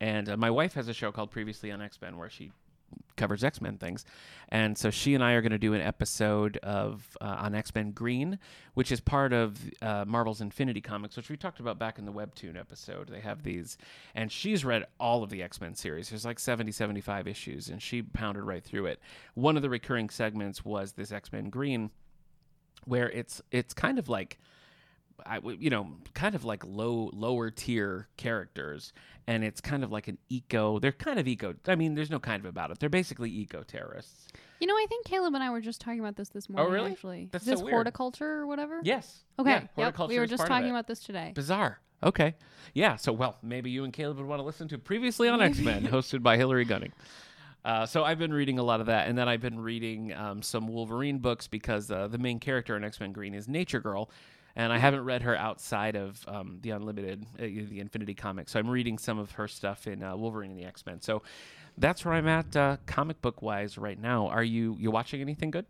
And 0.00 0.28
uh, 0.28 0.36
my 0.36 0.50
wife 0.50 0.74
has 0.74 0.88
a 0.88 0.94
show 0.94 1.12
called 1.12 1.30
Previously 1.30 1.70
on 1.70 1.80
X 1.82 2.00
Men 2.00 2.16
where 2.16 2.30
she 2.30 2.52
covers 3.16 3.42
X 3.42 3.60
Men 3.60 3.78
things. 3.78 4.04
And 4.50 4.76
so 4.76 4.90
she 4.90 5.14
and 5.14 5.24
I 5.24 5.32
are 5.32 5.40
going 5.40 5.52
to 5.52 5.58
do 5.58 5.74
an 5.74 5.80
episode 5.80 6.56
of 6.58 7.16
uh, 7.20 7.36
on 7.38 7.54
X 7.54 7.74
Men 7.74 7.92
Green, 7.92 8.38
which 8.74 8.92
is 8.92 9.00
part 9.00 9.32
of 9.32 9.58
uh, 9.82 10.04
Marvel's 10.06 10.40
Infinity 10.40 10.80
Comics, 10.80 11.16
which 11.16 11.30
we 11.30 11.36
talked 11.36 11.60
about 11.60 11.78
back 11.78 11.98
in 11.98 12.04
the 12.04 12.12
Webtoon 12.12 12.58
episode. 12.58 13.08
They 13.08 13.20
have 13.20 13.42
these, 13.42 13.78
and 14.14 14.30
she's 14.30 14.64
read 14.64 14.84
all 15.00 15.22
of 15.22 15.30
the 15.30 15.42
X 15.42 15.60
Men 15.60 15.74
series. 15.74 16.10
There's 16.10 16.24
like 16.24 16.38
70, 16.38 16.72
75 16.72 17.26
issues, 17.26 17.68
and 17.68 17.82
she 17.82 18.02
pounded 18.02 18.44
right 18.44 18.62
through 18.62 18.86
it. 18.86 19.00
One 19.34 19.56
of 19.56 19.62
the 19.62 19.70
recurring 19.70 20.10
segments 20.10 20.64
was 20.64 20.92
this 20.92 21.12
X 21.12 21.32
Men 21.32 21.50
Green, 21.50 21.90
where 22.86 23.10
it's 23.10 23.42
it's 23.50 23.74
kind 23.74 23.98
of 23.98 24.08
like. 24.08 24.38
I, 25.24 25.40
you 25.58 25.70
know, 25.70 25.88
kind 26.12 26.34
of 26.34 26.44
like 26.44 26.62
low, 26.64 27.10
lower 27.14 27.50
tier 27.50 28.06
characters, 28.18 28.92
and 29.26 29.42
it's 29.42 29.62
kind 29.62 29.82
of 29.82 29.90
like 29.90 30.08
an 30.08 30.18
eco. 30.28 30.78
They're 30.78 30.92
kind 30.92 31.18
of 31.18 31.26
eco. 31.26 31.54
I 31.66 31.74
mean, 31.74 31.94
there's 31.94 32.10
no 32.10 32.20
kind 32.20 32.38
of 32.38 32.46
about 32.46 32.70
it. 32.70 32.78
They're 32.78 32.90
basically 32.90 33.30
eco 33.30 33.62
terrorists. 33.62 34.28
You 34.60 34.66
know, 34.66 34.74
I 34.74 34.86
think 34.88 35.06
Caleb 35.06 35.34
and 35.34 35.42
I 35.42 35.50
were 35.50 35.60
just 35.60 35.80
talking 35.80 36.00
about 36.00 36.16
this 36.16 36.28
this 36.28 36.46
oh, 36.48 36.54
morning. 36.54 36.70
Oh, 36.70 36.74
really? 36.74 36.92
Actually, 36.92 37.28
That's 37.32 37.44
Is 37.44 37.50
this 37.50 37.60
so 37.60 37.68
horticulture 37.68 38.30
or 38.30 38.46
whatever. 38.46 38.80
Yes. 38.82 39.24
Okay. 39.38 39.50
Yeah, 39.50 39.60
yep. 39.60 39.70
horticulture 39.74 40.14
We 40.14 40.18
were 40.18 40.26
just 40.26 40.46
talking 40.46 40.70
about 40.70 40.86
this 40.86 41.00
today. 41.00 41.32
Bizarre. 41.34 41.80
Okay. 42.02 42.34
Yeah. 42.74 42.96
So, 42.96 43.12
well, 43.12 43.36
maybe 43.42 43.70
you 43.70 43.84
and 43.84 43.92
Caleb 43.92 44.18
would 44.18 44.26
want 44.26 44.40
to 44.40 44.44
listen 44.44 44.68
to 44.68 44.78
previously 44.78 45.28
on 45.28 45.40
X 45.40 45.58
Men, 45.58 45.86
hosted 45.86 46.22
by 46.22 46.36
Hillary 46.36 46.64
Gunning. 46.64 46.92
Uh, 47.66 47.84
so 47.84 48.04
I've 48.04 48.18
been 48.20 48.32
reading 48.32 48.60
a 48.60 48.62
lot 48.62 48.78
of 48.78 48.86
that, 48.86 49.08
and 49.08 49.18
then 49.18 49.28
I've 49.28 49.40
been 49.40 49.58
reading 49.58 50.14
um, 50.14 50.40
some 50.40 50.68
Wolverine 50.68 51.18
books 51.18 51.48
because 51.48 51.90
uh, 51.90 52.06
the 52.06 52.16
main 52.16 52.38
character 52.38 52.76
in 52.76 52.84
X 52.84 53.00
Men 53.00 53.10
Green 53.10 53.34
is 53.34 53.48
Nature 53.48 53.80
Girl, 53.80 54.08
and 54.54 54.72
I 54.72 54.78
haven't 54.78 55.02
read 55.02 55.22
her 55.22 55.34
outside 55.34 55.96
of 55.96 56.24
um, 56.28 56.60
the 56.62 56.70
Unlimited, 56.70 57.26
uh, 57.40 57.42
the 57.42 57.80
Infinity 57.80 58.14
comics. 58.14 58.52
So 58.52 58.60
I'm 58.60 58.70
reading 58.70 58.98
some 58.98 59.18
of 59.18 59.32
her 59.32 59.48
stuff 59.48 59.88
in 59.88 60.04
uh, 60.04 60.16
Wolverine 60.16 60.52
and 60.52 60.60
the 60.60 60.64
X 60.64 60.86
Men. 60.86 61.00
So 61.00 61.24
that's 61.76 62.04
where 62.04 62.14
I'm 62.14 62.28
at 62.28 62.56
uh, 62.56 62.76
comic 62.86 63.20
book 63.20 63.42
wise 63.42 63.76
right 63.76 64.00
now. 64.00 64.28
Are 64.28 64.44
you 64.44 64.76
you 64.78 64.92
watching 64.92 65.20
anything 65.20 65.50
good? 65.50 65.66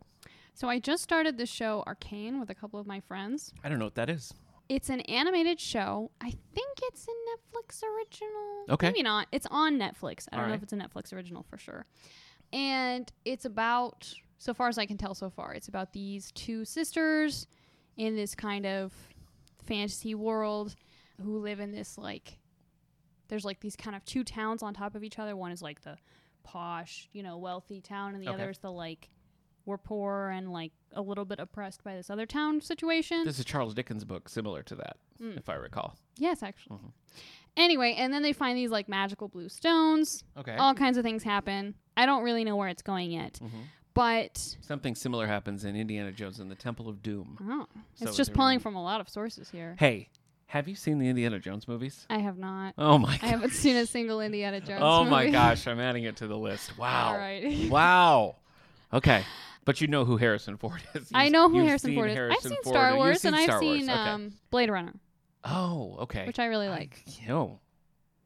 So 0.53 0.69
I 0.69 0.77
just 0.77 1.01
started 1.01 1.39
the 1.39 1.47
show 1.47 1.83
Arcane 1.87 2.39
with 2.39 2.51
a 2.51 2.55
couple 2.55 2.79
of 2.79 2.85
my 2.85 2.99
friends. 2.99 3.55
I 3.63 3.69
don't 3.69 3.79
know 3.79 3.85
what 3.85 3.95
that 3.95 4.11
is. 4.11 4.35
It's 4.69 4.89
an 4.89 5.01
animated 5.01 5.59
show. 5.59 6.11
I 6.21 6.31
think 6.31 6.79
it's 6.83 7.07
a 7.07 7.57
Netflix 7.57 7.81
original. 7.83 8.65
Okay. 8.69 8.87
Maybe 8.87 9.03
not. 9.03 9.27
It's 9.31 9.47
on 9.49 9.77
Netflix. 9.79 10.27
I 10.31 10.37
don't 10.37 10.49
know 10.49 10.55
if 10.55 10.63
it's 10.63 10.73
a 10.73 10.77
Netflix 10.77 11.13
original 11.13 11.43
for 11.49 11.57
sure. 11.57 11.85
And 12.51 13.11
it's 13.25 13.45
about, 13.45 14.13
so 14.37 14.53
far 14.53 14.67
as 14.67 14.77
I 14.77 14.85
can 14.85 14.97
tell 14.97 15.15
so 15.15 15.29
far, 15.29 15.53
it's 15.53 15.67
about 15.67 15.93
these 15.93 16.31
two 16.33 16.65
sisters 16.65 17.47
in 17.95 18.15
this 18.15 18.35
kind 18.35 18.65
of 18.65 18.93
fantasy 19.65 20.15
world 20.15 20.75
who 21.23 21.39
live 21.39 21.59
in 21.59 21.71
this 21.71 21.97
like 21.97 22.37
there's 23.27 23.43
like 23.43 23.59
these 23.59 23.75
kind 23.75 23.95
of 23.95 24.05
two 24.05 24.23
towns 24.23 24.63
on 24.63 24.73
top 24.73 24.95
of 24.95 25.03
each 25.03 25.19
other. 25.19 25.35
One 25.35 25.51
is 25.51 25.61
like 25.61 25.81
the 25.81 25.97
posh, 26.43 27.09
you 27.11 27.23
know, 27.23 27.37
wealthy 27.37 27.81
town 27.81 28.13
and 28.13 28.23
the 28.23 28.29
Okay. 28.29 28.35
other 28.41 28.49
is 28.51 28.59
the 28.59 28.71
like 28.71 29.09
we're 29.67 29.77
poor 29.77 30.29
and 30.29 30.51
like 30.51 30.71
a 30.93 31.01
little 31.01 31.25
bit 31.25 31.39
oppressed 31.39 31.83
by 31.83 31.93
this 31.95 32.09
other 32.09 32.25
town 32.25 32.61
situation. 32.61 33.23
This 33.25 33.35
is 33.35 33.41
a 33.41 33.45
Charles 33.45 33.73
Dickens 33.75 34.03
book 34.03 34.29
similar 34.29 34.63
to 34.63 34.75
that, 34.75 34.97
Mm. 35.21 35.37
if 35.37 35.49
I 35.49 35.53
recall. 35.55 35.95
Yes, 36.17 36.41
actually. 36.41 36.77
Mhm. 36.77 36.91
Anyway, 37.55 37.93
and 37.97 38.13
then 38.13 38.21
they 38.21 38.33
find 38.33 38.57
these 38.57 38.69
like 38.71 38.87
magical 38.87 39.27
blue 39.27 39.49
stones. 39.49 40.23
Okay. 40.37 40.55
All 40.55 40.73
kinds 40.73 40.97
of 40.97 41.03
things 41.03 41.23
happen. 41.23 41.75
I 41.95 42.05
don't 42.05 42.23
really 42.23 42.43
know 42.43 42.55
where 42.55 42.69
it's 42.69 42.81
going 42.81 43.11
yet, 43.11 43.37
hmm 43.39 43.61
but 43.93 44.37
Something 44.61 44.93
similar 44.93 45.25
happens 45.25 45.65
in 45.65 45.75
Indiana 45.75 46.11
Jones 46.11 46.39
and 46.39 46.51
the 46.51 46.55
Temple 46.55 46.87
of 46.87 47.01
Doom. 47.01 47.35
oh, 47.41 47.65
So 47.95 48.05
it's 48.07 48.15
just 48.15 48.31
pulling 48.31 48.59
from 48.59 48.75
a 48.75 48.83
lot 48.83 49.01
of 49.01 49.09
sources 49.09 49.49
here. 49.49 49.75
Hey, 49.79 50.09
have 50.45 50.67
you 50.67 50.75
seen 50.75 50.99
the 50.99 51.07
Indiana 51.09 51.39
Jones 51.39 51.67
movies? 51.67 52.05
I 52.07 52.19
have 52.19 52.37
not. 52.37 52.75
Oh 52.77 52.99
my 52.99 53.13
Gosh. 53.13 53.23
I 53.23 53.27
haven't 53.27 53.53
seen 53.53 53.75
a 53.75 53.87
single 53.87 54.21
Indiana 54.21 54.59
Jones. 54.67 54.69
Movie. 54.81 54.83
Oh 54.83 55.03
my 55.03 55.29
gosh, 55.31 55.65
I'm 55.65 55.79
adding 55.79 56.03
it 56.03 56.15
to 56.17 56.27
the 56.27 56.37
list. 56.37 56.77
Wow. 56.77 57.07
All 57.13 57.17
right. 57.17 57.67
Wow. 57.71 58.35
Okay. 58.93 59.23
But 59.67 59.81
you 59.81 59.87
know 59.87 60.03
who 60.05 60.17
Harrison 60.17 60.57
Ford 60.57 60.81
is. 60.95 61.11
I 61.13 61.25
You've- 61.25 61.33
know 61.33 61.49
who 61.49 61.63
Harrison 61.63 61.93
Ford 61.93 62.09
is. 62.09 62.15
Harrison 62.15 62.37
I've 62.37 62.41
seen 62.55 62.63
Ford, 62.63 62.73
Star 62.73 62.95
Wars 62.95 63.21
seen 63.21 63.33
and 63.35 63.43
Star 63.43 63.57
I've 63.57 63.61
Wars, 63.63 63.79
seen 63.81 63.89
okay. 63.89 63.99
um, 63.99 64.33
Blade 64.49 64.69
Runner, 64.71 64.93
Oh, 65.43 65.97
okay. 65.99 66.25
which 66.25 66.39
I 66.39 66.45
really 66.45 66.67
I- 66.67 66.71
like. 66.71 67.03
no. 67.27 67.59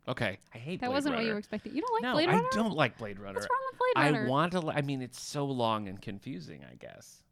Okay. 0.07 0.39
I 0.53 0.57
hate 0.57 0.79
that 0.81 0.87
Blade 0.87 0.93
wasn't 0.95 1.15
what 1.15 1.21
you 1.21 1.27
Runner. 1.27 1.33
were 1.35 1.39
expecting. 1.39 1.75
You 1.75 1.81
don't 1.81 1.93
like 1.93 2.03
no, 2.03 2.13
Blade 2.13 2.27
Runner? 2.29 2.47
I 2.51 2.55
don't 2.55 2.73
like 2.75 2.97
Blade 2.97 3.19
Runner. 3.19 3.33
What's 3.39 3.47
wrong 3.51 3.61
with 3.71 3.79
Blade 3.79 4.03
Runner? 4.13 4.25
I 4.25 4.29
want 4.29 4.51
to. 4.53 4.59
li- 4.61 4.73
I 4.75 4.81
mean, 4.81 5.01
it's 5.01 5.21
so 5.21 5.45
long 5.45 5.87
and 5.89 6.01
confusing. 6.01 6.63
I 6.71 6.75
guess. 6.75 7.23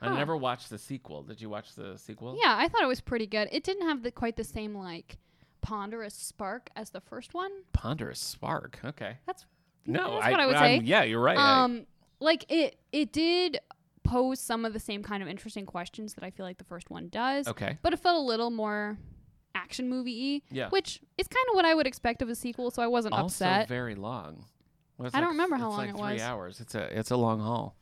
I 0.00 0.14
never 0.14 0.36
watched 0.36 0.70
the 0.70 0.78
sequel. 0.78 1.22
Did 1.24 1.40
you 1.40 1.48
watch 1.50 1.74
the 1.74 1.96
sequel? 1.98 2.38
Yeah, 2.40 2.54
I 2.56 2.68
thought 2.68 2.82
it 2.82 2.86
was 2.86 3.00
pretty 3.00 3.26
good. 3.26 3.48
It 3.50 3.64
didn't 3.64 3.82
have 3.88 4.02
the 4.04 4.12
quite 4.12 4.36
the 4.36 4.44
same 4.44 4.74
like 4.76 5.18
ponderous 5.60 6.14
spark 6.14 6.70
as 6.76 6.90
the 6.90 7.00
first 7.00 7.34
one. 7.34 7.50
Ponderous 7.72 8.20
Spark. 8.20 8.78
Okay. 8.84 9.16
That's 9.26 9.44
No, 9.86 10.14
that's 10.14 10.26
I, 10.26 10.30
what 10.30 10.40
I 10.40 10.46
would 10.46 10.56
I'm- 10.56 10.80
say. 10.80 10.84
Yeah, 10.86 11.02
you're 11.02 11.20
right. 11.20 11.36
I- 11.38 11.64
Um, 11.64 11.86
like 12.20 12.44
it 12.50 12.78
it 12.92 13.12
did 13.12 13.60
pose 14.04 14.40
some 14.40 14.64
of 14.64 14.72
the 14.72 14.80
same 14.80 15.02
kind 15.02 15.22
of 15.22 15.28
interesting 15.28 15.66
questions 15.66 16.14
that 16.14 16.24
I 16.24 16.30
feel 16.30 16.46
like 16.46 16.58
the 16.58 16.64
first 16.64 16.90
one 16.90 17.08
does, 17.08 17.46
okay. 17.48 17.78
but 17.82 17.92
it 17.92 17.98
felt 17.98 18.16
a 18.16 18.22
little 18.22 18.50
more 18.50 18.96
action 19.54 19.88
movie 19.88 20.40
y, 20.50 20.54
Yeah. 20.54 20.68
which 20.70 21.00
is 21.18 21.28
kind 21.28 21.44
of 21.50 21.54
what 21.54 21.64
I 21.64 21.74
would 21.74 21.86
expect 21.86 22.22
of 22.22 22.28
a 22.28 22.34
sequel. 22.34 22.70
So 22.70 22.82
I 22.82 22.86
wasn't 22.86 23.14
also 23.14 23.44
upset. 23.44 23.68
very 23.68 23.94
long. 23.94 24.44
Well, 24.96 25.10
I 25.12 25.20
don't 25.20 25.30
remember 25.30 25.56
how 25.56 25.68
it's 25.68 25.76
long 25.76 25.86
like 25.94 26.14
it 26.14 26.18
three 26.18 26.26
hours. 26.26 26.60
It's 26.60 26.74
a 26.74 26.98
it's 26.98 27.10
a 27.10 27.16
long 27.16 27.40
haul. 27.40 27.76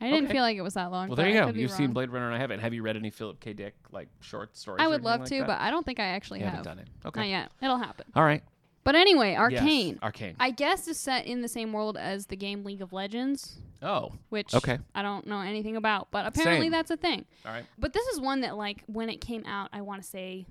I 0.00 0.06
didn't 0.10 0.24
okay. 0.24 0.32
feel 0.32 0.42
like 0.42 0.56
it 0.56 0.62
was 0.62 0.74
that 0.74 0.90
long. 0.90 1.08
Well, 1.08 1.16
there 1.16 1.28
you 1.28 1.34
go. 1.34 1.48
You've 1.50 1.70
seen. 1.70 1.92
Blade 1.92 2.10
Runner, 2.10 2.26
and 2.26 2.34
I 2.34 2.38
haven't. 2.38 2.58
Have 2.58 2.74
you 2.74 2.82
read 2.82 2.96
any 2.96 3.10
Philip 3.10 3.38
K. 3.38 3.52
Dick 3.52 3.74
like 3.92 4.08
short 4.20 4.56
stories? 4.56 4.82
I 4.82 4.88
would 4.88 5.02
love 5.02 5.20
like 5.20 5.28
to, 5.28 5.38
that? 5.38 5.46
but 5.46 5.60
I 5.60 5.70
don't 5.70 5.86
think 5.86 6.00
I 6.00 6.06
actually 6.06 6.40
you 6.40 6.46
have. 6.46 6.54
haven't 6.54 6.76
done 6.76 6.78
it. 6.80 6.88
Not 7.04 7.16
Okay. 7.16 7.30
yet. 7.30 7.52
It'll 7.62 7.78
happen. 7.78 8.06
All 8.16 8.24
right. 8.24 8.42
But 8.84 8.96
anyway, 8.96 9.30
Yes, 9.32 9.40
Arcane. 9.60 9.98
Arcane. 10.02 10.34
I 10.40 10.50
guess 10.50 10.88
is 10.88 10.98
set 10.98 11.26
in 11.26 11.40
the 11.40 11.48
same 11.48 11.72
world 11.72 11.96
as 11.96 12.26
the 12.26 12.36
game 12.36 12.64
League 12.64 12.82
of 12.82 12.92
Legends, 12.92 13.58
oh. 13.82 14.12
which 14.28 14.54
Okay. 14.54 14.78
I 14.94 15.02
don't 15.02 15.26
know 15.26 15.40
anything 15.40 15.76
about, 15.76 16.08
but 16.10 16.26
apparently 16.26 16.66
Same. 16.66 16.72
that's 16.72 16.90
a 16.90 16.96
thing. 16.96 17.24
All 17.44 17.52
right. 17.52 17.64
But 17.78 17.92
this 17.92 18.06
is 18.08 18.20
one 18.20 18.40
that 18.42 18.56
like 18.56 18.82
when 18.86 19.08
it 19.08 19.20
came 19.20 19.44
out, 19.46 19.68
I 19.72 19.80
want 19.82 20.02
to 20.02 20.08
say 20.08 20.46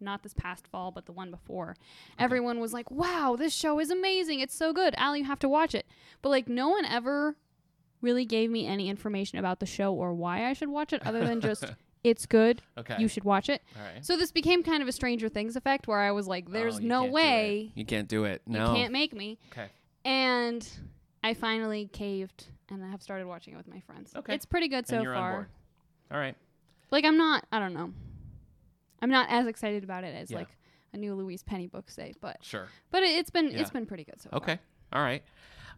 not 0.00 0.22
this 0.22 0.32
past 0.34 0.66
fall, 0.68 0.90
but 0.90 1.06
the 1.06 1.12
one 1.12 1.30
before. 1.30 1.76
Everyone 2.18 2.58
was 2.58 2.72
like, 2.72 2.90
"Wow, 2.90 3.36
this 3.38 3.54
show 3.54 3.78
is 3.80 3.90
amazing. 3.90 4.40
It's 4.40 4.54
so 4.54 4.72
good. 4.72 4.94
Allie, 4.96 5.18
you 5.20 5.24
have 5.26 5.38
to 5.40 5.48
watch 5.48 5.74
it." 5.74 5.86
But 6.22 6.30
like 6.30 6.48
no 6.48 6.68
one 6.68 6.84
ever 6.84 7.36
really 8.00 8.24
gave 8.24 8.50
me 8.50 8.66
any 8.66 8.88
information 8.88 9.38
about 9.38 9.60
the 9.60 9.66
show 9.66 9.92
or 9.92 10.14
why 10.14 10.46
I 10.46 10.54
should 10.54 10.70
watch 10.70 10.92
it 10.94 11.06
other 11.06 11.22
than 11.24 11.40
just 11.42 11.64
it's 12.04 12.24
good. 12.24 12.62
Okay. 12.78 12.96
You 12.98 13.08
should 13.08 13.24
watch 13.24 13.48
it. 13.50 13.62
All 13.76 13.82
right. 13.82 14.04
So 14.04 14.16
this 14.16 14.32
became 14.32 14.62
kind 14.62 14.82
of 14.82 14.88
a 14.88 14.92
Stranger 14.92 15.28
Things 15.28 15.54
effect 15.54 15.86
where 15.86 15.98
I 15.98 16.12
was 16.12 16.26
like, 16.26 16.46
oh, 16.48 16.52
"There's 16.52 16.76
Oh, 16.78 16.82
no 16.82 17.04
way. 17.04 17.72
You 17.74 17.84
can't 17.84 18.08
do 18.08 18.24
it. 18.24 18.42
No. 18.46 18.70
you 18.70 18.76
can't 18.76 18.92
make 18.92 19.14
me." 19.14 19.38
Okay. 19.52 19.66
And 20.04 20.66
I 21.22 21.34
finally 21.34 21.90
caved 21.92 22.46
and 22.70 22.84
I 22.84 22.88
have 22.90 23.02
started 23.02 23.26
watching 23.26 23.54
it 23.54 23.56
with 23.56 23.68
my 23.68 23.80
friends. 23.80 24.12
Okay. 24.16 24.34
It's 24.34 24.46
pretty 24.46 24.68
good 24.68 24.86
so 24.86 24.96
and 24.96 25.04
you're 25.04 25.14
on 25.14 25.20
far. 25.32 25.48
All 26.12 26.18
right. 26.18 26.36
Like 26.90 27.04
I'm 27.04 27.16
not 27.16 27.46
I 27.52 27.58
don't 27.58 27.74
know. 27.74 27.92
I'm 29.02 29.10
not 29.10 29.28
as 29.30 29.46
excited 29.46 29.84
about 29.84 30.04
it 30.04 30.14
as 30.14 30.30
Yeah. 30.30 30.38
like 30.38 30.48
a 30.92 30.96
new 30.96 31.14
Louise 31.14 31.42
Penny 31.42 31.66
book 31.66 31.90
say, 31.90 32.14
but 32.20 32.38
Sure. 32.42 32.68
but 32.90 33.02
it, 33.02 33.10
it's 33.18 33.30
been 33.30 33.50
Yeah. 33.50 33.60
it's 33.60 33.70
been 33.70 33.86
pretty 33.86 34.04
good 34.04 34.20
so 34.20 34.30
far. 34.30 34.38
Okay. 34.38 34.58
All 34.92 35.02
right. 35.02 35.22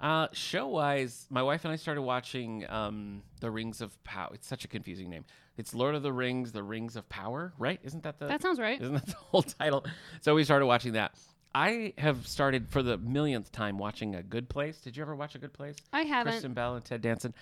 Uh, 0.01 0.27
show 0.33 0.67
wise, 0.67 1.27
my 1.31 1.43
wife 1.45 1.65
and 1.65 1.73
I 1.73 1.77
started 1.77 2.03
watching 2.03 2.69
um, 2.69 3.23
The 3.41 3.51
Rings 3.53 3.81
of 3.81 4.03
Power. 4.03 4.31
It's 4.35 4.49
such 4.49 4.65
a 4.65 4.69
confusing 4.69 5.09
name. 5.09 5.25
It's 5.57 5.75
Lord 5.75 5.95
of 5.95 6.03
the 6.03 6.13
Rings, 6.13 6.51
The 6.51 6.63
Rings 6.65 6.97
of 6.97 7.09
Power, 7.09 7.53
right? 7.57 7.79
Isn't 7.85 8.03
that 8.03 8.19
the 8.19 8.27
That 8.27 8.43
sounds 8.43 8.59
right. 8.59 8.81
isn't 8.81 8.95
that 8.95 9.07
the 9.07 9.15
whole 9.15 9.43
title? 9.43 9.85
So 10.21 10.35
we 10.35 10.43
started 10.43 10.67
watching 10.67 10.95
that. 10.95 11.15
I 11.55 11.93
have 11.99 12.27
started 12.27 12.69
for 12.71 12.83
the 12.83 12.97
millionth 12.99 13.53
time 13.53 13.79
watching 13.79 14.15
A 14.15 14.23
Good 14.23 14.49
Place. 14.49 14.79
Did 14.81 14.97
you 14.97 15.03
ever 15.03 15.15
watch 15.15 15.35
A 15.35 15.39
Good 15.39 15.53
Place? 15.53 15.77
I 15.93 16.03
haven't. 16.03 16.33
Kristen 16.33 16.55
Bell 16.55 16.77
and 16.77 16.85
Ted 16.85 17.03
Danson. 17.03 17.35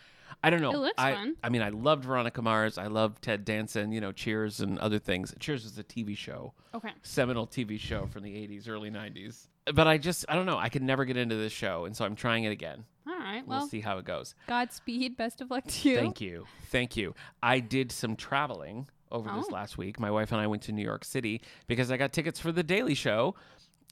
I 0.42 0.50
don't 0.50 0.60
know. 0.62 0.70
It 0.72 0.78
looks 0.78 0.94
I, 0.98 1.14
fun. 1.14 1.36
I 1.42 1.48
mean, 1.48 1.62
I 1.62 1.68
loved 1.70 2.04
Veronica 2.04 2.40
Mars. 2.42 2.78
I 2.78 2.86
loved 2.86 3.22
Ted 3.22 3.44
Danson. 3.44 3.92
You 3.92 4.00
know, 4.00 4.12
Cheers 4.12 4.60
and 4.60 4.78
other 4.78 4.98
things. 4.98 5.34
Cheers 5.38 5.64
was 5.64 5.78
a 5.78 5.84
TV 5.84 6.16
show 6.16 6.52
Okay. 6.74 6.90
seminal 7.02 7.46
TV 7.46 7.78
show 7.78 8.06
from 8.06 8.22
the 8.22 8.30
80s, 8.32 8.68
early 8.68 8.90
90s. 8.90 9.46
But 9.74 9.86
I 9.86 9.98
just, 9.98 10.24
I 10.28 10.34
don't 10.34 10.46
know. 10.46 10.56
I 10.58 10.68
could 10.68 10.82
never 10.82 11.04
get 11.04 11.16
into 11.16 11.36
this 11.36 11.52
show. 11.52 11.84
And 11.84 11.96
so 11.96 12.04
I'm 12.04 12.14
trying 12.16 12.44
it 12.44 12.50
again. 12.52 12.84
All 13.08 13.16
right. 13.18 13.46
We'll 13.46 13.58
Well, 13.58 13.68
see 13.68 13.80
how 13.80 13.98
it 13.98 14.04
goes. 14.04 14.34
Godspeed. 14.48 15.16
Best 15.16 15.40
of 15.40 15.50
luck 15.50 15.64
to 15.66 15.88
you. 15.90 15.96
Thank 15.98 16.20
you. 16.20 16.46
Thank 16.66 16.96
you. 16.96 17.14
I 17.42 17.60
did 17.60 17.92
some 17.92 18.16
traveling 18.16 18.88
over 19.12 19.28
this 19.36 19.46
Oh. 19.50 19.52
last 19.54 19.76
week. 19.78 19.98
My 20.00 20.10
wife 20.10 20.30
and 20.32 20.40
I 20.40 20.46
went 20.46 20.62
to 20.62 20.72
New 20.72 20.84
York 20.84 21.04
City 21.04 21.42
because 21.66 21.90
I 21.90 21.96
got 21.96 22.12
tickets 22.12 22.38
for 22.40 22.52
the 22.52 22.62
Daily 22.62 22.94
Show. 22.94 23.34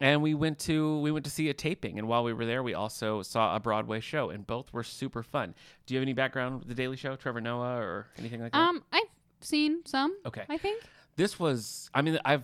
And 0.01 0.23
we 0.23 0.33
went 0.35 0.59
to 0.61 1.01
we 1.01 1.11
went 1.11 1.25
to 1.25 1.31
see 1.31 1.49
a 1.49 1.55
taping, 1.55 1.99
and 1.99 2.07
while 2.07 2.23
we 2.23 2.33
were 2.33 2.47
there, 2.47 2.63
we 2.63 2.73
also 2.75 3.23
saw 3.23 3.57
a 3.57 3.61
Broadway 3.61 3.99
show, 4.01 4.31
and 4.31 4.47
both 4.47 4.73
were 4.73 4.85
super 4.85 5.23
fun. 5.25 5.55
Do 5.87 5.95
you 5.95 5.99
have 5.99 6.05
any 6.05 6.13
background 6.13 6.61
with 6.61 6.69
the 6.69 6.75
Daily 6.75 6.97
Show, 6.97 7.17
Trevor 7.17 7.41
Noah, 7.41 7.77
or 7.79 8.07
anything 8.19 8.41
like 8.41 8.53
that? 8.53 8.59
Um, 8.59 8.85
I've 8.93 9.03
seen 9.41 9.81
some. 9.87 10.17
okay, 10.27 10.45
I 10.49 10.57
think. 10.59 10.83
this 11.17 11.39
was 11.41 11.91
i 11.95 12.03
mean 12.03 12.19
i've 12.25 12.43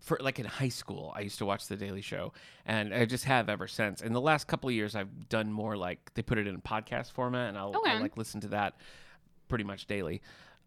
for 0.00 0.16
like 0.20 0.38
in 0.38 0.46
high 0.46 0.68
school 0.68 1.12
i 1.14 1.20
used 1.20 1.38
to 1.38 1.44
watch 1.46 1.66
the 1.68 1.76
daily 1.76 2.00
show 2.00 2.32
and 2.66 2.92
i 2.94 3.04
just 3.04 3.24
have 3.24 3.48
ever 3.48 3.66
since 3.68 4.00
in 4.00 4.12
the 4.12 4.20
last 4.20 4.46
couple 4.46 4.68
of 4.68 4.74
years 4.74 4.94
i've 4.96 5.28
done 5.28 5.52
more 5.52 5.76
like 5.76 5.98
they 6.14 6.22
put 6.22 6.38
it 6.38 6.46
in 6.48 6.60
podcast 6.62 7.10
format 7.12 7.48
and 7.50 7.58
i'll, 7.58 7.76
Okay. 7.76 7.90
I'll 7.92 8.00
like 8.00 8.16
listen 8.16 8.40
to 8.42 8.48
that 8.48 8.74
pretty 9.48 9.64
much 9.64 9.86
daily 9.86 10.20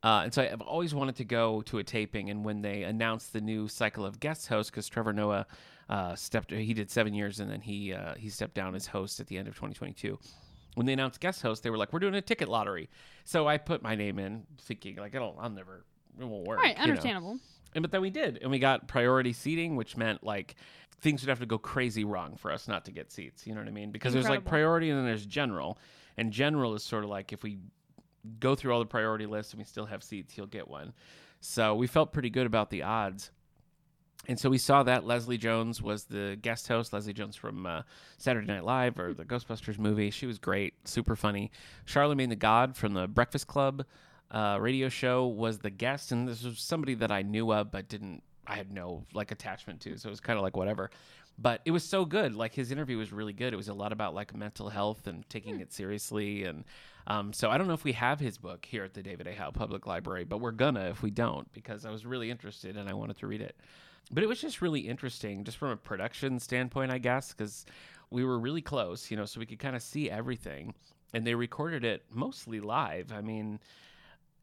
uh, 0.03 0.21
and 0.23 0.33
so 0.33 0.41
i've 0.41 0.61
always 0.61 0.93
wanted 0.93 1.15
to 1.15 1.23
go 1.23 1.61
to 1.61 1.79
a 1.79 1.83
taping 1.83 2.29
and 2.29 2.43
when 2.43 2.61
they 2.61 2.83
announced 2.83 3.33
the 3.33 3.41
new 3.41 3.67
cycle 3.67 4.05
of 4.05 4.19
guest 4.19 4.47
hosts 4.47 4.69
because 4.69 4.87
trevor 4.87 5.13
noah 5.13 5.45
uh, 5.89 6.15
stepped 6.15 6.51
he 6.51 6.73
did 6.73 6.89
seven 6.89 7.13
years 7.13 7.39
and 7.39 7.51
then 7.51 7.61
he 7.61 7.93
uh, 7.93 8.13
he 8.15 8.29
stepped 8.29 8.53
down 8.53 8.73
as 8.73 8.87
host 8.87 9.19
at 9.19 9.27
the 9.27 9.37
end 9.37 9.47
of 9.47 9.53
2022 9.55 10.17
when 10.75 10.85
they 10.85 10.93
announced 10.93 11.19
guest 11.19 11.41
host, 11.41 11.63
they 11.63 11.69
were 11.69 11.77
like, 11.77 11.93
"We're 11.93 11.99
doing 11.99 12.15
a 12.15 12.21
ticket 12.21 12.47
lottery." 12.47 12.89
So 13.23 13.47
I 13.47 13.57
put 13.57 13.81
my 13.81 13.95
name 13.95 14.19
in, 14.19 14.43
thinking 14.61 14.97
like, 14.97 15.13
"It'll, 15.13 15.37
I'll 15.39 15.49
never, 15.49 15.85
it 16.19 16.25
won't 16.25 16.47
work." 16.47 16.59
Right. 16.59 16.71
you 16.77 16.85
know? 16.85 16.89
Understandable. 16.89 17.39
And 17.75 17.81
but 17.81 17.91
then 17.91 18.01
we 18.01 18.09
did, 18.09 18.39
and 18.41 18.51
we 18.51 18.59
got 18.59 18.87
priority 18.87 19.33
seating, 19.33 19.75
which 19.75 19.97
meant 19.97 20.23
like 20.23 20.55
things 21.01 21.21
would 21.21 21.29
have 21.29 21.39
to 21.39 21.45
go 21.45 21.57
crazy 21.57 22.03
wrong 22.03 22.37
for 22.37 22.51
us 22.51 22.67
not 22.67 22.85
to 22.85 22.91
get 22.91 23.11
seats. 23.11 23.45
You 23.45 23.53
know 23.53 23.61
what 23.61 23.67
I 23.67 23.71
mean? 23.71 23.91
Because 23.91 24.13
there's 24.13 24.29
like 24.29 24.45
priority 24.45 24.89
and 24.89 24.99
then 24.99 25.05
there's 25.05 25.25
general, 25.25 25.77
and 26.17 26.31
general 26.31 26.75
is 26.75 26.83
sort 26.83 27.03
of 27.03 27.09
like 27.09 27.33
if 27.33 27.43
we 27.43 27.57
go 28.39 28.55
through 28.55 28.73
all 28.73 28.79
the 28.79 28.85
priority 28.85 29.25
lists 29.25 29.53
and 29.53 29.59
we 29.59 29.65
still 29.65 29.85
have 29.85 30.03
seats, 30.03 30.37
you'll 30.37 30.47
get 30.47 30.67
one. 30.67 30.93
So 31.41 31.75
we 31.75 31.87
felt 31.87 32.13
pretty 32.13 32.29
good 32.29 32.45
about 32.45 32.69
the 32.69 32.83
odds. 32.83 33.31
And 34.27 34.39
so 34.39 34.49
we 34.49 34.57
saw 34.57 34.83
that 34.83 35.05
Leslie 35.05 35.37
Jones 35.37 35.81
was 35.81 36.05
the 36.05 36.37
guest 36.41 36.69
host. 36.69 36.93
Leslie 36.93 37.11
Jones 37.11 37.35
from 37.35 37.65
uh, 37.65 37.81
Saturday 38.17 38.47
Night 38.47 38.63
Live 38.63 38.97
or 38.97 39.13
the 39.13 39.25
Ghostbusters 39.25 39.77
movie. 39.77 40.11
She 40.11 40.25
was 40.25 40.39
great, 40.39 40.75
super 40.87 41.17
funny. 41.17 41.51
Charlamagne 41.85 42.29
the 42.29 42.37
God 42.37 42.77
from 42.77 42.93
the 42.93 43.07
Breakfast 43.07 43.47
Club 43.47 43.83
uh, 44.31 44.57
radio 44.59 44.89
show 44.89 45.27
was 45.27 45.59
the 45.59 45.69
guest, 45.69 46.11
and 46.11 46.27
this 46.27 46.43
was 46.43 46.59
somebody 46.59 46.95
that 46.95 47.11
I 47.11 47.21
knew 47.21 47.53
of 47.53 47.71
but 47.71 47.87
didn't. 47.87 48.23
I 48.45 48.55
had 48.55 48.73
no 48.73 49.05
like 49.13 49.31
attachment 49.31 49.79
to, 49.81 49.97
so 49.97 50.09
it 50.09 50.11
was 50.11 50.19
kind 50.19 50.37
of 50.37 50.43
like 50.43 50.57
whatever. 50.57 50.89
But 51.37 51.61
it 51.65 51.71
was 51.71 51.83
so 51.83 52.05
good. 52.05 52.35
Like 52.35 52.53
his 52.53 52.71
interview 52.71 52.97
was 52.97 53.11
really 53.11 53.33
good. 53.33 53.53
It 53.53 53.57
was 53.57 53.67
a 53.67 53.73
lot 53.73 53.91
about 53.91 54.13
like 54.13 54.35
mental 54.35 54.69
health 54.69 55.07
and 55.07 55.27
taking 55.29 55.59
it 55.59 55.73
seriously. 55.73 56.43
And 56.43 56.63
um, 57.07 57.33
so 57.33 57.49
I 57.49 57.57
don't 57.57 57.67
know 57.67 57.73
if 57.73 57.83
we 57.83 57.93
have 57.93 58.19
his 58.19 58.37
book 58.37 58.65
here 58.65 58.83
at 58.83 58.93
the 58.93 59.01
David 59.01 59.27
A. 59.27 59.33
Howe 59.33 59.51
Public 59.51 59.87
Library, 59.87 60.25
but 60.25 60.39
we're 60.39 60.51
gonna 60.51 60.89
if 60.89 61.01
we 61.01 61.09
don't 61.09 61.51
because 61.51 61.85
I 61.85 61.91
was 61.91 62.05
really 62.05 62.29
interested 62.29 62.77
and 62.77 62.87
I 62.87 62.93
wanted 62.93 63.17
to 63.17 63.27
read 63.27 63.41
it. 63.41 63.55
But 64.11 64.23
it 64.23 64.27
was 64.27 64.39
just 64.39 64.61
really 64.61 64.81
interesting, 64.81 65.43
just 65.43 65.57
from 65.57 65.69
a 65.69 65.77
production 65.77 66.39
standpoint, 66.39 66.91
I 66.91 66.97
guess, 66.97 67.33
because 67.33 67.65
we 68.11 68.23
were 68.23 68.37
really 68.37 68.61
close, 68.61 69.09
you 69.09 69.17
know, 69.17 69.25
so 69.25 69.39
we 69.39 69.45
could 69.45 69.59
kind 69.59 69.75
of 69.75 69.81
see 69.81 70.09
everything. 70.09 70.73
And 71.13 71.25
they 71.25 71.35
recorded 71.35 71.83
it 71.83 72.03
mostly 72.11 72.59
live. 72.59 73.11
I 73.11 73.21
mean, 73.21 73.59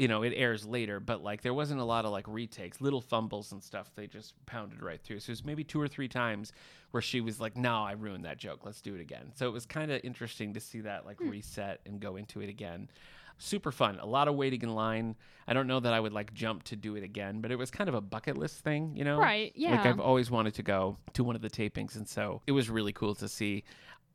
you 0.00 0.08
know, 0.08 0.22
it 0.22 0.32
airs 0.34 0.64
later, 0.64 0.98
but 0.98 1.22
like 1.22 1.42
there 1.42 1.52
wasn't 1.52 1.78
a 1.78 1.84
lot 1.84 2.06
of 2.06 2.10
like 2.10 2.24
retakes, 2.26 2.80
little 2.80 3.02
fumbles 3.02 3.52
and 3.52 3.62
stuff. 3.62 3.90
They 3.94 4.06
just 4.06 4.34
pounded 4.46 4.82
right 4.82 4.98
through. 4.98 5.20
So 5.20 5.28
it 5.28 5.32
was 5.32 5.44
maybe 5.44 5.62
two 5.62 5.78
or 5.78 5.88
three 5.88 6.08
times 6.08 6.54
where 6.90 7.02
she 7.02 7.20
was 7.20 7.38
like, 7.38 7.54
"No, 7.54 7.82
I 7.82 7.92
ruined 7.92 8.24
that 8.24 8.38
joke. 8.38 8.60
Let's 8.64 8.80
do 8.80 8.94
it 8.94 9.02
again." 9.02 9.32
So 9.34 9.46
it 9.46 9.52
was 9.52 9.66
kind 9.66 9.92
of 9.92 10.00
interesting 10.02 10.54
to 10.54 10.60
see 10.60 10.80
that 10.80 11.04
like 11.04 11.18
hmm. 11.18 11.28
reset 11.28 11.80
and 11.84 12.00
go 12.00 12.16
into 12.16 12.40
it 12.40 12.48
again. 12.48 12.88
Super 13.36 13.70
fun. 13.70 13.98
A 14.00 14.06
lot 14.06 14.26
of 14.26 14.36
waiting 14.36 14.62
in 14.62 14.74
line. 14.74 15.16
I 15.46 15.52
don't 15.52 15.66
know 15.66 15.80
that 15.80 15.92
I 15.92 16.00
would 16.00 16.14
like 16.14 16.32
jump 16.32 16.62
to 16.64 16.76
do 16.76 16.96
it 16.96 17.04
again, 17.04 17.42
but 17.42 17.50
it 17.50 17.56
was 17.56 17.70
kind 17.70 17.88
of 17.88 17.94
a 17.94 18.00
bucket 18.00 18.38
list 18.38 18.60
thing, 18.60 18.96
you 18.96 19.04
know? 19.04 19.18
Right. 19.18 19.52
Yeah. 19.54 19.72
Like 19.72 19.84
I've 19.84 20.00
always 20.00 20.30
wanted 20.30 20.54
to 20.54 20.62
go 20.62 20.96
to 21.12 21.24
one 21.24 21.36
of 21.36 21.42
the 21.42 21.50
tapings, 21.50 21.96
and 21.96 22.08
so 22.08 22.40
it 22.46 22.52
was 22.52 22.70
really 22.70 22.92
cool 22.92 23.14
to 23.16 23.28
see. 23.28 23.64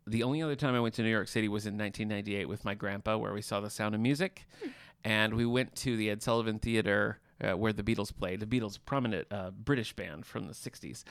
The 0.07 0.23
only 0.23 0.41
other 0.41 0.55
time 0.55 0.75
I 0.75 0.79
went 0.79 0.95
to 0.95 1.03
New 1.03 1.09
York 1.09 1.27
City 1.27 1.47
was 1.47 1.65
in 1.65 1.77
1998 1.77 2.47
with 2.47 2.65
my 2.65 2.73
grandpa, 2.73 3.17
where 3.17 3.33
we 3.33 3.41
saw 3.41 3.59
The 3.59 3.69
Sound 3.71 3.93
of 3.95 4.01
Music, 4.01 4.45
hmm. 4.63 4.69
And 5.05 5.35
we 5.35 5.45
went 5.45 5.75
to 5.75 5.95
the 5.95 6.09
Ed 6.09 6.21
Sullivan 6.21 6.59
Theater 6.59 7.19
uh, 7.41 7.55
where 7.55 7.71
the 7.71 7.83
Beatles 7.83 8.13
played. 8.13 8.39
The 8.39 8.45
Beatles, 8.45 8.79
prominent 8.83 9.27
uh, 9.31 9.51
British 9.51 9.93
band 9.93 10.25
from 10.25 10.47
the 10.47 10.53
60s, 10.53 11.03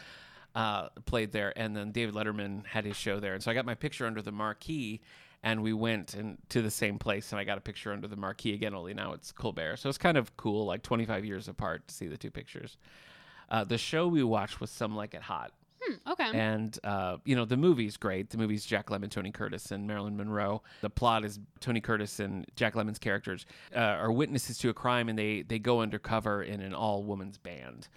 uh, 0.54 0.88
played 1.06 1.32
there, 1.32 1.52
and 1.56 1.76
then 1.76 1.92
David 1.92 2.14
Letterman 2.14 2.66
had 2.66 2.84
his 2.84 2.96
show 2.96 3.20
there, 3.20 3.34
and 3.34 3.42
so 3.42 3.50
I 3.50 3.54
got 3.54 3.64
my 3.64 3.74
picture 3.74 4.06
under 4.06 4.20
the 4.20 4.32
marquee. 4.32 5.00
And 5.42 5.62
we 5.62 5.74
went 5.74 6.14
and 6.14 6.38
to 6.48 6.62
the 6.62 6.70
same 6.70 6.98
place, 6.98 7.30
and 7.30 7.38
I 7.38 7.44
got 7.44 7.58
a 7.58 7.60
picture 7.60 7.92
under 7.92 8.08
the 8.08 8.16
marquee 8.16 8.54
again. 8.54 8.74
Only 8.74 8.94
now 8.94 9.12
it's 9.12 9.30
Colbert, 9.30 9.76
so 9.76 9.90
it's 9.90 9.98
kind 9.98 10.16
of 10.16 10.34
cool, 10.38 10.64
like 10.64 10.82
25 10.82 11.22
years 11.26 11.48
apart, 11.48 11.86
to 11.86 11.94
see 11.94 12.06
the 12.06 12.16
two 12.16 12.30
pictures. 12.30 12.78
Uh, 13.50 13.62
the 13.62 13.76
show 13.76 14.08
we 14.08 14.24
watched 14.24 14.58
was 14.58 14.70
Some 14.70 14.96
Like 14.96 15.12
It 15.12 15.20
Hot, 15.20 15.52
Hmm, 15.86 16.10
okay. 16.12 16.30
And 16.32 16.78
uh, 16.84 17.16
you 17.24 17.36
know 17.36 17.44
the 17.44 17.56
movie's 17.56 17.96
great. 17.96 18.30
The 18.30 18.38
movie's 18.38 18.64
Jack 18.64 18.86
Lemmon, 18.88 19.10
Tony 19.10 19.30
Curtis, 19.30 19.70
and 19.70 19.86
Marilyn 19.86 20.16
Monroe. 20.16 20.62
The 20.80 20.90
plot 20.90 21.24
is 21.24 21.38
Tony 21.60 21.80
Curtis 21.80 22.20
and 22.20 22.46
Jack 22.56 22.74
Lemmon's 22.74 22.98
characters 22.98 23.46
uh, 23.74 23.78
are 23.80 24.12
witnesses 24.12 24.58
to 24.58 24.68
a 24.70 24.74
crime, 24.74 25.08
and 25.08 25.18
they 25.18 25.42
they 25.42 25.58
go 25.58 25.80
undercover 25.80 26.42
in 26.42 26.60
an 26.60 26.74
all 26.74 27.02
women's 27.02 27.38
band, 27.38 27.88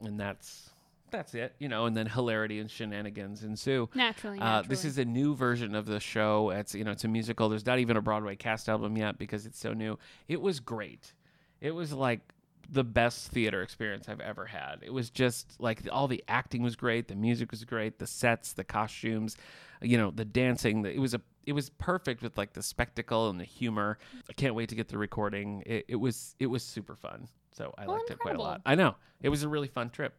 and 0.00 0.18
that's 0.18 0.70
that's 1.10 1.34
it. 1.34 1.54
You 1.58 1.68
know, 1.68 1.86
and 1.86 1.96
then 1.96 2.06
hilarity 2.06 2.58
and 2.58 2.70
shenanigans 2.70 3.44
ensue. 3.44 3.88
naturally, 3.94 4.38
Uh, 4.38 4.44
naturally. 4.44 4.68
this 4.68 4.84
is 4.84 4.98
a 4.98 5.04
new 5.04 5.34
version 5.34 5.74
of 5.74 5.86
the 5.86 6.00
show. 6.00 6.50
It's 6.50 6.74
you 6.74 6.84
know 6.84 6.90
it's 6.90 7.04
a 7.04 7.08
musical. 7.08 7.48
There's 7.48 7.64
not 7.66 7.78
even 7.78 7.96
a 7.96 8.02
Broadway 8.02 8.36
cast 8.36 8.68
album 8.68 8.96
yet 8.96 9.16
because 9.18 9.46
it's 9.46 9.58
so 9.58 9.72
new. 9.72 9.98
It 10.28 10.40
was 10.40 10.60
great. 10.60 11.12
It 11.60 11.70
was 11.70 11.92
like 11.92 12.20
the 12.68 12.84
best 12.84 13.28
theater 13.30 13.62
experience 13.62 14.08
I've 14.08 14.20
ever 14.20 14.46
had. 14.46 14.76
It 14.82 14.92
was 14.92 15.10
just 15.10 15.60
like 15.60 15.82
all 15.92 16.08
the 16.08 16.24
acting 16.28 16.62
was 16.62 16.76
great, 16.76 17.08
the 17.08 17.14
music 17.14 17.50
was 17.50 17.64
great, 17.64 17.98
the 17.98 18.06
sets, 18.06 18.52
the 18.52 18.64
costumes, 18.64 19.36
you 19.80 19.96
know, 19.98 20.10
the 20.10 20.24
dancing. 20.24 20.82
The, 20.82 20.90
it 20.92 20.98
was 20.98 21.14
a 21.14 21.20
it 21.44 21.52
was 21.52 21.70
perfect 21.70 22.22
with 22.22 22.36
like 22.36 22.52
the 22.54 22.62
spectacle 22.62 23.30
and 23.30 23.38
the 23.38 23.44
humor. 23.44 23.98
I 24.28 24.32
can't 24.32 24.54
wait 24.54 24.68
to 24.70 24.74
get 24.74 24.88
the 24.88 24.98
recording. 24.98 25.62
It, 25.66 25.84
it 25.88 25.96
was 25.96 26.34
it 26.40 26.46
was 26.46 26.62
super 26.62 26.96
fun. 26.96 27.28
So 27.52 27.72
I 27.78 27.84
Oh, 27.86 27.92
liked 27.92 28.10
it 28.10 28.18
quite 28.18 28.36
a 28.36 28.42
lot. 28.42 28.60
I 28.66 28.74
know 28.74 28.96
it 29.22 29.28
was 29.28 29.42
a 29.42 29.48
really 29.48 29.68
fun 29.68 29.90
trip. 29.90 30.14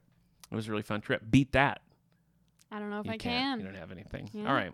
It 0.51 0.55
was 0.55 0.67
a 0.67 0.71
really 0.71 0.83
fun 0.83 1.01
trip. 1.01 1.21
Beat 1.29 1.51
that. 1.51 1.81
I 2.71 2.79
don't 2.79 2.89
know 2.89 2.99
if 2.99 3.05
You 3.05 3.13
I 3.13 3.17
can. 3.17 3.59
You 3.59 3.65
don't 3.65 3.75
have 3.75 3.91
anything. 3.91 4.29
Yeah. 4.33 4.47
All 4.47 4.53
right. 4.53 4.71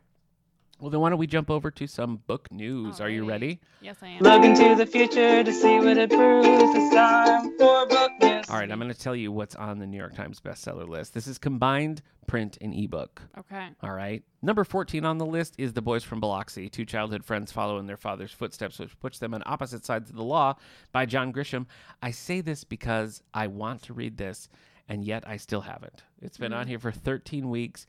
Well, 0.84 0.90
then 0.90 1.00
why 1.00 1.12
don't 1.12 1.18
we 1.18 1.28
jump 1.28 1.50
over 1.50 1.72
to 1.72 1.88
some 1.88 2.18
book 2.28 2.52
news? 2.52 3.00
Are 3.00 3.10
you 3.10 3.24
Alrighty. 3.24 3.30
ready? 3.30 3.62
Yes, 3.80 3.96
I 4.02 4.08
am. 4.10 4.20
Look 4.20 4.44
into 4.44 4.76
the 4.76 4.86
future 4.86 5.42
to 5.42 5.54
see 5.54 5.80
what 5.80 5.98
it 5.98 6.10
proves. 6.10 6.46
It's 6.46 6.94
time 6.94 7.58
for 7.58 7.88
book 7.88 8.12
news. 8.22 8.50
All 8.50 8.58
right, 8.58 8.70
I'm 8.70 8.80
going 8.80 8.92
to 8.92 9.00
tell 9.00 9.16
you 9.16 9.32
what's 9.32 9.56
on 9.56 9.80
the 9.80 9.88
New 9.88 9.96
York 9.96 10.14
Times 10.14 10.42
bestseller 10.42 10.86
list. 10.86 11.14
This 11.14 11.26
is 11.26 11.38
combined 11.38 12.02
print 12.28 12.58
and 12.60 12.76
ebook. 12.76 13.22
Okay. 13.38 13.70
All 13.82 13.94
right. 13.94 14.24
Number 14.42 14.66
14 14.66 15.06
on 15.06 15.20
the 15.20 15.26
list 15.26 15.56
is 15.58 15.72
The 15.72 15.82
Boys 15.82 16.04
from 16.04 16.20
Biloxi. 16.20 16.68
Two 16.68 16.84
childhood 16.84 17.24
friends 17.24 17.54
follow 17.54 17.78
in 17.78 17.88
their 17.88 17.96
father's 17.96 18.34
footsteps, 18.34 18.78
which 18.78 19.00
puts 19.00 19.20
them 19.20 19.34
on 19.34 19.42
opposite 19.46 19.86
sides 19.86 20.10
of 20.10 20.18
the 20.18 20.24
law 20.24 20.58
by 20.92 21.06
John 21.06 21.32
Grisham. 21.32 21.66
I 22.02 22.12
say 22.12 22.42
this 22.42 22.66
because 22.66 23.24
I 23.34 23.48
want 23.48 23.84
to 23.84 23.94
read 23.94 24.18
this, 24.18 24.50
and 24.90 25.06
yet 25.06 25.24
I 25.26 25.38
still 25.38 25.62
haven't. 25.62 26.04
It's 26.22 26.38
been 26.38 26.52
on 26.52 26.66
mm. 26.66 26.70
here 26.72 26.80
for 26.80 26.92
13 26.92 27.50
weeks. 27.50 27.88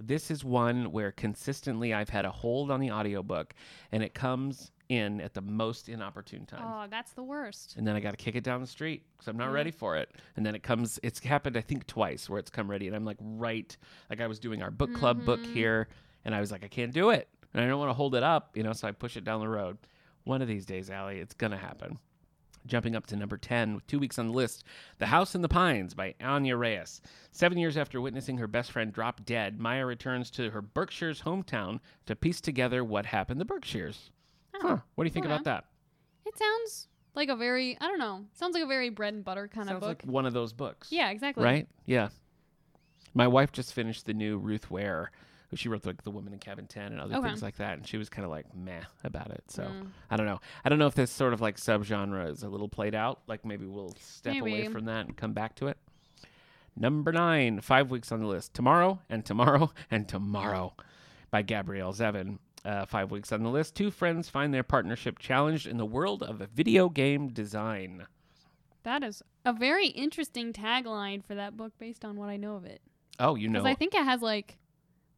This 0.00 0.30
is 0.30 0.44
one 0.44 0.92
where 0.92 1.12
consistently 1.12 1.92
I've 1.92 2.08
had 2.08 2.24
a 2.24 2.30
hold 2.30 2.70
on 2.70 2.80
the 2.80 2.90
audiobook, 2.90 3.54
and 3.92 4.02
it 4.02 4.14
comes 4.14 4.70
in 4.88 5.20
at 5.20 5.34
the 5.34 5.40
most 5.40 5.88
inopportune 5.88 6.44
time 6.46 6.62
Oh, 6.64 6.86
that's 6.90 7.12
the 7.12 7.22
worst. 7.22 7.76
and 7.76 7.86
then 7.86 7.94
I 7.94 8.00
got 8.00 8.10
to 8.10 8.16
kick 8.16 8.34
it 8.34 8.42
down 8.42 8.60
the 8.60 8.66
street 8.66 9.04
because 9.12 9.28
I'm 9.28 9.36
not 9.36 9.48
Yeah. 9.48 9.52
ready 9.52 9.70
for 9.70 9.96
it. 9.96 10.10
And 10.36 10.44
then 10.44 10.54
it 10.56 10.62
comes. 10.64 10.98
It's 11.02 11.20
happened 11.20 11.56
I 11.56 11.60
think 11.60 11.86
twice 11.86 12.28
where 12.28 12.38
it's 12.40 12.50
come 12.50 12.68
ready, 12.68 12.86
and 12.88 12.96
I'm 12.96 13.04
like 13.04 13.18
right, 13.20 13.76
like 14.08 14.20
I 14.20 14.26
was 14.26 14.40
doing 14.40 14.62
our 14.62 14.70
book 14.70 14.92
club 14.94 15.24
book 15.24 15.40
Mhm. 15.40 15.52
here, 15.52 15.88
and 16.24 16.34
I 16.34 16.40
was 16.40 16.50
like 16.50 16.64
I 16.64 16.68
can't 16.68 16.92
do 16.92 17.10
it, 17.10 17.28
and 17.54 17.62
I 17.62 17.68
don't 17.68 17.78
want 17.78 17.90
to 17.90 17.94
hold 17.94 18.14
it 18.14 18.22
up, 18.22 18.56
you 18.56 18.62
know. 18.62 18.72
So 18.72 18.88
I 18.88 18.92
push 18.92 19.16
it 19.16 19.24
down 19.24 19.40
the 19.40 19.48
road. 19.48 19.78
One 20.24 20.42
of 20.42 20.48
these 20.48 20.66
days, 20.66 20.90
Allie, 20.90 21.18
it's 21.20 21.34
gonna 21.34 21.56
happen. 21.56 21.98
Jumping 22.66 22.94
up 22.94 23.06
to 23.06 23.16
number 23.16 23.36
10 23.38 23.74
with 23.74 23.86
two 23.86 23.98
weeks 23.98 24.18
on 24.18 24.26
the 24.28 24.32
list 24.34 24.64
The 24.98 25.06
House 25.06 25.34
in 25.34 25.40
the 25.42 25.48
Pines 25.48 25.94
by 25.94 26.14
Ana 26.20 26.56
Reyes. 26.56 27.00
Seven 27.32 27.56
years 27.58 27.76
after 27.76 28.00
witnessing 28.00 28.36
her 28.38 28.46
best 28.46 28.70
friend 28.72 28.92
drop 28.92 29.24
dead, 29.24 29.58
Maya 29.58 29.86
returns 29.86 30.30
to 30.32 30.50
her 30.50 30.60
Berkshire's 30.60 31.22
hometown 31.22 31.80
to 32.06 32.14
piece 32.14 32.40
together 32.40 32.84
what 32.84 33.06
happened 33.06 33.38
to 33.40 33.44
the 33.44 33.52
Berkshire's. 33.54 34.10
Oh, 34.54 34.58
Huh. 34.62 34.76
What 34.94 35.04
do 35.04 35.08
you 35.08 35.12
think 35.12 35.24
okay. 35.26 35.34
about 35.34 35.44
that? 35.44 35.64
It 36.26 36.36
sounds 36.36 36.88
like 37.14 37.28
a 37.30 37.36
very, 37.36 37.78
I 37.80 37.86
don't 37.86 37.98
know, 37.98 38.26
sounds 38.34 38.54
like 38.54 38.62
a 38.62 38.66
very 38.66 38.90
bread 38.90 39.14
and 39.14 39.24
butter 39.24 39.48
kind 39.48 39.66
Sounds 39.66 39.76
of 39.76 39.80
book. 39.80 40.02
Sounds 40.02 40.06
like 40.06 40.12
one 40.12 40.26
of 40.26 40.32
those 40.34 40.52
books. 40.52 40.92
yeah, 40.92 41.10
exactly. 41.10 41.42
Right? 41.42 41.66
Yeah. 41.86 42.10
My 43.14 43.26
wife 43.26 43.52
just 43.52 43.72
finished 43.72 44.06
the 44.06 44.14
new 44.14 44.36
Ruth 44.38 44.70
Ware. 44.70 45.10
She 45.54 45.68
wrote 45.68 45.84
like 45.84 46.02
The 46.04 46.10
Woman 46.12 46.32
in 46.32 46.38
Cabin 46.38 46.66
10 46.68 46.92
and 46.92 47.00
other 47.00 47.16
Okay. 47.16 47.28
things 47.28 47.42
like 47.42 47.56
that. 47.56 47.76
And 47.78 47.86
she 47.86 47.96
was 47.96 48.08
kind 48.08 48.24
of 48.24 48.30
like 48.30 48.54
meh 48.54 48.82
about 49.02 49.30
it. 49.30 49.42
So 49.48 49.64
Mm. 49.64 49.88
I 50.10 50.16
don't 50.16 50.26
know. 50.26 50.40
I 50.64 50.68
don't 50.68 50.78
know 50.78 50.86
if 50.86 50.94
this 50.94 51.10
sort 51.10 51.32
of 51.32 51.40
like 51.40 51.56
subgenre 51.56 52.30
is 52.30 52.42
a 52.44 52.48
little 52.48 52.68
played 52.68 52.94
out. 52.94 53.20
Like 53.26 53.44
maybe 53.44 53.66
we'll 53.66 53.94
step 54.00 54.36
away 54.40 54.68
from 54.68 54.84
that 54.84 55.06
and 55.06 55.16
come 55.16 55.32
back 55.32 55.56
to 55.56 55.66
it. 55.66 55.76
Number 56.76 57.12
nine, 57.12 57.60
five 57.60 57.90
weeks 57.90 58.12
on 58.12 58.20
the 58.20 58.26
list. 58.26 58.54
Tomorrow 58.54 59.00
and 59.08 59.24
Tomorrow 59.24 59.72
and 59.90 60.08
Tomorrow 60.08 60.74
by 61.30 61.42
Gabrielle 61.42 61.92
Zevin. 61.92 62.38
Uh, 62.62 62.84
five 62.84 63.10
weeks 63.10 63.32
on 63.32 63.42
the 63.42 63.48
list. 63.48 63.74
Two 63.74 63.90
friends 63.90 64.28
find 64.28 64.52
their 64.52 64.62
partnership 64.62 65.18
challenged 65.18 65.66
in 65.66 65.78
the 65.78 65.86
world 65.86 66.22
of 66.22 66.38
video 66.54 66.90
game 66.90 67.28
design. 67.28 68.06
That 68.82 69.02
is 69.02 69.22
a 69.46 69.52
very 69.54 69.86
interesting 69.88 70.52
tagline 70.52 71.24
for 71.24 71.34
that 71.34 71.56
book 71.56 71.72
based 71.78 72.04
on 72.04 72.16
what 72.16 72.28
I 72.28 72.36
know 72.36 72.56
of 72.56 72.66
it. 72.66 72.82
Oh, 73.18 73.34
you 73.34 73.48
know. 73.48 73.60
Because. 73.60 73.70
I 73.70 73.74
think 73.76 73.94
it 73.94 74.04
has 74.04 74.20
like, 74.20 74.58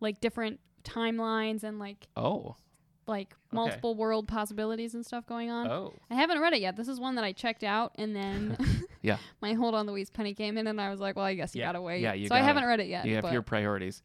like 0.02 0.20
different 0.20 0.60
timelines 0.84 1.62
and 1.62 1.78
like 1.78 2.08
oh. 2.16 2.56
like 3.06 3.34
multiple 3.52 3.94
world 3.94 4.26
possibilities 4.28 4.94
and 4.94 5.06
stuff 5.06 5.26
going 5.26 5.50
on. 5.50 5.68
Oh. 5.68 5.94
I 6.10 6.14
haven't 6.14 6.40
read 6.40 6.52
it 6.52 6.60
yet. 6.60 6.76
This 6.76 6.88
is 6.88 7.00
one 7.00 7.14
that 7.14 7.24
I 7.24 7.32
checked 7.32 7.64
out, 7.64 7.92
and 7.96 8.14
then 8.14 8.56
Yeah. 9.02 9.18
my 9.40 9.54
hold 9.54 9.74
on 9.74 9.86
Louise 9.86 10.10
Penny 10.10 10.34
came 10.34 10.58
in, 10.58 10.66
and 10.66 10.80
I 10.80 10.90
was 10.90 11.00
like, 11.00 11.16
well, 11.16 11.24
I 11.24 11.34
guess 11.34 11.54
you 11.54 11.60
Yeah. 11.60 11.68
gotta 11.68 11.80
wait. 11.80 12.02
Yeah, 12.02 12.12
you 12.12 12.28
so 12.28 12.34
I 12.34 12.40
haven't 12.40 12.66
read 12.66 12.80
it 12.80 12.88
yet. 12.88 13.06
You 13.06 13.14
have 13.16 13.32
your 13.32 13.42
priorities. 13.42 14.02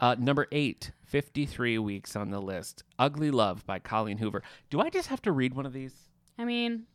Uh, 0.00 0.16
number 0.18 0.46
eight, 0.50 0.90
53 1.06 1.78
weeks 1.78 2.16
on 2.16 2.30
the 2.30 2.40
list. 2.40 2.82
Ugly 2.98 3.30
Love 3.30 3.64
by 3.64 3.78
Colleen 3.78 4.18
Hoover. 4.18 4.42
Do 4.68 4.80
I 4.80 4.90
just 4.90 5.08
have 5.08 5.22
to 5.22 5.32
read 5.32 5.54
one 5.54 5.66
of 5.66 5.72
these? 5.72 5.94
I 6.36 6.44
mean, 6.44 6.86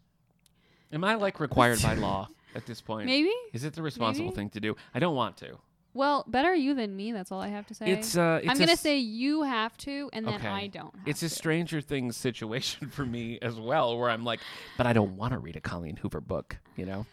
Am 0.92 1.04
I 1.04 1.16
like 1.16 1.40
required 1.40 1.82
by 1.82 1.94
law 1.96 2.28
at 2.56 2.66
this 2.66 2.82
point? 2.82 3.06
maybe. 3.06 3.32
Is 3.54 3.64
it 3.64 3.74
the 3.74 3.82
responsible 3.82 4.28
Maybe. 4.28 4.36
thing 4.36 4.50
to 4.52 4.60
do? 4.60 4.76
I 4.94 5.00
don't 5.00 5.16
want 5.16 5.38
to. 5.38 5.58
Well, 5.94 6.24
better 6.28 6.54
you 6.54 6.76
than 6.76 6.96
me. 6.96 7.12
That's 7.12 7.32
all 7.32 7.42
I 7.42 7.48
have 7.48 7.66
to 7.68 7.74
say. 7.74 7.88
It's 7.92 8.16
uh, 8.16 8.40
it's 8.44 8.50
I'm 8.52 8.58
gonna 8.60 8.74
s- 8.74 8.80
say 8.82 8.98
you 9.00 9.44
have 9.44 9.76
to, 9.80 10.10
and 10.14 10.26
then 10.28 10.36
Okay. 10.36 10.48
I 10.48 10.68
don't. 10.68 10.96
Have 10.96 11.08
it's 11.08 11.24
a 11.24 11.30
to. 11.30 11.34
Stranger 11.36 11.82
Things 11.82 12.16
situation 12.16 12.88
for 12.92 13.06
me 13.06 13.40
as 13.42 13.56
well, 13.60 13.98
where 13.98 14.10
I'm 14.10 14.24
like, 14.24 14.40
but 14.78 14.86
I 14.88 14.94
don't 14.94 15.18
want 15.18 15.34
to 15.34 15.40
read 15.40 15.56
a 15.56 15.62
Colleen 15.62 15.96
Hoover 15.98 16.22
book, 16.22 16.58
you 16.76 16.86
know. 16.86 17.06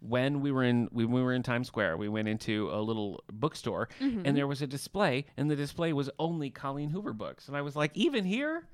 When 0.00 0.42
we 0.42 0.52
were 0.52 0.62
in 0.62 0.88
when 0.92 1.10
we 1.10 1.22
were 1.22 1.32
in 1.32 1.42
Times 1.42 1.68
Square, 1.68 1.96
we 1.96 2.08
went 2.08 2.28
into 2.28 2.68
a 2.70 2.80
little 2.80 3.24
bookstore, 3.32 3.88
Mhm. 3.98 4.22
and 4.26 4.36
there 4.36 4.46
was 4.46 4.60
a 4.60 4.66
display, 4.66 5.24
and 5.38 5.50
the 5.50 5.56
display 5.56 5.92
was 5.94 6.10
only 6.18 6.50
Colleen 6.50 6.90
Hoover 6.90 7.14
books, 7.14 7.48
and 7.48 7.56
I 7.56 7.62
was 7.62 7.74
like, 7.74 7.92
even 7.96 8.24
here, 8.26 8.64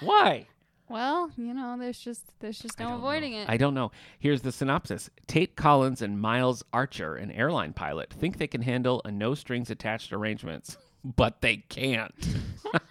why? 0.00 0.46
Well, 0.88 1.30
you 1.36 1.54
know, 1.54 1.76
there's 1.78 1.98
just 1.98 2.22
there's 2.40 2.58
just 2.58 2.78
no 2.78 2.96
avoiding 2.96 3.32
know. 3.32 3.40
it. 3.42 3.48
I 3.48 3.56
don't 3.56 3.74
know. 3.74 3.90
Here's 4.18 4.42
the 4.42 4.52
synopsis 4.52 5.08
Tate 5.26 5.56
Collins 5.56 6.02
and 6.02 6.20
Miles 6.20 6.62
Archer, 6.72 7.16
an 7.16 7.30
airline 7.30 7.72
pilot, 7.72 8.12
think 8.12 8.36
they 8.38 8.46
can 8.46 8.62
handle 8.62 9.00
a 9.04 9.10
no 9.10 9.34
strings 9.34 9.70
attached 9.70 10.12
arrangements, 10.12 10.76
but 11.04 11.40
they 11.40 11.58
can't. 11.68 12.12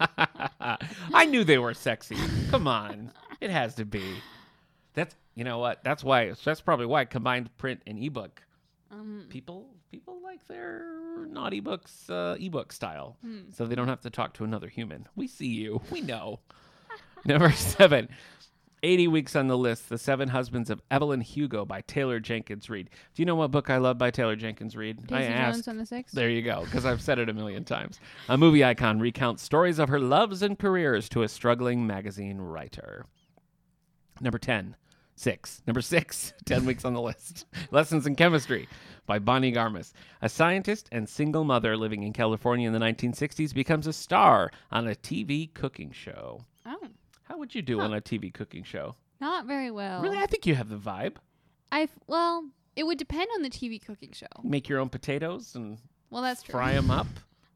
I 1.14 1.26
knew 1.26 1.44
they 1.44 1.58
were 1.58 1.74
sexy. 1.74 2.16
Come 2.50 2.66
on. 2.66 3.12
It 3.40 3.50
has 3.50 3.74
to 3.76 3.84
be. 3.84 4.02
That's 4.94 5.14
you 5.34 5.44
know 5.44 5.58
what? 5.58 5.82
That's 5.84 6.02
why 6.04 6.32
that's 6.44 6.60
probably 6.60 6.86
why 6.86 7.04
combined 7.04 7.56
print 7.58 7.80
and 7.86 7.98
ebook. 8.02 8.42
um, 8.90 9.26
People 9.28 9.68
people 9.90 10.18
like 10.22 10.46
their 10.48 10.84
naughty 11.28 11.60
books 11.60 12.08
uh, 12.10 12.36
ebook 12.40 12.72
style. 12.72 13.16
hmm. 13.20 13.42
So 13.52 13.66
they 13.66 13.74
don't 13.74 13.88
have 13.88 14.00
to 14.02 14.10
talk 14.10 14.34
to 14.34 14.44
another 14.44 14.68
human. 14.68 15.06
We 15.14 15.26
see 15.28 15.46
you. 15.48 15.80
We 15.90 16.00
know. 16.00 16.40
Number 17.26 17.52
seven. 17.52 18.08
80 18.82 19.08
weeks 19.08 19.34
on 19.34 19.46
the 19.48 19.56
list 19.56 19.88
The 19.88 19.96
Seven 19.96 20.28
Husbands 20.28 20.68
of 20.68 20.82
Evelyn 20.90 21.22
Hugo 21.22 21.64
by 21.64 21.80
Taylor 21.82 22.20
Jenkins 22.20 22.68
Reid. 22.68 22.90
Do 23.14 23.22
you 23.22 23.24
know 23.24 23.34
what 23.34 23.50
book 23.50 23.70
I 23.70 23.78
love 23.78 23.96
by 23.96 24.10
Taylor 24.10 24.36
Jenkins 24.36 24.76
Reid? 24.76 25.10
I 25.10 25.22
asked. 25.22 25.56
Jones 25.56 25.68
and 25.68 25.80
the 25.80 25.86
Six. 25.86 26.12
There 26.12 26.28
you 26.28 26.42
go, 26.42 26.64
because 26.64 26.84
I've 26.84 27.00
said 27.00 27.18
it 27.18 27.30
a 27.30 27.32
million 27.32 27.64
times. 27.64 27.98
A 28.28 28.36
movie 28.36 28.62
icon 28.62 29.00
recounts 29.00 29.42
stories 29.42 29.78
of 29.78 29.88
her 29.88 29.98
loves 29.98 30.42
and 30.42 30.58
careers 30.58 31.08
to 31.10 31.22
a 31.22 31.28
struggling 31.28 31.86
magazine 31.86 32.38
writer. 32.38 33.06
Number 34.20 34.38
10, 34.38 34.76
six. 35.16 35.62
Number 35.66 35.80
six, 35.80 36.34
10 36.44 36.66
weeks 36.66 36.84
on 36.84 36.92
the 36.92 37.00
list. 37.00 37.46
Lessons 37.70 38.06
in 38.06 38.16
Chemistry 38.16 38.68
by 39.06 39.18
Bonnie 39.18 39.52
Garmus. 39.52 39.94
A 40.20 40.28
scientist 40.28 40.90
and 40.92 41.08
single 41.08 41.44
mother 41.44 41.74
living 41.74 42.02
in 42.02 42.12
California 42.12 42.66
in 42.66 42.74
the 42.74 42.78
1960s 42.80 43.54
becomes 43.54 43.86
a 43.86 43.94
star 43.94 44.50
on 44.70 44.88
a 44.88 44.94
TV 44.94 45.52
cooking 45.54 45.90
show. 45.90 46.44
Oh, 46.66 46.88
How 47.24 47.38
would 47.38 47.54
you 47.54 47.62
do 47.62 47.78
Huh. 47.78 47.84
on 47.86 47.94
a 47.94 48.00
TV 48.00 48.32
cooking 48.32 48.64
show? 48.64 48.94
not 49.20 49.46
very 49.46 49.70
well. 49.70 50.02
Really, 50.02 50.18
I 50.18 50.26
think 50.26 50.44
you 50.46 50.54
have 50.54 50.68
the 50.68 50.76
vibe. 50.76 51.16
I 51.72 51.88
well, 52.06 52.50
it 52.76 52.84
would 52.84 52.98
depend 52.98 53.28
on 53.34 53.42
the 53.42 53.48
TV 53.50 53.78
cooking 53.84 54.12
show. 54.12 54.26
Make 54.42 54.68
your 54.68 54.80
own 54.80 54.88
potatoes 54.90 55.54
and 55.54 55.78
Well, 56.10 56.22
that's 56.22 56.42
true. 56.42 56.52
fry 56.52 56.74
them 56.74 56.90
up, 56.90 57.06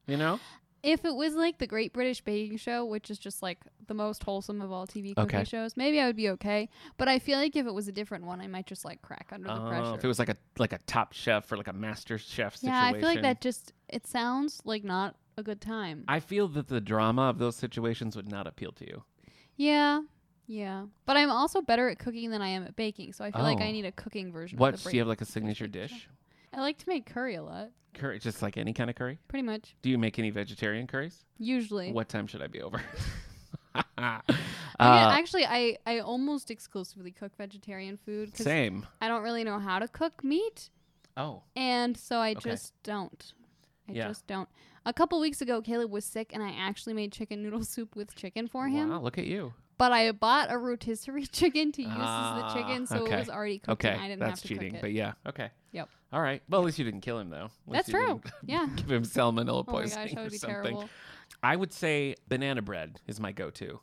you 0.06 0.16
know? 0.16 0.40
If 0.80 1.04
it 1.04 1.14
was 1.14 1.34
like 1.34 1.58
the 1.58 1.66
Great 1.66 1.92
British 1.92 2.20
Baking 2.20 2.56
Show, 2.56 2.84
which 2.84 3.10
is 3.10 3.18
just 3.18 3.42
like 3.42 3.58
the 3.88 3.94
most 3.94 4.22
wholesome 4.22 4.62
of 4.62 4.70
all 4.70 4.86
TV 4.86 5.12
cooking 5.16 5.40
Okay. 5.40 5.44
shows, 5.44 5.76
maybe 5.76 6.00
I 6.00 6.06
would 6.06 6.14
be 6.14 6.30
okay. 6.30 6.68
But 6.96 7.08
I 7.08 7.18
feel 7.18 7.36
like 7.36 7.56
if 7.56 7.66
it 7.66 7.74
was 7.74 7.88
a 7.88 7.92
different 7.92 8.24
one, 8.26 8.40
I 8.40 8.46
might 8.46 8.66
just 8.66 8.84
like 8.84 9.02
crack 9.02 9.26
under 9.32 9.48
the 9.48 9.60
Oh, 9.60 9.66
pressure. 9.68 9.94
if 9.96 10.04
it 10.04 10.06
was 10.06 10.20
like 10.20 10.28
a 10.28 10.36
like 10.56 10.72
a 10.72 10.78
top 10.86 11.12
chef 11.14 11.50
or 11.50 11.56
like 11.56 11.66
a 11.66 11.72
master 11.72 12.16
chef 12.16 12.54
situation. 12.54 12.74
yeah, 12.80 12.84
I 12.86 12.92
feel 12.92 13.08
like 13.08 13.22
that 13.22 13.40
just 13.40 13.72
it 13.88 14.06
sounds 14.06 14.62
like 14.64 14.84
not 14.84 15.16
a 15.36 15.42
good 15.42 15.60
time. 15.60 16.04
I 16.06 16.20
feel 16.20 16.46
that 16.46 16.68
the 16.68 16.80
drama 16.80 17.22
of 17.22 17.38
those 17.38 17.56
situations 17.56 18.14
would 18.14 18.30
not 18.30 18.46
appeal 18.46 18.70
to 18.72 18.86
you. 18.86 19.02
Yeah, 19.58 20.00
yeah. 20.46 20.86
But 21.04 21.18
I'm 21.18 21.30
also 21.30 21.60
better 21.60 21.90
at 21.90 21.98
cooking 21.98 22.30
than 22.30 22.40
I 22.40 22.48
am 22.48 22.64
at 22.64 22.74
baking, 22.76 23.12
so 23.12 23.24
I 23.24 23.30
feel 23.30 23.42
like 23.42 23.60
I 23.60 23.68
Oh. 23.68 23.72
need 23.72 23.84
a 23.84 23.92
cooking 23.92 24.32
version. 24.32 24.58
What 24.58 24.72
of 24.74 24.82
the 24.82 24.90
do 24.90 24.96
you 24.96 25.00
have 25.00 25.06
Great 25.06 25.12
like 25.12 25.20
a 25.20 25.26
signature 25.26 25.66
dish? 25.66 26.08
I 26.54 26.60
like 26.60 26.78
to 26.78 26.88
make 26.88 27.04
curry 27.04 27.34
a 27.34 27.42
lot. 27.42 27.68
Curry, 27.94 28.18
just 28.18 28.40
like 28.40 28.56
any 28.56 28.72
kind 28.72 28.88
of 28.88 28.96
curry. 28.96 29.18
Pretty 29.28 29.42
much. 29.42 29.76
Do 29.82 29.90
you 29.90 29.98
make 29.98 30.18
any 30.18 30.30
vegetarian 30.30 30.86
curries? 30.86 31.24
Usually. 31.38 31.92
What 31.92 32.08
time 32.08 32.26
should 32.26 32.40
I 32.40 32.46
be 32.46 32.62
over? 32.62 32.80
I 33.98 34.20
uh, 34.80 34.90
mean, 34.90 35.02
actually, 35.02 35.44
I, 35.44 35.76
I 35.86 35.98
almost 36.00 36.50
exclusively 36.50 37.10
cook 37.10 37.36
vegetarian 37.36 37.96
food 37.96 38.30
because 38.30 38.44
same. 38.44 38.86
I 39.00 39.08
don't 39.08 39.22
really 39.22 39.44
know 39.44 39.58
how 39.58 39.78
to 39.78 39.88
cook 39.88 40.22
meat, 40.24 40.70
Oh, 41.16 41.42
and 41.56 41.96
so 41.96 42.18
I 42.18 42.30
Okay. 42.32 42.50
just 42.50 42.72
don't. 42.82 43.32
I 43.88 43.92
Yeah. 43.92 44.08
just 44.08 44.26
don't. 44.26 44.48
A 44.86 44.92
couple 44.92 45.18
weeks 45.20 45.40
ago, 45.40 45.60
Caleb 45.60 45.90
was 45.90 46.04
sick, 46.04 46.30
and 46.32 46.42
I 46.42 46.50
actually 46.52 46.94
made 46.94 47.12
chicken 47.12 47.42
noodle 47.42 47.64
soup 47.74 47.94
with 47.96 48.14
chicken 48.14 48.48
for 48.48 48.68
him. 48.68 48.90
wow! 48.90 49.00
Look 49.00 49.18
at 49.18 49.26
you. 49.26 49.52
But 49.76 49.92
I 49.92 50.10
bought 50.12 50.50
a 50.50 50.58
rotisserie 50.58 51.26
chicken 51.32 51.70
to 51.72 51.82
use 51.82 51.90
Ah, 51.94 52.48
as 52.48 52.54
the 52.54 52.60
chicken, 52.60 52.86
so 52.86 52.96
okay. 53.04 53.14
it 53.14 53.18
was 53.18 53.28
already 53.30 53.58
cooked. 53.60 53.84
Okay, 53.84 53.92
and 53.94 54.00
I 54.00 54.08
didn't 54.08 54.20
that's 54.20 54.40
have 54.42 54.42
to 54.42 54.48
cheating. 54.48 54.70
Cook 54.72 54.78
it. 54.78 54.82
But 54.82 54.92
yeah, 54.92 55.12
okay. 55.28 55.50
Yep. 55.72 55.88
All 56.12 56.20
right. 56.22 56.42
Well, 56.48 56.62
at 56.62 56.64
least 56.64 56.78
you 56.78 56.84
didn't 56.84 57.02
kill 57.02 57.18
him, 57.18 57.28
though. 57.30 57.44
At 57.44 57.50
That's 57.68 57.90
true. 57.90 58.20
Yeah. 58.46 58.66
Give 58.76 58.90
him 58.90 59.02
salmonella 59.04 59.48
Oh 59.60 59.64
poisoning 59.64 60.06
gosh, 60.06 60.14
that 60.14 60.20
or 60.20 60.22
would 60.24 60.32
be 60.32 60.38
something. 60.38 60.62
terrible. 60.62 60.88
I 61.42 61.54
would 61.54 61.72
say 61.72 62.14
banana 62.28 62.62
bread 62.62 63.00
is 63.06 63.20
my 63.20 63.30
go-to. 63.32 63.78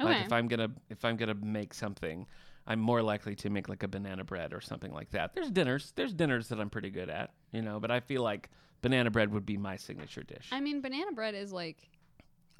Okay. 0.00 0.12
Like 0.12 0.26
if 0.26 0.32
I'm 0.32 0.48
gonna 0.48 0.70
if 0.90 1.04
I'm 1.04 1.16
gonna 1.16 1.34
make 1.34 1.72
something, 1.72 2.26
I'm 2.66 2.78
more 2.80 3.00
likely 3.02 3.34
to 3.36 3.50
make 3.50 3.68
like 3.68 3.82
a 3.84 3.88
banana 3.88 4.24
bread 4.24 4.52
or 4.52 4.60
something 4.60 4.92
like 4.92 5.10
that. 5.10 5.32
There's 5.34 5.50
dinners. 5.50 5.92
There's 5.96 6.12
dinners 6.12 6.48
that 6.48 6.60
I'm 6.60 6.68
pretty 6.70 6.90
good 6.90 7.08
at, 7.08 7.32
you 7.52 7.62
know. 7.62 7.80
But 7.80 7.90
I 7.90 8.00
feel 8.00 8.22
like 8.22 8.50
banana 8.82 9.10
bread 9.10 9.32
would 9.32 9.46
be 9.46 9.56
my 9.56 9.76
signature 9.76 10.22
dish. 10.22 10.48
I 10.52 10.60
mean, 10.60 10.80
banana 10.80 11.12
bread 11.12 11.34
is 11.34 11.52
like. 11.52 11.78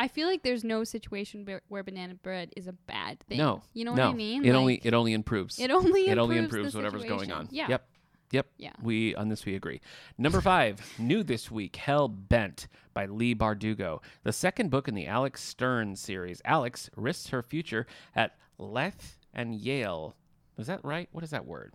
I 0.00 0.06
feel 0.06 0.28
like 0.28 0.44
there's 0.44 0.62
no 0.62 0.84
situation 0.84 1.44
where 1.68 1.82
banana 1.82 2.14
bread 2.14 2.52
is 2.56 2.68
a 2.68 2.72
bad 2.72 3.18
thing. 3.28 3.38
no, 3.38 3.62
You 3.72 3.84
know 3.84 3.94
no. 3.94 4.06
what 4.06 4.12
I 4.12 4.16
mean? 4.16 4.44
It 4.44 4.52
only 4.52 4.80
it 4.84 4.94
only 4.94 5.12
improves. 5.12 5.58
it 5.58 5.72
only 5.72 6.02
it 6.02 6.10
improves 6.10 6.18
only 6.22 6.38
improves 6.38 6.74
whatever's 6.76 7.04
going 7.04 7.32
on. 7.32 7.48
Yeah. 7.50 7.66
Yep. 7.68 7.88
Yep. 8.30 8.46
Yeah. 8.58 8.72
We 8.80 9.14
on 9.16 9.28
this 9.28 9.44
we 9.44 9.56
agree. 9.56 9.80
Number 10.16 10.40
five, 10.40 10.80
new 11.00 11.24
this 11.24 11.50
week, 11.50 11.74
Hell 11.76 12.06
Bent 12.08 12.68
by 12.94 13.06
Leigh 13.06 13.34
Bardugo, 13.34 14.00
the 14.22 14.32
second 14.32 14.70
book 14.70 14.86
in 14.86 14.94
the 14.94 15.06
Alex 15.06 15.42
Stern 15.42 15.96
series. 15.96 16.40
Alex 16.44 16.90
risks 16.94 17.30
her 17.30 17.42
future 17.42 17.86
at 18.14 18.36
Leth 18.56 19.18
and 19.34 19.54
Yale. 19.56 20.14
Is 20.58 20.66
that 20.68 20.84
right? 20.84 21.08
What 21.10 21.24
is 21.24 21.30
that 21.30 21.46
word? 21.46 21.72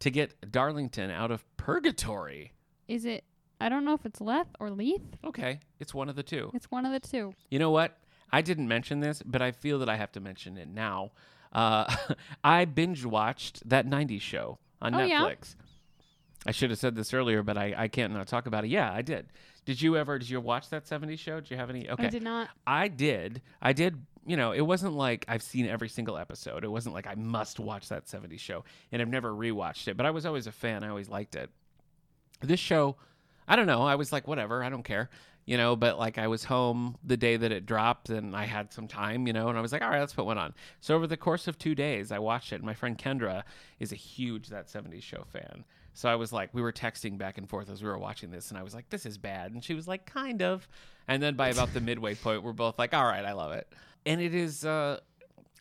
To 0.00 0.10
get 0.10 0.50
Darlington 0.50 1.10
out 1.10 1.30
of 1.30 1.44
purgatory. 1.56 2.52
Is 2.88 3.04
it? 3.04 3.24
I 3.60 3.68
don't 3.68 3.84
know 3.84 3.94
if 3.94 4.06
it's 4.06 4.20
Leth 4.20 4.48
or 4.60 4.70
Leith. 4.70 5.02
Okay, 5.24 5.60
it's 5.80 5.92
one 5.94 6.08
of 6.08 6.16
the 6.16 6.22
two. 6.22 6.50
It's 6.54 6.70
one 6.70 6.86
of 6.86 6.92
the 6.92 7.00
two. 7.00 7.32
You 7.50 7.58
know 7.58 7.70
what? 7.70 7.96
I 8.30 8.42
didn't 8.42 8.68
mention 8.68 9.00
this, 9.00 9.22
but 9.24 9.42
I 9.42 9.52
feel 9.52 9.78
that 9.80 9.88
I 9.88 9.96
have 9.96 10.12
to 10.12 10.20
mention 10.20 10.58
it 10.58 10.68
now. 10.68 11.12
Uh, 11.52 11.92
I 12.44 12.66
binge 12.66 13.04
watched 13.04 13.66
that 13.68 13.86
90s 13.86 14.20
show 14.20 14.58
on 14.82 14.94
Oh, 14.94 15.02
yeah? 15.02 15.22
Netflix. 15.22 15.56
I 16.46 16.52
should 16.52 16.70
have 16.70 16.78
said 16.78 16.94
this 16.94 17.12
earlier, 17.14 17.42
but 17.42 17.56
I, 17.58 17.74
I 17.76 17.88
can't 17.88 18.12
not 18.12 18.28
talk 18.28 18.46
about 18.46 18.64
it. 18.64 18.68
Yeah, 18.70 18.92
I 18.92 19.02
did. 19.02 19.26
Did 19.64 19.82
you 19.82 19.96
ever, 19.96 20.18
did 20.18 20.30
you 20.30 20.40
watch 20.40 20.68
that 20.70 20.84
70s 20.84 21.18
show? 21.18 21.40
Did 21.40 21.50
you 21.50 21.56
have 21.56 21.68
any? 21.70 21.88
Okay. 21.90 22.06
I 22.06 22.10
did 22.10 22.22
not. 22.22 22.48
I 22.66 22.88
did. 22.88 23.42
I 23.60 23.72
did. 23.72 24.00
You 24.26 24.36
know, 24.36 24.52
it 24.52 24.60
wasn't 24.60 24.92
like 24.94 25.24
I've 25.26 25.42
seen 25.42 25.66
every 25.66 25.88
single 25.88 26.16
episode. 26.18 26.64
It 26.64 26.68
wasn't 26.70 26.94
like 26.94 27.06
I 27.06 27.14
must 27.14 27.58
watch 27.58 27.88
that 27.88 28.06
70s 28.06 28.38
show. 28.38 28.62
And 28.92 29.00
I've 29.02 29.08
never 29.08 29.32
rewatched 29.32 29.88
it, 29.88 29.96
but 29.96 30.04
I 30.06 30.10
was 30.10 30.26
always 30.26 30.46
a 30.46 30.52
fan. 30.52 30.84
I 30.84 30.88
always 30.90 31.08
liked 31.08 31.34
it. 31.34 31.50
This 32.40 32.60
show, 32.60 32.96
I 33.48 33.56
don't 33.56 33.66
know. 33.66 33.82
I 33.82 33.96
was 33.96 34.12
like, 34.12 34.28
whatever. 34.28 34.62
I 34.62 34.68
don't 34.68 34.84
care. 34.84 35.10
You 35.46 35.56
know, 35.56 35.76
but 35.76 35.98
like 35.98 36.18
I 36.18 36.26
was 36.26 36.44
home 36.44 36.98
the 37.02 37.16
day 37.16 37.38
that 37.38 37.50
it 37.50 37.64
dropped 37.64 38.10
and 38.10 38.36
I 38.36 38.44
had 38.44 38.70
some 38.70 38.86
time, 38.86 39.26
you 39.26 39.32
know, 39.32 39.48
and 39.48 39.56
I 39.56 39.62
was 39.62 39.72
like, 39.72 39.80
all 39.80 39.88
right, 39.88 40.00
let's 40.00 40.12
put 40.12 40.26
one 40.26 40.36
on. 40.36 40.52
So 40.80 40.94
over 40.94 41.06
the 41.06 41.16
course 41.16 41.48
of 41.48 41.58
two 41.58 41.74
days, 41.74 42.12
I 42.12 42.18
watched 42.18 42.52
it. 42.52 42.62
My 42.62 42.74
friend 42.74 42.98
Kendra 42.98 43.44
is 43.80 43.90
a 43.90 43.96
huge 43.96 44.48
That 44.48 44.68
70s 44.68 45.02
Show 45.02 45.24
fan. 45.32 45.64
So 45.94 46.08
I 46.08 46.14
was 46.16 46.32
like, 46.32 46.50
we 46.52 46.62
were 46.62 46.70
texting 46.70 47.18
back 47.18 47.38
and 47.38 47.48
forth 47.48 47.68
as 47.68 47.82
we 47.82 47.88
were 47.88 47.98
watching 47.98 48.30
this, 48.30 48.50
and 48.50 48.58
I 48.58 48.62
was 48.62 48.72
like, 48.72 48.88
this 48.88 49.04
is 49.04 49.18
bad. 49.18 49.50
And 49.50 49.64
she 49.64 49.74
was 49.74 49.88
like, 49.88 50.06
kind 50.06 50.42
of. 50.42 50.68
And 51.08 51.20
then 51.20 51.34
by 51.34 51.48
about 51.48 51.74
the 51.74 51.80
midway 51.80 52.14
point, 52.24 52.44
we're 52.44 52.52
both 52.52 52.78
like, 52.78 52.94
all 52.94 53.04
right, 53.04 53.24
I 53.24 53.32
love 53.32 53.50
it. 53.50 53.66
And 54.06 54.20
it 54.20 54.32
is, 54.32 54.64
uh, 54.64 55.00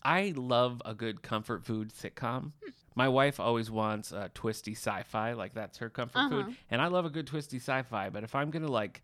I 0.03 0.33
love 0.35 0.79
a 0.85 0.93
good 0.93 1.23
comfort 1.23 1.65
food 1.65 1.91
sitcom. 1.91 2.51
My 2.97 3.07
wife 3.07 3.39
always 3.39 3.69
wants 3.71 4.11
uh, 4.11 4.29
twisty 4.33 4.73
sci-fi, 4.73 5.33
like 5.33 5.53
that's 5.53 5.77
her 5.77 5.89
comfort 5.89 6.17
Uh-huh. 6.19 6.29
food, 6.43 6.55
and 6.71 6.81
I 6.81 6.87
love 6.87 7.05
a 7.05 7.09
good 7.09 7.27
twisty 7.27 7.57
sci-fi. 7.57 8.09
But 8.09 8.23
if 8.23 8.33
I'm 8.35 8.49
gonna 8.49 8.67
like, 8.67 9.01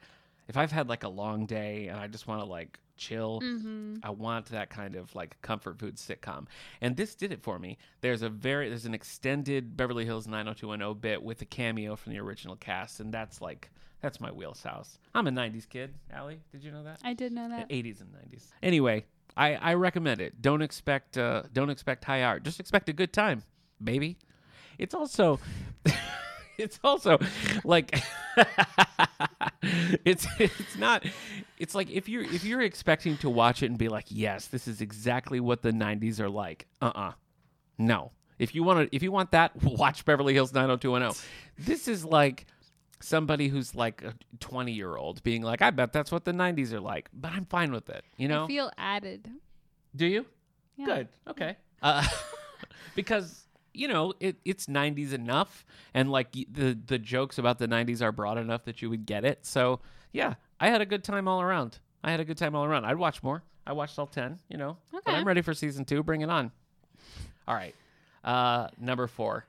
if 0.47 0.57
I've 0.57 0.71
had 0.71 0.89
like 0.89 1.03
a 1.03 1.09
long 1.09 1.45
day 1.45 1.87
and 1.87 1.99
I 1.99 2.07
just 2.07 2.27
want 2.27 2.41
to 2.41 2.45
like 2.45 2.79
chill, 2.97 3.39
Mm-hmm. 3.41 3.95
I 4.03 4.09
want 4.09 4.47
that 4.47 4.69
kind 4.69 4.95
of 4.95 5.13
like 5.15 5.39
comfort 5.41 5.77
food 5.79 5.95
sitcom. 5.97 6.45
And 6.81 6.95
this 6.97 7.15
did 7.15 7.31
it 7.31 7.41
for 7.41 7.57
me. 7.59 7.77
There's 8.01 8.21
a 8.23 8.29
very 8.29 8.67
there's 8.69 8.85
an 8.85 8.93
extended 8.93 9.77
Beverly 9.77 10.05
Hills 10.05 10.27
90210 10.27 10.99
bit 10.99 11.21
with 11.23 11.41
a 11.41 11.45
cameo 11.45 11.95
from 11.95 12.13
the 12.13 12.19
original 12.19 12.55
cast, 12.55 12.99
and 12.99 13.13
that's 13.13 13.41
like 13.41 13.69
that's 14.01 14.19
my 14.19 14.31
wheelhouse. 14.31 14.97
I'm 15.15 15.27
a 15.27 15.31
90s 15.31 15.69
kid, 15.69 15.93
Allie. 16.11 16.39
Did 16.51 16.63
you 16.63 16.71
know 16.71 16.83
that? 16.83 16.99
I 17.03 17.13
did 17.13 17.31
know 17.31 17.47
that. 17.47 17.69
80s 17.69 18.01
and 18.01 18.09
90s. 18.11 18.47
Anyway, 18.61 19.05
I, 19.37 19.55
I 19.55 19.73
recommend 19.75 20.19
it. 20.19 20.41
Don't 20.41 20.61
expect 20.61 21.17
uh, 21.17 21.43
don't 21.53 21.69
expect 21.69 22.03
high 22.05 22.23
art. 22.23 22.43
Just 22.43 22.59
expect 22.59 22.89
a 22.89 22.93
good 22.93 23.13
time, 23.13 23.43
baby. 23.81 24.17
It's 24.77 24.93
also 24.93 25.39
it's 26.57 26.79
also 26.83 27.17
like 27.63 28.01
it's 30.05 30.27
it's 30.39 30.77
not 30.77 31.05
it's 31.57 31.75
like 31.75 31.89
if 31.89 32.09
you're 32.09 32.23
if 32.23 32.43
you're 32.43 32.61
expecting 32.61 33.17
to 33.17 33.29
watch 33.29 33.63
it 33.63 33.67
and 33.67 33.77
be 33.77 33.89
like, 33.89 34.05
"Yes, 34.09 34.47
this 34.47 34.67
is 34.67 34.81
exactly 34.81 35.39
what 35.39 35.61
the 35.61 35.71
90s 35.71 36.19
are 36.19 36.29
like." 36.29 36.67
Uh-uh. 36.81 37.13
No. 37.77 38.11
If 38.39 38.55
you 38.55 38.63
want 38.63 38.89
to 38.89 38.95
if 38.95 39.03
you 39.03 39.11
want 39.11 39.31
that, 39.31 39.61
watch 39.63 40.05
Beverly 40.05 40.33
Hills 40.33 40.53
90210. 40.53 41.21
This 41.57 41.87
is 41.87 42.03
like 42.03 42.45
somebody 43.01 43.49
who's 43.49 43.75
like 43.75 44.01
a 44.01 44.13
20 44.39 44.71
year 44.71 44.95
old 44.95 45.21
being 45.23 45.41
like, 45.41 45.61
I 45.61 45.71
bet 45.71 45.91
that's 45.93 46.11
what 46.11 46.25
the 46.25 46.31
90s 46.31 46.71
are 46.71 46.79
like, 46.79 47.09
but 47.13 47.31
I'm 47.33 47.45
fine 47.45 47.71
with 47.71 47.89
it. 47.89 48.03
You 48.17 48.27
know? 48.29 48.45
I 48.45 48.47
feel 48.47 48.71
added. 48.77 49.29
Do 49.95 50.05
you? 50.05 50.25
Yeah. 50.77 50.85
Good. 50.85 51.07
Okay. 51.29 51.57
Uh, 51.81 52.07
because 52.95 53.42
you 53.73 53.87
know 53.87 54.13
it, 54.19 54.37
it's 54.45 54.67
90s 54.67 55.13
enough, 55.13 55.65
and 55.93 56.11
like 56.11 56.31
the 56.31 56.77
the 56.85 56.99
jokes 56.99 57.37
about 57.37 57.59
the 57.59 57.67
90s 57.67 58.01
are 58.01 58.11
broad 58.11 58.37
enough 58.37 58.65
that 58.65 58.81
you 58.81 58.89
would 58.89 59.05
get 59.05 59.25
it. 59.25 59.45
So 59.45 59.79
yeah, 60.11 60.35
I 60.59 60.69
had 60.69 60.81
a 60.81 60.85
good 60.85 61.03
time 61.03 61.27
all 61.27 61.41
around. 61.41 61.79
I 62.03 62.11
had 62.11 62.19
a 62.19 62.25
good 62.25 62.37
time 62.37 62.55
all 62.55 62.65
around. 62.65 62.85
I'd 62.85 62.97
watch 62.97 63.23
more. 63.23 63.43
I 63.65 63.71
watched 63.73 63.97
all 63.97 64.07
10. 64.07 64.39
You 64.49 64.57
know, 64.57 64.77
but 64.91 65.07
I'm 65.07 65.25
ready 65.25 65.41
for 65.41 65.53
season 65.53 65.85
two. 65.85 66.03
Bring 66.03 66.21
it 66.21 66.29
on. 66.29 66.51
All 67.47 67.55
right. 67.55 67.75
Uh, 68.23 68.67
number 68.79 69.07
four. 69.07 69.45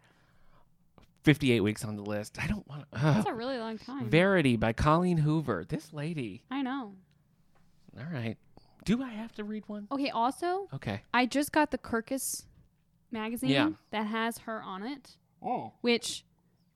58 1.25 1.61
weeks 1.61 1.85
on 1.85 1.97
the 1.97 2.03
list. 2.03 2.39
I 2.43 2.47
don't 2.47 2.69
want 2.69 2.85
That's 2.93 3.27
a 3.27 3.33
really 3.33 3.59
long 3.59 3.79
time. 3.79 4.09
Verity 4.11 4.57
by 4.57 4.73
Colleen 4.75 5.17
Hoover. 5.17 5.65
This 5.67 5.93
lady. 5.93 6.43
I 6.51 6.61
know. 6.63 6.93
All 7.99 8.07
right. 8.13 8.37
Do 8.85 9.03
I 9.03 9.09
have 9.09 9.33
to 9.37 9.45
read 9.45 9.65
one? 9.67 9.89
Okay. 9.91 10.11
Also, 10.11 10.69
Okay. 10.75 11.03
I 11.15 11.25
just 11.25 11.51
got 11.53 11.71
the 11.71 11.79
Kirkus 11.79 12.45
magazine 13.15 13.51
Yeah. 13.51 13.71
that 13.91 14.07
has 14.07 14.39
her 14.39 14.63
on 14.63 14.83
it. 14.83 15.17
Oh. 15.43 15.73
Which, 15.81 16.25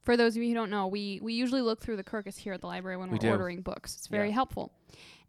for 0.03 0.17
those 0.17 0.37
of 0.37 0.43
you 0.43 0.49
who 0.49 0.55
don't 0.55 0.71
know, 0.71 0.87
we 0.87 1.21
we 1.23 1.35
usually 1.35 1.61
look 1.61 1.81
through 1.81 1.97
the 1.97 2.05
Kirkus 2.05 2.39
here 2.39 2.55
at 2.55 2.61
the 2.63 2.67
library 2.67 2.97
when 2.97 3.11
We 3.11 3.15
we're 3.17 3.19
do. 3.21 3.31
ordering 3.31 3.61
books. 3.61 3.95
It's 3.97 4.07
very 4.07 4.29
Yeah. 4.29 4.35
helpful. 4.35 4.73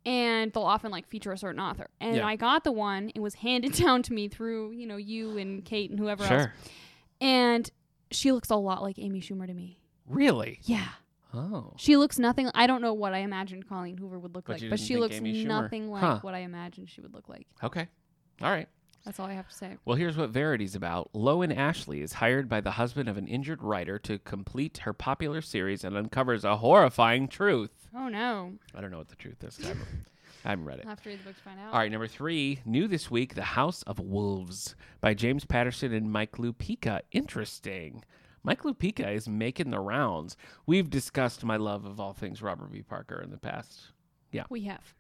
And 0.06 0.54
they'll 0.54 0.64
often 0.64 0.92
like 0.92 1.06
feature 1.08 1.34
a 1.34 1.38
certain 1.38 1.60
author. 1.60 1.90
And 2.00 2.16
Yeah. 2.18 2.26
I 2.28 2.38
got 2.38 2.64
the 2.64 2.72
one. 2.72 3.12
It 3.14 3.20
was 3.20 3.36
handed 3.36 3.74
down 3.84 4.02
to 4.04 4.14
me 4.14 4.30
through 4.30 4.72
you 4.72 4.88
know 4.88 4.96
you 4.98 5.38
and 5.38 5.66
Kate 5.66 5.90
and 5.90 6.00
whoever 6.00 6.24
else. 6.24 6.48
And 7.20 7.70
she 8.12 8.32
looks 8.32 8.50
a 8.50 8.56
lot 8.56 8.82
like 8.82 8.98
Amy 8.98 9.20
Schumer 9.22 9.46
to 9.46 9.54
me. 9.54 9.82
Really? 10.08 10.60
Yeah. 10.64 10.88
Oh. 11.34 11.74
She 11.78 11.96
looks 11.98 12.18
nothing. 12.18 12.50
I 12.56 12.66
don't 12.66 12.82
know 12.82 12.94
what 12.94 13.14
I 13.14 13.20
imagined 13.20 13.68
Colleen 13.70 13.98
Hoover 13.98 14.18
would 14.18 14.34
look 14.34 14.46
But 14.46 14.62
like, 14.62 14.70
but 14.72 14.80
she 14.80 14.98
looks 14.98 15.18
Amy 15.18 15.44
Schumer. 15.44 15.48
nothing 15.48 15.92
like 15.92 16.02
Huh. 16.02 16.20
what 16.22 16.34
I 16.34 16.40
imagined 16.40 16.90
she 16.90 17.02
would 17.02 17.14
look 17.14 17.30
like. 17.30 17.46
Okay. 17.64 17.88
All 18.42 18.50
right. 18.50 18.68
That's 19.10 19.20
all 19.20 19.26
I 19.26 19.34
have 19.34 19.50
to 19.50 19.56
say. 19.56 19.78
Well, 19.86 19.96
here's 19.96 20.18
what 20.18 20.30
Verity's 20.30 20.76
about. 20.76 21.12
Lowen 21.14 21.52
Ashley 21.58 22.02
is 22.02 22.14
hired 22.14 22.48
by 22.48 22.62
the 22.62 22.70
husband 22.70 23.10
of 23.10 23.18
an 23.18 23.28
injured 23.28 23.64
writer 23.64 23.98
to 23.98 24.20
complete 24.20 24.78
her 24.84 24.94
popular 24.94 25.42
series 25.42 25.84
and 25.84 25.98
uncovers 25.98 26.44
a 26.44 26.58
horrifying 26.58 27.28
truth. 27.28 27.88
Oh 27.96 28.08
no! 28.08 28.54
I 28.76 28.82
don't 28.82 28.92
know 28.92 29.00
what 29.00 29.10
the 29.10 29.16
truth 29.16 29.44
is. 29.44 29.58
I 29.64 29.70
haven't, 29.70 29.88
I 30.46 30.50
haven't 30.50 30.66
read 30.66 30.78
it. 30.78 30.86
I'll 30.86 30.92
have 30.92 31.02
to 31.02 31.10
read 31.10 31.22
the 31.22 31.24
book 31.24 31.38
to 31.38 31.42
find 31.42 31.60
out. 31.60 31.74
All 31.74 31.80
right, 31.80 31.92
number 31.92 32.06
three, 32.06 32.60
new 32.66 32.88
this 32.88 33.10
week, 33.10 33.34
The 33.34 33.42
House 33.42 33.82
of 33.88 34.00
Wolves 34.00 34.76
by 35.02 35.16
James 35.16 35.44
Patterson 35.44 35.92
and 35.92 36.12
Mike 36.12 36.34
Lupica. 36.34 37.00
Interesting. 37.12 38.04
Mike 38.44 38.62
Lupica 38.62 39.12
is 39.12 39.28
making 39.28 39.72
the 39.72 39.80
rounds. 39.80 40.38
We've 40.68 40.88
discussed 40.88 41.44
my 41.44 41.58
love 41.58 41.84
of 41.84 42.00
all 42.00 42.14
things 42.14 42.44
Robert 42.44 42.72
B. 42.72 42.84
Parker 42.84 43.20
in 43.20 43.32
the 43.32 43.38
past. 43.40 43.92
Yeah. 44.32 44.44
We 44.52 44.66
have. 44.66 44.94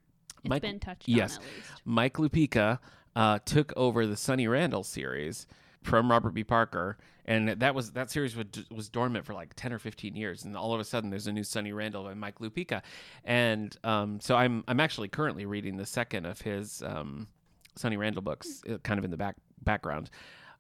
It's 0.44 0.50
Mike- 0.50 0.62
been 0.64 0.80
touched 0.80 1.08
yes. 1.08 1.38
on 1.38 1.44
at 1.44 1.50
least. 1.56 1.82
Mike 1.86 2.14
Lupica 2.14 2.80
uh, 3.16 3.40
took 3.46 3.74
over 3.76 4.06
the 4.06 4.18
Sonny 4.18 4.48
Randall 4.48 4.84
series 4.84 5.48
from 5.84 6.12
Robert 6.12 6.34
B. 6.34 6.44
Parker, 6.44 6.98
and 7.26 7.50
that 7.50 7.76
was 7.76 7.92
that 7.92 8.10
series 8.10 8.36
was, 8.36 8.46
was 8.72 8.90
dormant 8.90 9.26
for 9.26 9.34
like 9.34 9.54
ten 9.56 9.72
or 9.72 9.80
fifteen 9.80 10.16
years, 10.16 10.44
and 10.44 10.56
all 10.56 10.74
of 10.74 10.80
a 10.80 10.84
sudden 10.84 11.10
there's 11.10 11.28
a 11.28 11.32
new 11.32 11.44
Sonny 11.44 11.72
Randall 11.72 12.04
by 12.04 12.14
Mike 12.14 12.40
Lupica, 12.40 12.82
and 13.24 13.76
um, 13.84 14.20
so 14.20 14.36
I'm 14.36 14.64
I'm 14.68 14.80
actually 14.80 15.08
currently 15.08 15.46
reading 15.46 15.78
the 15.78 15.86
second 15.86 16.26
of 16.26 16.42
his 16.42 16.84
um, 16.84 17.28
Sonny 17.76 17.98
Randall 17.98 18.22
books, 18.22 18.62
uh, 18.70 18.78
kind 18.80 18.98
of 18.98 19.06
in 19.06 19.12
the 19.12 19.18
back 19.18 19.36
background, 19.64 20.10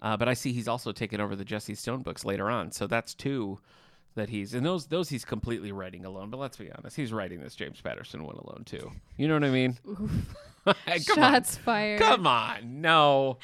uh, 0.01 0.17
but 0.17 0.27
I 0.27 0.33
see 0.33 0.53
he's 0.53 0.67
also 0.67 0.91
taken 0.91 1.19
over 1.19 1.35
the 1.35 1.45
Jesse 1.45 1.75
Stone 1.75 2.03
books 2.03 2.23
later 2.23 2.49
on, 2.49 2.71
so 2.71 2.87
that's 2.87 3.13
two 3.13 3.59
that 4.15 4.29
he's 4.29 4.53
and 4.53 4.65
those 4.65 4.87
those 4.87 5.09
he's 5.09 5.25
completely 5.25 5.71
writing 5.71 6.05
alone. 6.05 6.29
But 6.29 6.37
let's 6.37 6.57
be 6.57 6.71
honest, 6.71 6.95
he's 6.95 7.13
writing 7.13 7.39
this 7.41 7.55
James 7.55 7.81
Patterson 7.81 8.23
one 8.23 8.35
alone 8.35 8.63
too. 8.65 8.91
You 9.17 9.27
know 9.27 9.35
what 9.35 9.43
I 9.43 9.49
mean? 9.49 9.77
Hey, 10.85 10.99
come 11.07 11.23
on. 11.23 11.33
Shots 11.33 11.55
fired. 11.57 11.99
Come 11.99 12.27
on, 12.27 12.81
no. 12.81 13.37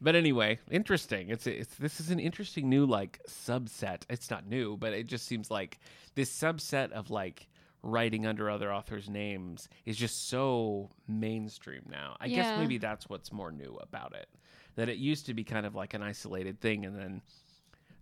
But 0.00 0.16
anyway, 0.16 0.58
interesting. 0.70 1.30
It's 1.30 1.46
it's 1.46 1.74
this 1.76 2.00
is 2.00 2.10
an 2.10 2.18
interesting 2.18 2.68
new 2.68 2.86
like 2.86 3.20
subset. 3.28 4.02
It's 4.10 4.30
not 4.30 4.46
new, 4.48 4.76
but 4.76 4.92
it 4.92 5.06
just 5.06 5.26
seems 5.26 5.50
like 5.50 5.78
this 6.14 6.30
subset 6.30 6.90
of 6.90 7.10
like 7.10 7.48
writing 7.84 8.26
under 8.26 8.48
other 8.50 8.72
authors' 8.72 9.08
names 9.08 9.68
is 9.84 9.96
just 9.96 10.28
so 10.28 10.90
mainstream 11.08 11.82
now. 11.88 12.16
I 12.20 12.28
guess 12.28 12.58
maybe 12.58 12.78
that's 12.78 13.08
what's 13.08 13.32
more 13.32 13.52
new 13.52 13.78
about 13.80 14.14
it. 14.14 14.28
That 14.76 14.88
it 14.88 14.98
used 14.98 15.26
to 15.26 15.34
be 15.34 15.44
kind 15.44 15.66
of 15.66 15.74
like 15.74 15.94
an 15.94 16.02
isolated 16.02 16.60
thing, 16.60 16.84
and 16.84 16.96
then 16.98 17.22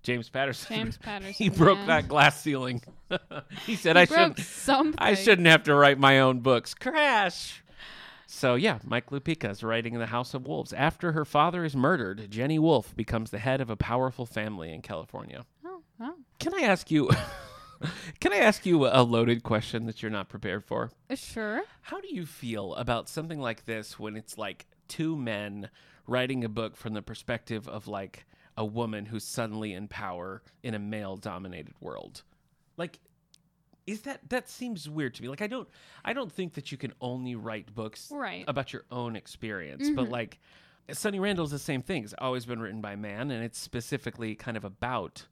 James 0.03 0.29
Patterson, 0.29 0.77
James 0.77 0.97
Patterson. 1.03 1.33
he 1.35 1.49
broke 1.49 1.79
yeah. 1.79 1.87
that 1.87 2.09
glass 2.09 2.41
ceiling. 2.41 2.83
he 3.67 3.77
said, 3.77 3.97
He 3.97 4.03
"I 4.03 4.05
shouldn't." 4.07 4.39
something. 4.39 4.95
I 4.99 5.15
shouldn't 5.15 5.49
have 5.49 5.65
to 5.65 5.75
write 5.75 5.99
my 5.99 6.21
own 6.21 6.41
books. 6.41 6.75
Crash. 6.75 7.63
So 8.27 8.55
yeah, 8.55 8.79
Mike 8.85 9.11
Lupica 9.11 9.51
is 9.51 9.63
writing 9.65 9.95
in 9.95 10.01
the 10.01 10.07
House 10.07 10.35
of 10.35 10.47
Wolves. 10.47 10.73
After 10.73 11.13
her 11.13 11.25
father 11.25 11.65
is 11.65 11.75
murdered, 11.75 12.31
Jenny 12.31 12.59
Wolf 12.59 12.95
becomes 12.97 13.31
the 13.31 13.39
head 13.41 13.61
of 13.61 13.71
a 13.71 13.77
powerful 13.77 14.25
family 14.25 14.73
in 14.73 14.83
California. 14.83 15.45
Oh, 15.67 15.83
oh. 16.01 16.15
Can 16.39 16.55
I 16.55 16.61
ask 16.61 16.91
you? 16.93 17.11
can 18.21 18.33
I 18.33 18.37
ask 18.39 18.65
you 18.65 18.87
a 18.87 19.03
loaded 19.03 19.43
question 19.43 19.87
that 19.87 20.01
you're 20.03 20.11
not 20.13 20.29
prepared 20.29 20.65
for? 20.65 20.91
Uh, 21.11 21.17
Sure. 21.17 21.63
How 21.83 22.01
do 22.01 22.15
you 22.15 22.25
feel 22.25 22.75
about 22.77 23.09
something 23.09 23.41
like 23.41 23.65
this 23.65 23.99
when 23.99 24.17
it's 24.17 24.39
like 24.39 24.67
two 24.87 25.17
men 25.17 25.69
writing 26.07 26.45
a 26.45 26.49
book 26.49 26.77
from 26.77 26.95
the 26.95 27.03
perspective 27.03 27.69
of 27.69 27.89
like 27.89 28.27
a 28.57 28.65
woman 28.65 29.07
who's 29.07 29.25
suddenly 29.25 29.73
in 29.73 29.89
power 29.89 30.43
in 30.63 30.75
a 30.75 30.79
male 30.79 31.17
dominated 31.17 31.75
world? 31.81 32.23
Like 32.77 33.01
is 33.87 34.03
that 34.03 34.21
that 34.29 34.49
seems 34.49 34.89
weird 34.89 35.15
to 35.15 35.23
me. 35.23 35.29
Like 35.29 35.43
I 35.43 35.47
don't 35.47 35.69
I 36.05 36.13
don't 36.13 36.31
think 36.31 36.55
that 36.55 36.71
you 36.71 36.79
can 36.79 36.93
only 37.01 37.35
write 37.35 37.75
books 37.75 38.09
Right. 38.11 38.45
about 38.47 38.73
your 38.73 38.85
own 38.91 39.17
experience, 39.17 39.91
but 39.91 40.05
mm-hmm. 40.05 40.13
like 40.13 40.39
Sunny 40.93 41.21
Randall's 41.21 41.51
the 41.51 41.59
same 41.59 41.83
thing. 41.83 42.05
It's 42.05 42.15
always 42.19 42.47
been 42.47 42.61
written 42.61 42.81
by 42.81 42.97
man 42.97 43.31
and 43.31 43.45
it's 43.45 43.59
specifically 43.59 44.35
kind 44.35 44.57
of 44.57 44.65
about 44.65 45.27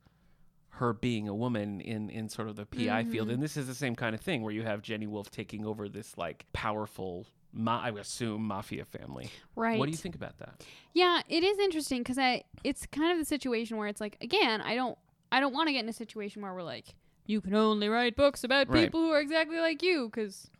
her 0.71 0.93
being 0.93 1.29
a 1.29 1.35
woman 1.35 1.81
in 1.81 2.11
in 2.11 2.29
sort 2.29 2.49
of 2.49 2.57
the 2.57 2.67
PI 2.67 3.05
field. 3.05 3.27
Mm-hmm. 3.27 3.35
And 3.35 3.43
this 3.43 3.57
is 3.57 3.67
the 3.67 3.75
same 3.75 3.95
kind 3.95 4.15
of 4.15 4.21
thing 4.21 4.43
where 4.43 4.53
you 4.53 4.63
have 4.63 4.83
Jenny 4.83 5.07
Wolf 5.07 5.31
taking 5.31 5.65
over 5.65 5.89
this 5.89 6.17
like 6.17 6.47
powerful 6.53 7.27
ma- 7.53 7.81
I 7.83 7.91
would 7.91 8.03
assume 8.03 8.43
mafia 8.47 8.85
family. 8.85 9.31
Right. 9.57 9.79
What 9.79 9.87
do 9.87 9.91
you 9.91 9.97
think 9.97 10.15
about 10.15 10.39
that? 10.39 10.63
Yeah, 10.95 11.23
it 11.29 11.43
is 11.45 11.59
interesting 11.59 12.01
because 12.03 12.19
I 12.19 12.45
it's 12.65 12.87
kind 12.87 13.13
of 13.13 13.19
the 13.19 13.25
situation 13.25 13.77
where 13.77 13.89
it's 13.89 14.01
like 14.01 14.17
again, 14.21 14.61
I 14.61 14.75
don't 14.75 14.97
I 15.33 15.41
don't 15.41 15.53
want 15.55 15.69
to 15.69 15.73
get 15.73 15.83
in 15.83 15.89
a 15.89 15.93
situation 15.93 16.43
where 16.43 16.55
we're 16.55 16.63
like 16.63 16.95
you 17.27 17.41
can 17.41 17.55
only 17.55 17.89
write 17.89 18.17
books 18.17 18.43
about 18.45 18.69
Right. 18.69 18.85
people 18.85 19.01
who 19.01 19.11
are 19.11 19.21
exactly 19.21 19.59
like 19.59 19.83
you 19.83 20.07
because 20.09 20.51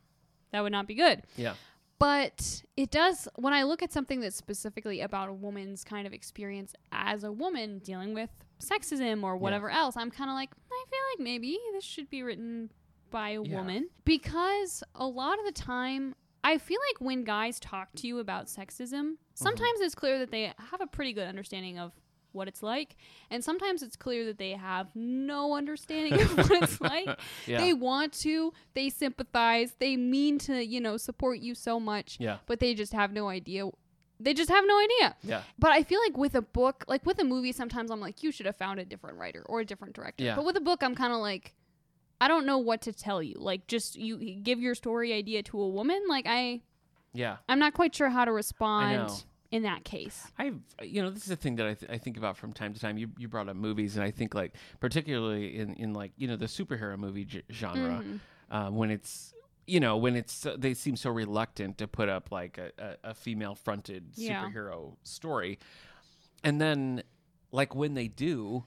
that 0.51 0.61
would 0.61 0.71
not 0.71 0.87
be 0.87 0.95
good. 0.95 1.23
Yeah. 1.35 1.53
But 1.97 2.63
it 2.77 2.91
does 2.91 3.27
when 3.35 3.53
I 3.53 3.63
look 3.63 3.81
at 3.83 3.91
something 3.91 4.21
that's 4.21 4.35
specifically 4.35 5.01
about 5.01 5.27
a 5.29 5.33
woman's 5.33 5.83
kind 5.83 6.07
of 6.07 6.13
experience 6.13 6.73
as 6.91 7.23
a 7.23 7.31
woman 7.31 7.79
dealing 7.79 8.13
with 8.13 8.29
sexism 8.61 9.23
or 9.23 9.35
whatever 9.35 9.69
else, 9.69 9.97
I'm 9.97 10.09
kind 10.11 10.29
of 10.29 10.35
like 10.35 10.49
I 10.71 10.83
feel 10.89 10.99
like 11.13 11.23
maybe 11.23 11.59
this 11.73 11.83
should 11.83 12.09
be 12.09 12.23
written 12.23 12.71
by 13.11 13.29
a 13.31 13.41
Yeah. 13.43 13.57
woman 13.57 13.89
because 14.05 14.83
a 14.95 15.05
lot 15.07 15.39
of 15.39 15.45
the 15.45 15.51
time 15.51 16.15
I 16.43 16.57
feel 16.57 16.79
like 16.89 17.01
when 17.01 17.23
guys 17.23 17.59
talk 17.59 17.89
to 17.97 18.07
you 18.07 18.19
about 18.19 18.45
sexism, 18.45 18.91
mm-hmm. 18.91 19.13
sometimes 19.33 19.79
it's 19.81 19.95
clear 19.95 20.19
that 20.19 20.31
they 20.31 20.53
have 20.71 20.81
a 20.81 20.87
pretty 20.87 21.13
good 21.13 21.27
understanding 21.27 21.77
of 21.79 21.91
what 22.31 22.47
it's 22.47 22.61
like, 22.61 22.95
and 23.31 23.43
sometimes 23.43 23.81
it's 23.81 23.95
clear 23.95 24.25
that 24.25 24.37
they 24.37 24.51
have 24.51 24.87
no 24.95 25.55
understanding 25.55 26.21
of 26.21 26.37
what 26.37 26.63
it's 26.63 26.79
like. 26.81 27.19
Yeah. 27.47 27.59
They 27.59 27.73
want 27.73 28.13
to, 28.21 28.53
they 28.73 28.89
sympathize, 28.89 29.73
they 29.79 29.97
mean 29.97 30.37
to, 30.39 30.63
you 30.63 30.79
know, 30.79 30.97
support 30.97 31.39
you 31.39 31.55
so 31.55 31.79
much, 31.79 32.17
Yeah. 32.19 32.37
but 32.45 32.59
they 32.59 32.73
just 32.73 32.93
have 32.93 33.11
no 33.11 33.29
idea. 33.29 33.69
They 34.19 34.33
just 34.33 34.49
have 34.49 34.65
no 34.67 34.77
idea. 34.77 35.15
Yeah. 35.23 35.41
But 35.57 35.71
I 35.71 35.83
feel 35.83 35.99
like 36.05 36.17
with 36.17 36.35
a 36.35 36.41
book, 36.41 36.83
like 36.87 37.05
with 37.05 37.19
a 37.19 37.23
movie, 37.23 37.51
sometimes 37.53 37.89
I'm 37.89 38.01
like, 38.01 38.21
you 38.21 38.31
should 38.31 38.45
have 38.45 38.57
found 38.57 38.79
a 38.79 38.85
different 38.85 39.17
writer 39.17 39.43
or 39.47 39.61
a 39.61 39.65
different 39.65 39.95
director. 39.95 40.23
Yeah. 40.25 40.35
But 40.35 40.45
with 40.45 40.57
a 40.57 40.61
book, 40.61 40.83
I'm 40.83 40.93
kind 40.93 41.13
of 41.13 41.19
like, 41.19 41.55
I 42.21 42.27
don't 42.27 42.45
know 42.45 42.57
what 42.57 42.81
to 42.81 42.93
tell 42.93 43.21
you. 43.23 43.35
Like, 43.37 43.67
just 43.67 43.95
you 43.95 44.17
give 44.17 44.59
your 44.59 44.75
story 44.75 45.13
idea 45.13 45.41
to 45.43 45.59
a 45.61 45.67
woman. 45.67 46.01
Like, 46.09 46.25
I, 46.27 46.61
Yeah. 47.13 47.37
I'm 47.47 47.59
not 47.59 47.73
quite 47.73 47.95
sure 47.95 48.09
how 48.09 48.25
to 48.25 48.31
respond 48.31 49.11
in 49.51 49.63
that 49.63 49.83
case. 49.83 50.27
I've 50.37 50.59
you 50.83 51.01
know 51.01 51.09
this 51.09 51.23
is 51.25 51.31
a 51.31 51.35
thing 51.35 51.55
that 51.55 51.65
I, 51.65 51.73
th- 51.73 51.91
I 51.91 51.97
think 51.97 52.17
about 52.17 52.37
from 52.37 52.53
time 52.53 52.73
to 52.73 52.79
time. 52.79 52.97
You 52.97 53.09
you 53.17 53.27
brought 53.27 53.49
up 53.49 53.55
movies, 53.55 53.95
and 53.95 54.03
I 54.03 54.11
think 54.11 54.35
like 54.35 54.53
particularly 54.79 55.57
in 55.57 55.73
in 55.75 55.93
like 55.93 56.11
you 56.17 56.27
know 56.27 56.35
the 56.35 56.45
superhero 56.45 56.97
movie 56.99 57.25
g- 57.25 57.41
genre 57.51 58.03
Mhm. 58.03 58.19
uh, 58.51 58.69
when 58.69 58.91
it's 58.91 59.33
you 59.65 59.79
know 59.79 59.97
when 59.97 60.15
it's 60.15 60.33
so- 60.33 60.55
they 60.57 60.73
seem 60.75 60.95
so 60.95 61.09
reluctant 61.09 61.77
to 61.79 61.87
put 61.87 62.09
up 62.09 62.31
like 62.31 62.57
a, 62.59 62.71
a, 62.77 63.09
a 63.11 63.13
female 63.15 63.55
fronted 63.55 64.11
Yeah. 64.15 64.43
superhero 64.45 64.97
story, 65.03 65.57
and 66.43 66.59
then 66.61 67.01
like 67.51 67.73
when 67.73 67.93
they 67.95 68.07
do. 68.07 68.65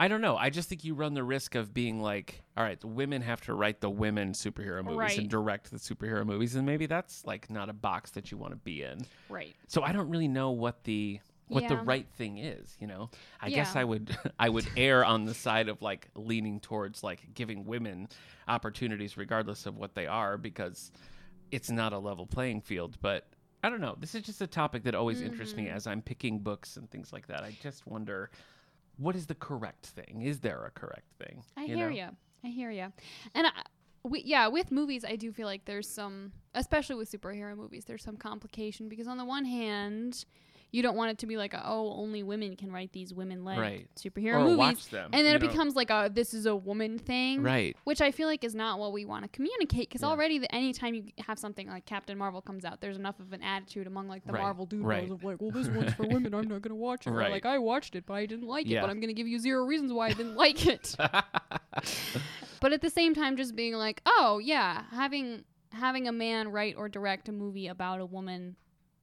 I 0.00 0.08
don't 0.08 0.20
know. 0.20 0.36
I 0.36 0.50
just 0.50 0.68
think 0.68 0.84
you 0.84 0.94
run 0.94 1.14
the 1.14 1.22
risk 1.22 1.54
of 1.54 1.72
being 1.72 2.00
like, 2.00 2.42
all 2.56 2.64
right, 2.64 2.80
the 2.80 2.88
women 2.88 3.22
have 3.22 3.40
to 3.42 3.54
write 3.54 3.80
the 3.80 3.88
women 3.90 4.32
superhero 4.32 4.82
movies 4.84 4.98
Right. 4.98 5.18
and 5.18 5.30
direct 5.30 5.70
the 5.70 5.76
superhero 5.78 6.26
movies, 6.26 6.56
and 6.56 6.66
maybe 6.66 6.86
that's 6.86 7.24
like 7.24 7.48
not 7.48 7.68
a 7.68 7.72
box 7.72 8.10
that 8.12 8.30
you 8.32 8.36
want 8.38 8.52
to 8.52 8.56
be 8.56 8.82
in. 8.82 9.06
Right. 9.28 9.54
So 9.68 9.82
I 9.82 9.92
don't 9.92 10.08
really 10.10 10.28
know 10.28 10.50
what 10.50 10.82
the 10.84 11.20
what 11.48 11.68
the 11.68 11.74
Yeah. 11.74 11.82
right 11.84 12.06
thing 12.16 12.38
is, 12.38 12.74
you 12.80 12.86
know. 12.86 13.10
I 13.40 13.50
guess 13.50 13.72
Yeah. 13.74 13.82
I 13.82 13.84
would 13.84 14.16
I 14.38 14.48
would 14.48 14.66
err 14.76 15.04
on 15.04 15.26
the 15.26 15.34
side 15.34 15.68
of 15.68 15.80
like 15.82 16.08
leaning 16.16 16.58
towards 16.58 17.02
like 17.04 17.34
giving 17.34 17.64
women 17.66 18.08
opportunities 18.48 19.16
regardless 19.16 19.66
of 19.66 19.76
what 19.76 19.94
they 19.94 20.06
are 20.06 20.38
because 20.38 20.90
it's 21.50 21.70
not 21.70 21.92
a 21.92 21.98
level 21.98 22.26
playing 22.26 22.62
field, 22.62 22.96
but 23.00 23.28
I 23.62 23.68
don't 23.70 23.80
know. 23.80 23.94
This 23.98 24.14
is 24.14 24.22
just 24.22 24.40
a 24.42 24.46
topic 24.46 24.82
that 24.84 24.94
always 24.94 25.20
interests 25.22 25.54
me 25.54 25.66
Mhm. 25.66 25.74
as 25.74 25.86
I'm 25.86 26.02
picking 26.02 26.38
books 26.40 26.76
and 26.76 26.90
things 26.90 27.12
like 27.12 27.26
that. 27.28 27.44
I 27.44 27.56
just 27.62 27.86
wonder 27.86 28.30
what 28.96 29.16
is 29.16 29.26
the 29.26 29.34
correct 29.34 29.86
thing? 29.86 30.22
Is 30.22 30.40
there 30.40 30.64
a 30.64 30.70
correct 30.70 31.12
thing? 31.18 31.42
I 31.56 31.64
you 31.64 31.76
hear 31.76 31.90
know? 31.90 31.96
you. 31.96 32.08
I 32.44 32.48
hear 32.48 32.70
you. 32.70 32.92
And 33.34 33.46
I, 33.46 33.50
we, 34.02 34.22
yeah, 34.22 34.48
with 34.48 34.70
movies, 34.70 35.04
I 35.04 35.16
do 35.16 35.32
feel 35.32 35.46
like 35.46 35.64
there's 35.64 35.88
some, 35.88 36.32
especially 36.54 36.96
with 36.96 37.10
superhero 37.10 37.56
movies, 37.56 37.84
there's 37.86 38.04
some 38.04 38.16
complication 38.16 38.88
because 38.88 39.08
on 39.08 39.16
the 39.16 39.24
one 39.24 39.44
hand, 39.46 40.24
you 40.74 40.82
don't 40.82 40.96
want 40.96 41.10
it 41.12 41.18
to 41.18 41.26
be 41.26 41.36
like, 41.36 41.54
a, 41.54 41.62
oh, 41.64 41.94
only 41.96 42.24
women 42.24 42.56
can 42.56 42.72
write 42.72 42.92
these 42.92 43.14
women-led 43.14 43.58
Right. 43.58 43.86
superhero 43.96 44.34
Or 44.40 44.44
movies, 44.44 44.56
watch 44.58 44.88
them. 44.88 45.10
and 45.12 45.24
then 45.24 45.36
it 45.36 45.40
know? 45.42 45.48
becomes 45.48 45.76
like 45.76 45.88
a 45.90 46.10
this 46.12 46.34
is 46.34 46.46
a 46.46 46.56
woman 46.56 46.98
thing, 46.98 47.42
Right. 47.42 47.76
Which 47.84 48.00
I 48.00 48.10
feel 48.10 48.26
like 48.26 48.42
is 48.42 48.54
not 48.56 48.80
what 48.80 48.92
we 48.92 49.04
want 49.04 49.22
to 49.22 49.28
communicate 49.28 49.88
because 49.88 50.02
Yeah. 50.02 50.08
already 50.08 50.38
the, 50.40 50.52
anytime 50.52 50.94
you 50.94 51.04
have 51.26 51.38
something 51.38 51.68
like 51.68 51.86
Captain 51.86 52.18
Marvel 52.18 52.42
comes 52.42 52.64
out, 52.64 52.80
there's 52.80 52.96
enough 52.96 53.20
of 53.20 53.32
an 53.32 53.42
attitude 53.42 53.86
among 53.86 54.08
like 54.08 54.26
the 54.26 54.32
Right, 54.32 54.42
Marvel 54.42 54.66
dudes 54.66 54.84
right. 54.84 55.08
of 55.08 55.22
like, 55.22 55.40
well, 55.40 55.52
this 55.52 55.68
one's 55.68 55.92
for 55.94 56.06
women, 56.08 56.34
I'm 56.34 56.48
not 56.48 56.60
gonna 56.62 56.74
watch 56.74 57.06
it. 57.06 57.10
Or 57.10 57.14
Right. 57.14 57.30
like 57.30 57.46
I 57.46 57.58
watched 57.58 57.94
it, 57.94 58.04
but 58.04 58.14
I 58.14 58.26
didn't 58.26 58.48
like 58.48 58.66
it, 58.68 58.80
but 58.80 58.90
I'm 58.90 58.98
gonna 59.00 59.12
give 59.12 59.28
you 59.28 59.38
zero 59.38 59.64
reasons 59.64 59.92
why 59.92 60.08
I 60.08 60.12
didn't 60.12 60.34
like 60.34 60.66
it. 60.66 60.96
but 62.60 62.72
at 62.72 62.80
the 62.80 62.90
same 62.90 63.14
time 63.14 63.36
just 63.36 63.54
being 63.54 63.74
like 63.74 64.00
oh 64.06 64.38
yeah 64.42 64.84
having 64.90 65.44
having 65.72 66.08
a 66.08 66.12
man 66.12 66.48
write 66.50 66.74
or 66.76 66.88
direct 66.88 67.28
a 67.28 67.32
movie 67.32 67.66
about 67.66 68.00
a 68.00 68.06
woman 68.06 68.56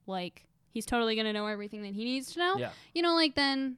like 0.08 0.46
he's 0.72 0.86
totally 0.86 1.16
gonna 1.16 1.34
know 1.34 1.46
everything 1.48 1.82
that 1.84 1.94
he 1.94 2.04
needs 2.04 2.34
to 2.34 2.40
know 2.40 2.56
Yeah. 2.58 2.70
you 2.94 3.02
know 3.02 3.14
like 3.16 3.36
then 3.36 3.78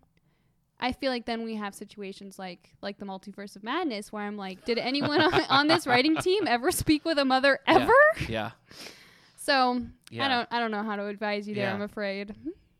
i 0.79 0.91
feel 0.91 1.11
like 1.11 1.25
then 1.25 1.43
we 1.43 1.55
have 1.55 1.73
situations 1.75 2.37
like 2.39 2.71
like 2.81 2.97
the 2.97 3.05
multiverse 3.05 3.55
of 3.55 3.63
madness 3.63 4.11
where 4.11 4.23
i'm 4.23 4.37
like 4.37 4.63
did 4.65 4.77
anyone 4.77 5.21
on, 5.21 5.33
on 5.49 5.67
this 5.67 5.85
writing 5.87 6.15
team 6.17 6.47
ever 6.47 6.71
speak 6.71 7.03
with 7.05 7.17
a 7.17 7.25
mother 7.25 7.59
ever 7.67 7.93
Yeah. 8.29 8.51
so 9.37 9.81
Yeah. 10.09 10.25
i 10.25 10.27
don't 10.27 10.47
i 10.51 10.59
don't 10.59 10.71
know 10.71 10.83
how 10.83 10.95
to 10.95 11.05
advise 11.07 11.47
you 11.47 11.55
there 11.55 11.65
Yeah. 11.65 11.73
i'm 11.73 11.81
afraid 11.81 12.33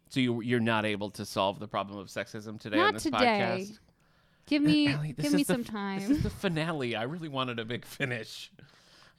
So 0.10 0.20
you 0.20 0.42
you're 0.42 0.60
not 0.60 0.86
able 0.86 1.10
to 1.12 1.26
solve 1.26 1.60
the 1.60 1.68
problem 1.68 1.98
of 2.00 2.08
sexism 2.08 2.60
today 2.60 2.78
on 2.78 2.84
Not 2.86 2.94
this 2.96 3.04
today. 3.04 3.18
podcast? 3.68 3.80
give 4.46 4.62
me 4.62 4.88
give 5.18 5.34
me 5.34 5.44
some 5.44 5.62
f- 5.62 5.68
time 5.68 6.00
This 6.00 6.10
is 6.18 6.24
the 6.24 6.30
finale. 6.30 6.96
I 6.96 7.04
really 7.04 7.30
wanted 7.30 7.58
a 7.60 7.66
big 7.66 7.86
finish. 7.86 8.52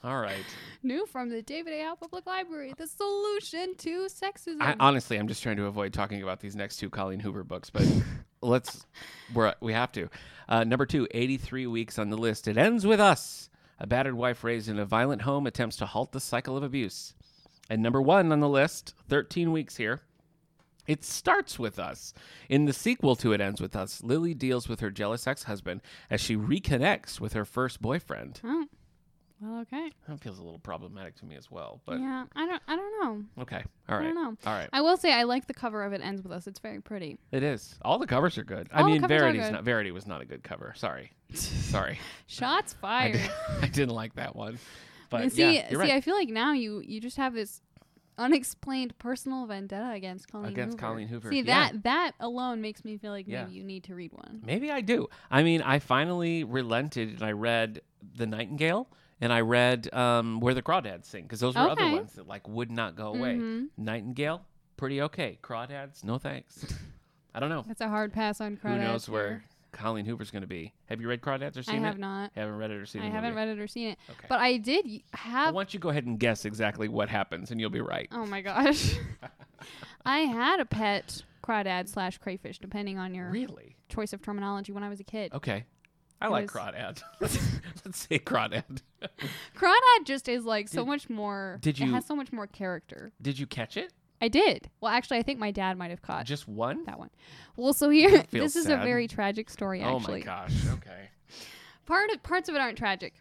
All 0.05 0.21
right. 0.21 0.45
New 0.83 1.07
from 1.07 1.31
the 1.31 1.40
David 1.40 1.73
A. 1.73 1.83
Howe 1.83 1.95
Public 1.95 2.27
Library, 2.27 2.75
the 2.77 2.87
solution 2.87 3.75
to 3.77 4.07
sexism. 4.07 4.61
I, 4.61 4.77
honestly, 4.79 5.17
I'm 5.17 5.29
just 5.29 5.43
trying 5.43 5.57
to 5.57 5.64
avoid 5.64 5.95
talking 5.95 6.23
about 6.23 6.40
these 6.40 6.55
next 6.55 6.77
two 6.77 6.90
Colleen 6.90 7.21
Hoover 7.21 7.42
books, 7.42 7.71
but 7.71 7.87
let's 8.42 8.85
we're, 9.33 9.55
we 9.63 9.73
have 9.73 9.92
to. 9.92 10.11
Uh, 10.46 10.63
number 10.63 10.85
two, 10.85 11.09
83 11.11 11.67
weeks 11.69 11.98
on 11.98 12.11
the 12.11 12.19
list. 12.19 12.46
It 12.48 12.59
ends 12.59 12.87
with 12.87 13.00
us. 13.00 13.48
A 13.79 13.87
battered 13.87 14.15
wife 14.15 14.44
raised 14.44 14.69
in 14.69 14.79
a 14.79 14.85
violent 14.85 15.23
home 15.23 15.46
attempts 15.46 15.77
to 15.77 15.87
halt 15.87 16.13
the 16.13 16.21
cycle 16.21 16.55
of 16.55 16.63
abuse. 16.63 17.15
And 17.71 17.83
number 17.83 18.02
one 18.02 18.31
on 18.31 18.40
the 18.40 18.48
list, 18.48 18.92
13 19.09 19.52
weeks 19.52 19.77
here. 19.77 20.02
It 20.87 21.02
starts 21.02 21.59
with 21.59 21.79
us. 21.79 22.13
In 22.50 22.67
the 22.67 22.75
sequel 22.75 23.17
to 23.17 23.33
It 23.33 23.40
Ends 23.40 23.59
With 23.59 23.75
Us, 23.75 24.02
Lily 24.02 24.35
deals 24.35 24.69
with 24.69 24.81
her 24.81 24.90
jealous 24.90 25.27
ex 25.27 25.44
husband 25.44 25.81
as 26.11 26.21
she 26.21 26.37
reconnects 26.37 27.19
with 27.21 27.33
her 27.33 27.46
first 27.46 27.81
boyfriend. 27.81 28.42
Oh, 28.44 28.67
Well, 29.45 29.61
okay. 29.63 29.90
That 30.09 30.21
feels 30.21 30.38
a 30.38 30.42
little 30.42 30.59
problematic 30.59 31.17
to 31.17 31.27
me 31.27 31.37
as 31.37 31.51
well. 31.51 31.81
But 31.85 32.01
yeah, 32.01 32.25
I 32.35 32.47
don't. 32.47 32.63
I 32.67 32.77
don't 32.77 33.05
know. 33.05 33.42
okay, 33.42 33.63
all 33.88 33.99
I 33.99 34.03
don't 34.03 34.15
know. 34.15 34.37
all 34.47 34.53
right. 34.55 34.69
I 34.73 34.81
will 34.81 34.97
say 34.97 35.13
I 35.13 35.25
like 35.25 35.47
the 35.47 35.53
cover 35.55 35.85
of 35.85 35.92
it 35.92 36.01
ends 36.03 36.23
with 36.23 36.33
us. 36.33 36.47
It's 36.47 36.61
very 36.61 36.81
pretty. 36.81 37.19
It 37.31 37.42
is. 37.42 37.75
All 37.83 37.99
the 37.99 38.07
covers 38.07 38.38
are 38.38 38.45
good. 38.45 38.69
I 38.73 38.81
All 38.81 38.87
the 38.87 38.92
mean, 39.01 39.07
Verity's 39.09 39.51
not. 39.51 39.63
Verity 39.65 39.90
was 39.90 40.07
not 40.07 40.23
a 40.23 40.25
good 40.25 40.42
cover. 40.42 40.73
Sorry, 40.77 41.13
sorry. 41.35 41.99
Shots 42.27 42.75
I, 42.83 43.13
fired. 43.13 43.13
did, 43.13 43.31
I 43.63 43.67
didn't 43.69 43.95
like 43.95 44.15
that 44.15 44.35
one. 44.35 44.59
But 45.11 45.31
see, 45.33 45.57
yeah, 45.57 45.69
see, 45.69 45.77
right. 45.77 45.90
I 45.90 46.01
feel 46.01 46.15
like 46.17 46.31
now 46.31 46.53
you 46.55 46.81
you 46.85 47.01
just 47.01 47.19
have 47.19 47.35
this 47.35 47.61
unexplained 48.17 48.97
personal 48.99 49.45
vendetta 49.47 49.90
against 49.92 50.31
Colleen 50.31 50.53
Against 50.53 50.79
Hoover. 50.79 50.87
Colleen 50.92 51.09
Hoover, 51.09 51.31
See 51.31 51.40
yeah. 51.42 51.71
that 51.73 51.83
that 51.83 52.13
alone 52.21 52.61
makes 52.61 52.85
me 52.85 52.97
feel 52.97 53.11
like 53.11 53.27
Yeah. 53.27 53.45
maybe 53.45 53.57
you 53.57 53.65
need 53.65 53.85
to 53.85 53.95
read 53.95 54.13
one. 54.13 54.40
Maybe 54.47 54.71
I 54.71 54.81
do. 54.81 55.09
I 55.31 55.42
mean, 55.42 55.63
I 55.63 55.81
finally 55.81 56.45
relented 56.45 57.09
and 57.11 57.23
I 57.23 57.33
read 57.33 57.81
The 58.17 58.27
Nightingale 58.27 58.88
and 59.21 59.33
I 59.33 59.40
read 59.40 59.92
um, 59.94 60.40
Where 60.40 60.54
the 60.54 60.62
Crawdads 60.62 61.06
Sing 61.06 61.23
because 61.25 61.40
those 61.40 61.54
were 61.54 61.60
other 61.62 61.90
ones 61.90 62.12
that 62.15 62.27
like 62.27 62.46
would 62.48 62.71
not 62.71 62.96
go 62.96 63.08
away. 63.15 63.37
Mhm. 63.37 63.69
Nightingale, 63.77 64.44
pretty 64.77 65.00
okay. 65.02 65.38
Crawdads, 65.42 66.04
no 66.04 66.19
thanks. 66.19 66.65
I 67.35 67.40
don't 67.40 67.48
know. 67.48 67.65
That's 67.67 67.81
a 67.81 67.88
hard 67.88 68.12
pass 68.12 68.40
on 68.40 68.56
crawdads. 68.56 68.73
Who 68.75 68.79
knows 68.79 69.06
here. 69.06 69.12
where 69.12 69.44
Colleen 69.73 70.04
Hoover's 70.04 70.31
going 70.31 70.42
to 70.42 70.48
be? 70.48 70.73
Have 70.87 71.00
you 71.00 71.08
read 71.08 71.21
Crawdads 71.21 71.56
or 71.58 71.65
seen 71.65 71.77
it? 71.77 71.81
I 71.83 71.87
have 71.87 71.96
it? 71.96 72.00
not. 72.00 72.31
Haven't 72.37 72.56
read 72.58 72.71
it 72.71 72.77
or 72.77 72.87
seen 72.87 73.02
I 73.02 73.06
the 73.06 73.10
haven't 73.10 73.31
movie? 73.31 73.46
read 73.46 73.48
it 73.58 73.60
or 73.60 73.67
seen 73.67 73.88
it. 73.88 73.98
Okay. 74.08 74.27
But 74.29 74.38
I 74.38 74.56
did 74.58 74.85
y- 74.87 75.02
I 75.12 75.17
have. 75.17 75.54
want 75.54 75.75
you 75.75 75.81
to 75.81 75.83
go 75.83 75.88
ahead 75.88 76.04
and 76.06 76.17
guess 76.21 76.44
exactly 76.44 76.87
what 76.88 77.08
happens, 77.08 77.50
and 77.50 77.60
you'll 77.60 77.71
be 77.71 77.81
right. 77.81 78.08
Oh 78.12 78.25
my 78.27 78.40
gosh. 78.40 78.94
I 80.06 80.21
had 80.21 80.60
a 80.60 80.65
pet 80.65 81.23
crawdad 81.42 81.88
slash 81.88 82.19
crayfish, 82.19 82.58
depending 82.58 82.98
on 82.98 83.15
your 83.15 83.31
Really? 83.31 83.77
choice 83.88 84.12
of 84.12 84.23
terminology 84.23 84.71
when 84.73 84.83
I 84.85 84.88
was 84.88 85.00
a 85.00 85.04
kid. 85.04 85.33
Okay. 85.35 85.65
I 86.25 86.29
It 86.29 86.31
like 86.31 86.42
was- 86.54 86.62
crawdad. 86.62 87.02
let's, 87.20 87.98
say 87.98 88.18
crawdad. 88.18 88.81
Crawdad 89.56 90.04
just 90.04 90.29
is 90.29 90.44
like 90.44 90.68
so 90.68 90.83
Did- 90.83 90.88
much 90.88 91.10
more. 91.10 91.58
did 91.62 91.79
It 91.81 91.85
you- 91.85 91.92
has 91.92 92.06
so 92.06 92.16
much 92.16 92.33
more 92.33 92.46
character. 92.46 93.12
Did 93.20 93.38
you 93.38 93.46
catch 93.46 93.77
it? 93.77 93.92
I 94.20 94.29
did. 94.29 94.70
Well, 94.81 94.90
actually, 94.90 95.18
I 95.18 95.22
think 95.22 95.38
my 95.38 95.50
dad 95.50 95.77
might 95.77 95.90
have 95.90 96.00
caught 96.00 96.25
Just 96.25 96.48
one? 96.48 96.85
that 96.87 96.98
one. 96.98 97.10
Well, 97.56 97.75
so 97.75 97.90
here, 97.90 98.25
this 98.31 98.56
is 98.56 98.64
sad. 98.66 98.81
a 98.81 98.83
very 98.85 99.06
tragic 99.06 99.50
story. 99.50 99.83
Oh 99.83 99.96
Actually, 99.96 100.20
my 100.20 100.25
gosh. 100.25 100.52
Okay. 100.75 101.10
part 101.87 102.10
of 102.10 102.22
parts 102.22 102.48
of 102.48 102.54
it 102.54 102.60
aren't 102.60 102.79
tragic. 102.79 103.14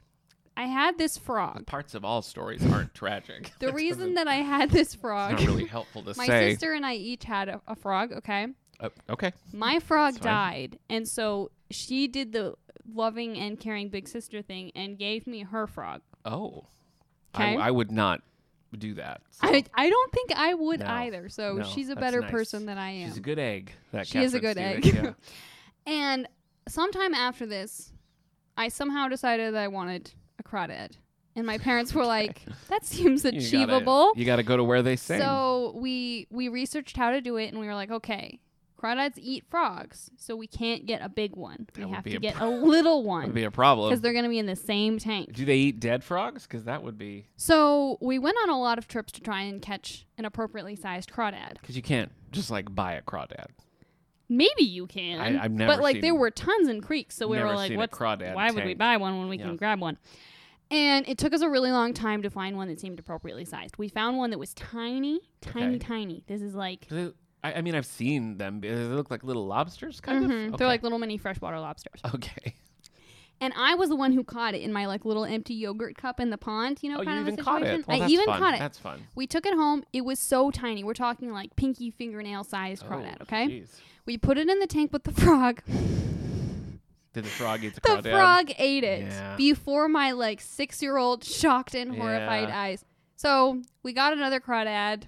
I 0.55 0.67
had 0.67 0.97
this 0.99 1.17
frog. 1.17 1.65
Parts 1.65 1.95
of 1.95 2.05
all 2.05 2.21
stories 2.21 2.63
aren't 2.71 2.93
tragic. 2.93 3.51
The 3.59 3.73
reason 3.73 4.13
that 4.13 4.27
I 4.27 4.35
had 4.35 4.69
this 4.69 4.93
it's 4.93 4.95
frog, 5.01 5.31
not 5.33 5.41
really 5.41 5.65
helpful 5.65 6.03
to 6.03 6.13
my 6.15 6.25
say. 6.27 6.45
My 6.45 6.49
sister 6.51 6.73
and 6.73 6.85
I 6.85 6.93
each 6.93 7.23
had 7.23 7.49
a, 7.49 7.59
a 7.67 7.75
frog. 7.75 8.13
Okay, 8.13 8.47
Uh, 8.79 8.89
okay. 9.09 9.33
my 9.51 9.79
frog 9.79 10.19
died, 10.21 10.77
and 10.89 11.07
so 11.07 11.49
she 11.71 12.07
did 12.07 12.31
the 12.33 12.53
loving 12.91 13.37
and 13.37 13.59
caring 13.59 13.89
big 13.89 14.07
sister 14.07 14.41
thing 14.41 14.71
and 14.75 14.97
gave 14.97 15.27
me 15.27 15.41
her 15.43 15.67
frog. 15.67 16.01
Oh. 16.25 16.65
I, 17.35 17.55
I 17.55 17.71
would 17.71 17.91
not 17.91 18.21
do 18.77 18.93
that. 18.95 19.21
so 19.31 19.47
I, 19.47 19.63
I 19.73 19.89
don't 19.89 20.11
think 20.11 20.31
I 20.35 20.53
would 20.53 20.79
No. 20.79 20.87
either. 20.87 21.29
So 21.29 21.57
No, 21.57 21.63
she's 21.63 21.89
a 21.89 21.95
better 21.95 22.21
nice. 22.21 22.31
person 22.31 22.65
than 22.65 22.77
I 22.77 22.89
am. 22.91 23.07
She's 23.09 23.17
a 23.17 23.21
good 23.21 23.39
egg. 23.39 23.71
That 23.91 24.07
She 24.07 24.19
is 24.19 24.33
a 24.33 24.39
good 24.39 24.57
Stewart, 24.57 24.85
egg. 24.85 25.15
And 25.85 26.27
sometime 26.67 27.13
after 27.13 27.45
this, 27.45 27.91
I 28.55 28.69
somehow 28.69 29.07
decided 29.09 29.53
that 29.53 29.61
I 29.61 29.67
wanted 29.67 30.11
a 30.39 30.43
crawdad. 30.43 30.91
And 31.35 31.45
my 31.45 31.57
parents 31.57 31.93
were 31.93 32.05
like, 32.17 32.43
that 32.69 32.85
seems 32.85 33.23
Yeah. 33.25 33.31
You 33.31 33.39
achievable. 33.39 34.07
Gotta, 34.09 34.19
you 34.19 34.25
got 34.25 34.35
to 34.37 34.43
go 34.43 34.55
to 34.57 34.63
where 34.63 34.81
they 34.81 34.95
sing. 34.95 35.19
So 35.19 35.73
we 35.75 36.27
we 36.29 36.47
researched 36.49 36.95
how 36.95 37.11
to 37.11 37.21
do 37.21 37.37
it 37.37 37.47
and 37.47 37.59
we 37.59 37.65
were 37.67 37.75
like, 37.75 37.91
okay, 37.91 38.39
crawdads 38.83 39.13
eat 39.17 39.45
frogs, 39.49 40.09
so 40.17 40.35
we 40.35 40.47
can't 40.47 40.85
get 40.85 41.01
a 41.01 41.09
big 41.09 41.35
one. 41.35 41.67
That 41.73 41.85
we 41.85 41.91
have 41.91 42.03
to 42.03 42.15
a 42.17 42.19
get 42.19 42.35
pro- 42.35 42.49
a 42.49 42.49
little 42.49 43.03
one. 43.15 43.21
That 43.21 43.27
would 43.27 43.35
be 43.35 43.43
a 43.45 43.51
problem. 43.51 43.89
because 43.89 44.01
they're 44.01 44.11
going 44.13 44.25
to 44.25 44.29
be 44.29 44.39
in 44.39 44.45
the 44.45 44.55
same 44.55 44.99
tank. 44.99 45.33
Do 45.33 45.45
they 45.45 45.57
eat 45.57 45.79
dead 45.79 46.03
frogs? 46.03 46.43
Because 46.43 46.65
that 46.65 46.83
would 46.83 46.97
be 46.97 47.27
So 47.37 47.97
we 48.01 48.19
went 48.19 48.37
on 48.43 48.49
a 48.49 48.59
lot 48.59 48.77
of 48.77 48.87
trips 48.87 49.11
to 49.13 49.21
try 49.21 49.41
and 49.43 49.61
catch 49.61 50.05
an 50.17 50.25
appropriately 50.25 50.75
sized 50.75 51.11
crawdad. 51.11 51.53
because 51.61 51.75
you 51.75 51.81
can't 51.81 52.11
just 52.31 52.51
like 52.51 52.73
buy 52.75 52.93
a 52.93 53.01
crawdad. 53.01 53.47
Maybe 54.29 54.63
you 54.63 54.87
can. 54.87 55.19
I- 55.19 55.43
I've 55.43 55.51
never 55.51 55.73
But 55.73 55.81
like 55.81 56.01
there 56.01 56.15
were 56.15 56.31
tons 56.31 56.67
in 56.67 56.81
creeks, 56.81 57.15
so 57.15 57.27
we 57.27 57.37
were 57.39 57.53
like, 57.53 57.67
seen 57.69 57.77
a 57.77 57.79
"What's 57.79 57.97
crawdad 57.97 58.33
why 58.35 58.51
would 58.51 58.65
we 58.65 58.73
buy 58.73 58.97
one 58.97 59.19
when 59.19 59.27
we 59.29 59.37
Yeah. 59.37 59.45
can 59.47 59.57
grab 59.57 59.79
one?" 59.79 59.97
And 60.71 61.07
it 61.07 61.19
took 61.19 61.33
us 61.33 61.41
a 61.41 61.49
really 61.49 61.69
long 61.71 61.93
time 61.93 62.23
to 62.23 62.31
find 62.31 62.57
one 62.57 62.67
that 62.69 62.79
seemed 62.79 62.97
appropriately 62.97 63.45
sized. 63.45 63.77
We 63.77 63.89
found 63.89 64.17
one 64.17 64.31
that 64.31 64.39
was 64.39 64.53
tiny, 64.55 65.19
tiny, 65.41 65.75
Okay. 65.75 65.77
tiny. 65.77 66.23
This 66.25 66.41
is 66.41 66.55
like 66.55 66.87
I, 67.43 67.53
I 67.55 67.61
mean, 67.61 67.75
I've 67.75 67.85
seen 67.85 68.37
them. 68.37 68.61
They 68.61 68.73
look 68.73 69.11
like 69.11 69.23
little 69.23 69.45
lobsters, 69.45 69.99
kind 69.99 70.25
Mhm. 70.25 70.53
of. 70.53 70.57
they're 70.59 70.67
like 70.67 70.83
little 70.83 70.99
mini 70.99 71.17
freshwater 71.17 71.59
lobsters. 71.59 71.99
Okay. 72.15 72.55
And 73.41 73.51
I 73.57 73.75
was 73.75 73.89
the 73.89 73.95
one 73.97 74.13
who 74.13 74.23
caught 74.23 74.53
it 74.53 74.61
in 74.61 74.71
my 74.71 74.85
like 74.85 75.03
little 75.03 75.25
empty 75.25 75.53
yogurt 75.53 75.97
cup 75.97 76.21
in 76.21 76.29
the 76.29 76.37
pond, 76.37 76.79
you 76.81 76.89
know, 76.89 76.99
oh, 76.99 77.01
you 77.01 77.07
kind 77.07 77.19
of 77.19 77.27
even 77.27 77.39
a 77.39 77.43
caught 77.43 77.59
situation. 77.61 77.79
it. 77.81 77.87
Well, 77.89 78.03
I 78.03 78.07
even 78.07 78.25
fun. 78.27 78.39
caught 78.39 78.53
it. 78.53 78.59
That's 78.59 78.77
fun. 78.77 79.01
we 79.15 79.27
took 79.27 79.45
it 79.45 79.53
home. 79.53 79.83
It 79.91 80.05
was 80.05 80.17
so 80.19 80.49
tiny. 80.49 80.83
We're 80.85 80.93
talking 80.93 81.33
like 81.33 81.53
pinky 81.57 81.91
fingernail 81.91 82.45
sized 82.45 82.85
crawdad, 82.85 83.17
Oh, 83.19 83.23
okay? 83.23 83.47
jeez. 83.47 83.67
We 84.05 84.17
put 84.17 84.37
it 84.37 84.47
in 84.47 84.59
the 84.59 84.67
tank 84.67 84.93
with 84.93 85.03
the 85.03 85.11
frog. 85.11 85.61
Did 85.67 87.25
the 87.25 87.29
frog 87.29 87.63
eat 87.63 87.75
the, 87.75 87.81
the 87.81 87.87
crawdad? 87.87 88.11
frog 88.11 88.51
ate 88.57 88.83
it 88.85 89.01
Yeah. 89.11 89.35
before 89.35 89.89
my 89.89 90.11
like 90.13 90.39
six 90.39 90.81
year 90.81 90.95
old 90.97 91.23
shocked 91.25 91.75
and 91.75 91.95
horrified 91.97 92.47
Yeah. 92.49 92.59
eyes. 92.61 92.85
So 93.17 93.61
we 93.83 93.91
got 93.93 94.13
another 94.13 94.39
crawdad. 94.39 95.03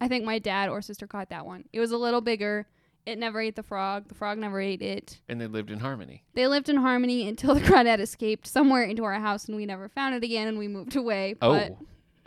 I 0.00 0.08
think 0.08 0.24
my 0.24 0.38
dad 0.38 0.68
or 0.68 0.80
sister 0.82 1.06
caught 1.06 1.30
that 1.30 1.44
one. 1.46 1.64
It 1.72 1.80
was 1.80 1.90
a 1.90 1.96
little 1.96 2.20
bigger. 2.20 2.66
It 3.06 3.18
never 3.18 3.40
ate 3.40 3.56
the 3.56 3.62
frog. 3.62 4.08
The 4.08 4.14
frog 4.14 4.38
never 4.38 4.60
ate 4.60 4.82
it. 4.82 5.18
And 5.28 5.40
they 5.40 5.46
lived 5.46 5.70
in 5.70 5.80
harmony. 5.80 6.24
They 6.34 6.46
lived 6.46 6.68
in 6.68 6.76
harmony 6.76 7.26
until 7.26 7.54
the 7.54 7.60
crawdad 7.68 8.00
escaped 8.00 8.46
somewhere 8.46 8.82
into 8.82 9.04
our 9.04 9.14
house 9.14 9.46
and 9.46 9.56
we 9.56 9.64
never 9.66 9.88
found 9.88 10.14
it 10.14 10.22
again 10.22 10.46
and 10.48 10.58
we 10.58 10.68
moved 10.68 10.94
away. 10.96 11.36
Oh. 11.40 11.52
But 11.52 11.76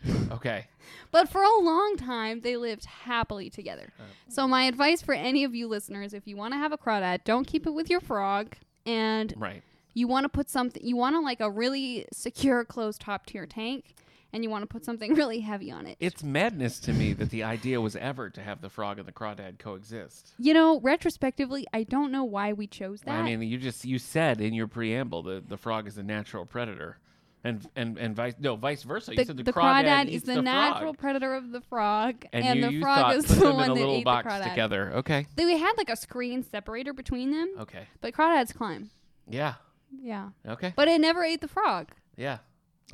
Oh. 0.03 0.27
okay. 0.31 0.65
but 1.11 1.29
for 1.29 1.43
a 1.43 1.59
long 1.59 1.95
time 1.95 2.41
they 2.41 2.57
lived 2.57 2.85
happily 2.85 3.51
together. 3.51 3.93
Oh. 3.99 4.03
So 4.29 4.47
my 4.47 4.63
advice 4.63 4.99
for 5.03 5.13
any 5.13 5.43
of 5.43 5.53
you 5.53 5.67
listeners, 5.67 6.15
if 6.15 6.25
you 6.27 6.35
want 6.35 6.53
to 6.53 6.57
have 6.57 6.71
a 6.71 6.77
crawdad, 6.79 7.23
don't 7.23 7.45
keep 7.45 7.67
it 7.67 7.71
with 7.71 7.87
your 7.87 7.99
frog 7.99 8.55
and 8.87 9.31
Right. 9.37 9.61
you 9.93 10.07
want 10.07 10.23
to 10.23 10.29
put 10.29 10.49
something 10.49 10.83
you 10.83 10.97
want 10.97 11.15
to 11.15 11.19
like 11.19 11.39
a 11.39 11.51
really 11.51 12.07
secure 12.11 12.65
closed 12.65 12.99
top 13.01 13.27
to 13.27 13.35
your 13.35 13.45
tank 13.45 13.93
and 14.33 14.43
you 14.43 14.49
want 14.49 14.61
to 14.63 14.67
put 14.67 14.85
something 14.85 15.13
really 15.21 15.39
heavy 15.41 15.71
on 15.71 15.85
it 15.85 15.97
It's 15.99 16.23
madness 16.23 16.79
to 16.81 16.93
me 16.93 17.13
that 17.13 17.29
the 17.29 17.43
idea 17.43 17.79
was 17.81 17.95
ever 17.95 18.29
to 18.29 18.41
have 18.41 18.61
the 18.61 18.69
frog 18.69 18.97
and 18.99 19.07
the 19.07 19.11
crawdad 19.11 19.59
coexist. 19.59 20.31
you 20.39 20.53
know 20.53 20.79
retrospectively 20.81 21.65
i 21.73 21.83
don't 21.83 22.11
know 22.11 22.23
why 22.23 22.53
we 22.53 22.67
chose 22.67 23.01
that 23.01 23.11
I 23.19 23.23
mean, 23.23 23.41
you 23.41 23.57
just 23.57 23.85
you 23.85 23.99
said 23.99 24.41
in 24.41 24.53
your 24.53 24.67
preamble 24.67 25.23
that 25.23 25.49
the 25.49 25.57
frog 25.57 25.87
is 25.87 25.97
a 25.97 26.03
natural 26.03 26.45
predator, 26.45 26.97
and 27.43 27.67
and 27.75 27.97
and 27.97 28.15
vice 28.15 28.35
no 28.39 28.55
vice 28.55 28.83
versa. 28.83 29.11
the, 29.11 29.17
you 29.17 29.25
said 29.25 29.37
the, 29.37 29.43
the 29.43 29.53
crawdad, 29.53 29.83
crawdad 29.85 30.07
is 30.09 30.23
the, 30.23 30.35
the 30.35 30.41
natural 30.41 30.93
predator 30.93 31.33
of 31.35 31.51
the 31.51 31.61
frog 31.61 32.25
and, 32.33 32.45
and, 32.45 32.59
you, 32.59 32.65
the 32.67 32.73
you 32.73 32.81
frog 32.81 33.15
is 33.15 33.25
the 33.25 33.51
one 33.51 33.55
in 33.65 33.71
a 33.71 33.73
that 33.73 33.79
little 33.79 33.95
ate 33.95 34.05
box 34.05 34.25
the 34.25 34.29
crawdad 34.39 34.49
together. 34.49 34.91
Okay. 34.95 35.27
They- 35.35 35.45
we 35.45 35.57
had 35.57 35.73
like 35.77 35.89
a 35.89 35.95
screen 35.95 36.43
separator 36.43 36.93
between 36.93 37.31
them 37.31 37.49
Okay. 37.59 37.87
but 37.99 38.13
crawdads 38.13 38.53
climb 38.55 38.89
Yeah. 39.27 39.55
yeah 40.01 40.29
Okay. 40.47 40.73
but 40.75 40.87
it 40.87 41.01
never 41.01 41.23
ate 41.23 41.41
the 41.41 41.47
frog 41.47 41.89
Yeah. 42.15 42.37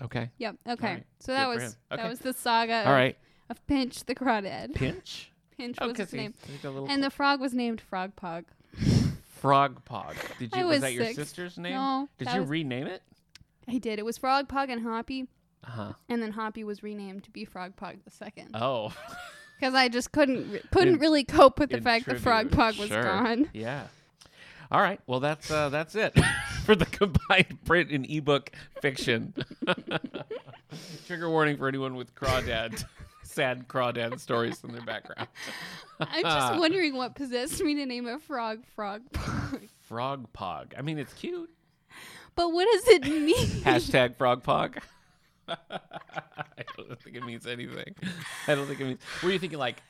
Okay. 0.01 0.29
yep 0.37 0.55
okay 0.67 0.93
right. 0.93 1.03
so 1.19 1.31
that 1.33 1.47
was 1.47 1.63
him. 1.63 1.71
that 1.91 2.09
was 2.09 2.19
the 2.19 2.33
saga 2.33 2.85
All 2.85 2.93
right. 2.93 3.17
of, 3.49 3.57
of 3.57 3.67
pinch 3.67 4.03
the 4.05 4.15
crawdad 4.15 4.75
Pinch. 4.75 5.31
pinch 5.57 5.77
Oh, 5.81 5.87
was 5.89 5.97
his 5.97 6.13
name 6.13 6.33
and 6.89 7.03
the 7.03 7.09
frog 7.09 7.39
was 7.41 7.53
named 7.53 7.81
frog 7.81 8.15
pug 8.15 8.45
frog 9.41 9.83
pog. 9.85 10.15
Did 10.39 10.53
I 10.53 10.59
you? 10.59 10.65
Was 10.65 10.73
was 10.75 10.81
that 10.81 10.93
your 10.93 11.13
sister's 11.13 11.57
name? 11.57 11.73
no 11.73 12.09
Did 12.17 12.31
you 12.33 12.41
was- 12.41 12.49
rename 12.49 12.87
it? 12.87 13.01
I 13.69 13.79
did. 13.79 13.99
It 13.99 14.05
was 14.05 14.17
Frog 14.17 14.47
Pug 14.47 14.69
and 14.69 14.81
Hoppy, 14.81 15.27
Uh 15.63 15.69
huh. 15.69 15.93
and 16.07 16.21
then 16.21 16.31
Hoppy 16.31 16.63
was 16.63 16.83
renamed 16.83 17.25
to 17.25 17.29
be 17.31 17.43
Frog 17.43 17.75
Pug 17.75 17.97
the 18.05 18.11
second 18.11 18.51
Oh. 18.55 18.93
because 19.59 19.73
I 19.73 19.89
just 19.89 20.13
couldn't 20.13 20.49
re- 20.51 20.61
couldn't 20.71 20.93
In- 20.95 20.99
really 20.99 21.23
cope 21.25 21.59
with 21.59 21.71
the 21.71 21.81
fact 21.81 22.05
that 22.05 22.19
Frog 22.19 22.43
tribute. 22.49 22.57
Pug 22.57 22.77
was 22.77 22.87
Sure. 22.87 23.03
gone. 23.03 23.49
Yeah. 23.53 23.87
All 24.71 24.79
right. 24.81 25.01
Well, 25.05 25.19
that's 25.19 25.51
uh, 25.51 25.67
that's 25.69 25.95
it 25.95 26.17
for 26.67 26.75
the 26.75 26.85
combined 26.85 27.57
print 27.63 27.91
and 27.91 28.05
ebook 28.09 28.51
fiction. 28.81 29.33
Trigger 31.07 31.29
warning 31.29 31.55
for 31.55 31.69
anyone 31.69 31.95
with 31.95 32.13
crawdad, 32.13 32.83
sad 33.23 33.69
crawdad 33.69 34.19
stories 34.19 34.61
in 34.65 34.73
their 34.73 34.81
background. 34.81 35.29
I'm 36.01 36.23
just 36.23 36.59
wondering 36.59 36.97
what 36.97 37.15
possessed 37.15 37.63
me 37.63 37.73
to 37.75 37.85
name 37.85 38.05
a 38.05 38.19
frog 38.19 38.65
Frog 38.75 39.01
Pug. 39.13 39.61
Frog 39.79 40.27
pog. 40.33 40.73
I 40.77 40.81
mean, 40.81 40.99
it's 40.99 41.13
cute. 41.13 41.49
But 42.35 42.51
what 42.51 42.67
does 42.71 42.87
it 42.95 43.03
mean? 43.03 43.63
Hashtag 43.63 44.17
frog 44.17 44.43
pog. 44.43 44.77
I 45.47 45.55
don't 46.75 47.01
think 47.01 47.15
it 47.15 47.23
means 47.23 47.47
anything. 47.47 47.95
I 48.47 48.55
don't 48.55 48.67
think 48.67 48.81
it 48.81 48.85
means. 48.85 48.99
Were 49.23 49.31
you 49.31 49.39
thinking 49.39 49.57
like 49.57 49.81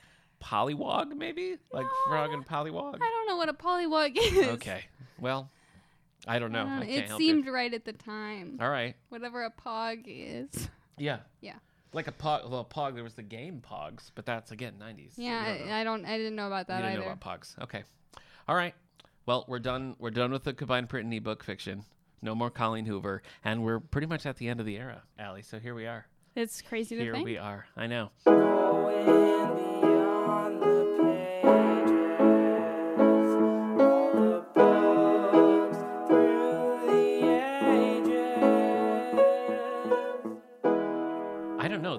pollywog, 0.41 1.17
maybe? 1.17 1.57
Like 1.73 1.87
frog 2.05 2.33
and 2.33 2.45
pollywog? 2.45 2.95
I 2.95 2.99
don't 2.99 3.27
know 3.27 3.37
what 3.37 3.49
a 3.49 3.53
pollywog 3.53 4.15
is. 4.15 4.47
Okay. 4.49 4.85
Well, 5.19 5.49
I 6.25 6.39
don't 6.39 6.51
know. 6.51 6.61
Uh, 6.61 6.65
I 6.65 6.69
don't 6.69 6.83
I 6.83 6.85
can't 6.85 6.97
it 7.03 7.07
help 7.07 7.19
seemed 7.19 7.47
right 7.47 7.73
at 7.73 7.85
the 7.85 7.93
time. 7.93 8.57
All 8.61 8.69
right. 8.69 8.95
Whatever 9.09 9.43
a 9.43 9.51
pog 9.51 10.03
is. 10.07 10.69
Yeah. 10.97 11.19
Yeah. 11.41 11.53
Like 11.93 12.07
a 12.07 12.11
pog. 12.11 12.49
Well, 12.49 12.65
pog. 12.65 12.95
There 12.95 13.03
was 13.03 13.13
the 13.13 13.23
game 13.23 13.61
Pogs, 13.65 14.11
but 14.13 14.25
that's 14.25 14.51
again 14.51 14.73
'90s. 14.81 15.13
Yeah, 15.15 15.53
you 15.53 15.59
don't. 15.59 15.69
I, 15.69 15.81
I 15.81 15.83
don't. 15.83 16.05
I 16.05 16.17
didn't 16.17 16.35
know 16.35 16.47
about 16.47 16.67
that 16.67 16.77
you 16.77 16.83
didn't 16.83 16.97
either. 16.97 17.05
know 17.05 17.13
about 17.13 17.39
Pogs. 17.39 17.61
Okay. 17.63 17.83
All 18.47 18.55
right. 18.55 18.73
Well, 19.25 19.45
we're 19.47 19.59
done. 19.59 19.95
We're 19.99 20.11
done 20.11 20.31
with 20.31 20.43
the 20.43 20.53
combined 20.53 20.89
print 20.89 21.05
and 21.05 21.13
ebook 21.13 21.43
fiction. 21.43 21.83
No 22.21 22.33
more 22.35 22.49
Colleen 22.49 22.85
Hoover, 22.85 23.21
and 23.45 23.63
we're 23.63 23.79
pretty 23.79 24.07
much 24.07 24.25
at 24.25 24.37
the 24.37 24.47
end 24.47 24.59
of 24.59 24.65
the 24.65 24.75
era, 24.77 25.03
Allie. 25.19 25.43
So 25.43 25.59
here 25.59 25.75
we 25.75 25.85
are. 25.85 26.07
It's 26.35 26.61
crazy 26.61 26.95
to 26.95 27.01
Here 27.01 27.13
think. 27.13 27.25
we 27.25 27.37
are. 27.37 27.67
I 27.75 27.87
know. 27.87 28.11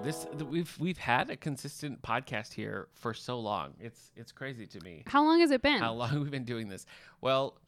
This 0.09 0.25
we've 0.49 0.75
we've 0.79 0.97
had 0.97 1.29
a 1.29 1.35
consistent 1.37 2.01
podcast 2.01 2.53
here 2.53 2.87
for 2.95 3.13
so 3.13 3.39
long. 3.39 3.75
It's 3.79 4.09
it's 4.15 4.31
crazy 4.31 4.65
to 4.65 4.79
me 4.83 5.03
How 5.05 5.23
long 5.23 5.39
has 5.41 5.51
it 5.51 5.61
been? 5.61 5.77
how 5.79 5.93
long 5.93 6.09
have 6.09 6.19
we've 6.23 6.31
been 6.31 6.45
doing 6.45 6.67
this. 6.67 6.87
Well, 7.21 7.59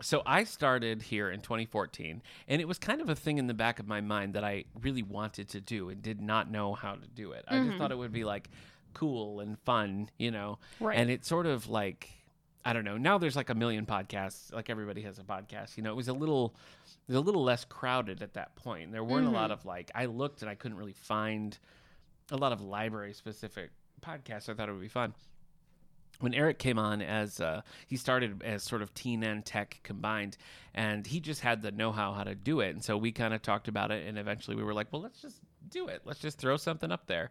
so 0.00 0.22
I 0.24 0.44
started 0.44 1.02
here 1.02 1.32
in 1.32 1.40
2014, 1.40 2.22
and 2.46 2.60
it 2.62 2.68
was 2.68 2.78
kind 2.78 3.00
of 3.00 3.08
a 3.08 3.16
thing 3.16 3.38
in 3.38 3.48
the 3.48 3.54
back 3.54 3.80
of 3.80 3.88
my 3.88 4.00
mind 4.00 4.34
that 4.34 4.44
I 4.44 4.66
really 4.80 5.02
wanted 5.02 5.48
to 5.48 5.60
do 5.60 5.88
and 5.88 6.00
did 6.00 6.20
not 6.20 6.48
know 6.48 6.74
how 6.74 6.94
to 6.94 7.08
do 7.08 7.32
it. 7.32 7.44
I 7.48 7.56
just 7.58 7.70
Mhm. 7.70 7.78
thought 7.78 7.90
it 7.90 7.98
would 7.98 8.12
be 8.12 8.22
like 8.22 8.50
cool 8.94 9.40
and 9.40 9.58
fun, 9.58 10.10
you 10.16 10.30
know. 10.30 10.60
Right. 10.78 10.96
And 10.96 11.10
it's 11.10 11.26
sort 11.26 11.46
of 11.46 11.68
like 11.68 12.08
I 12.64 12.72
don't 12.72 12.84
know. 12.84 12.98
Now 12.98 13.18
there's 13.18 13.34
like 13.34 13.50
a 13.50 13.54
million 13.56 13.84
podcasts. 13.84 14.52
Like 14.52 14.70
everybody 14.70 15.00
has 15.02 15.18
a 15.18 15.24
podcast. 15.24 15.76
You 15.76 15.82
know, 15.82 15.90
it 15.90 15.96
was 15.96 16.06
a 16.06 16.12
little 16.12 16.54
it 17.08 17.14
was 17.14 17.16
a 17.16 17.20
little 17.20 17.42
less 17.42 17.64
crowded 17.64 18.22
at 18.22 18.34
that 18.34 18.54
point. 18.54 18.92
There 18.92 19.02
weren't 19.02 19.26
a 19.26 19.30
lot 19.30 19.50
Mhm. 19.50 19.54
of 19.54 19.64
like 19.64 19.90
I 19.92 20.04
looked 20.06 20.42
and 20.42 20.48
I 20.48 20.54
couldn't 20.54 20.78
really 20.78 20.92
find 20.92 21.58
a 22.30 22.36
lot 22.36 22.52
of 22.52 22.60
library 22.60 23.12
specific 23.12 23.70
podcasts. 24.00 24.48
I 24.48 24.54
thought 24.54 24.68
it 24.68 24.72
would 24.72 24.80
be 24.80 24.88
fun. 24.88 25.14
When 26.20 26.34
Eric 26.34 26.58
came 26.58 26.78
on 26.78 27.00
as 27.00 27.40
uh, 27.40 27.62
he 27.86 27.96
started 27.96 28.42
as 28.42 28.62
sort 28.62 28.82
of 28.82 28.92
teen 28.92 29.22
and 29.22 29.44
tech 29.44 29.80
combined, 29.82 30.36
and 30.74 31.06
he 31.06 31.18
just 31.18 31.40
had 31.40 31.62
the 31.62 31.70
know-how 31.70 32.12
how 32.12 32.24
to 32.24 32.34
do 32.34 32.60
it, 32.60 32.70
and 32.70 32.84
so 32.84 32.98
we 32.98 33.10
kind 33.10 33.32
of 33.32 33.40
talked 33.40 33.68
about 33.68 33.90
it, 33.90 34.06
and 34.06 34.18
eventually 34.18 34.54
we 34.54 34.62
were 34.62 34.74
like, 34.74 34.88
well, 34.92 35.00
let's 35.00 35.22
just 35.22 35.40
do 35.70 35.88
it. 35.88 36.02
Let's 36.04 36.20
just 36.20 36.38
throw 36.38 36.58
something 36.58 36.92
up 36.92 37.06
there. 37.06 37.30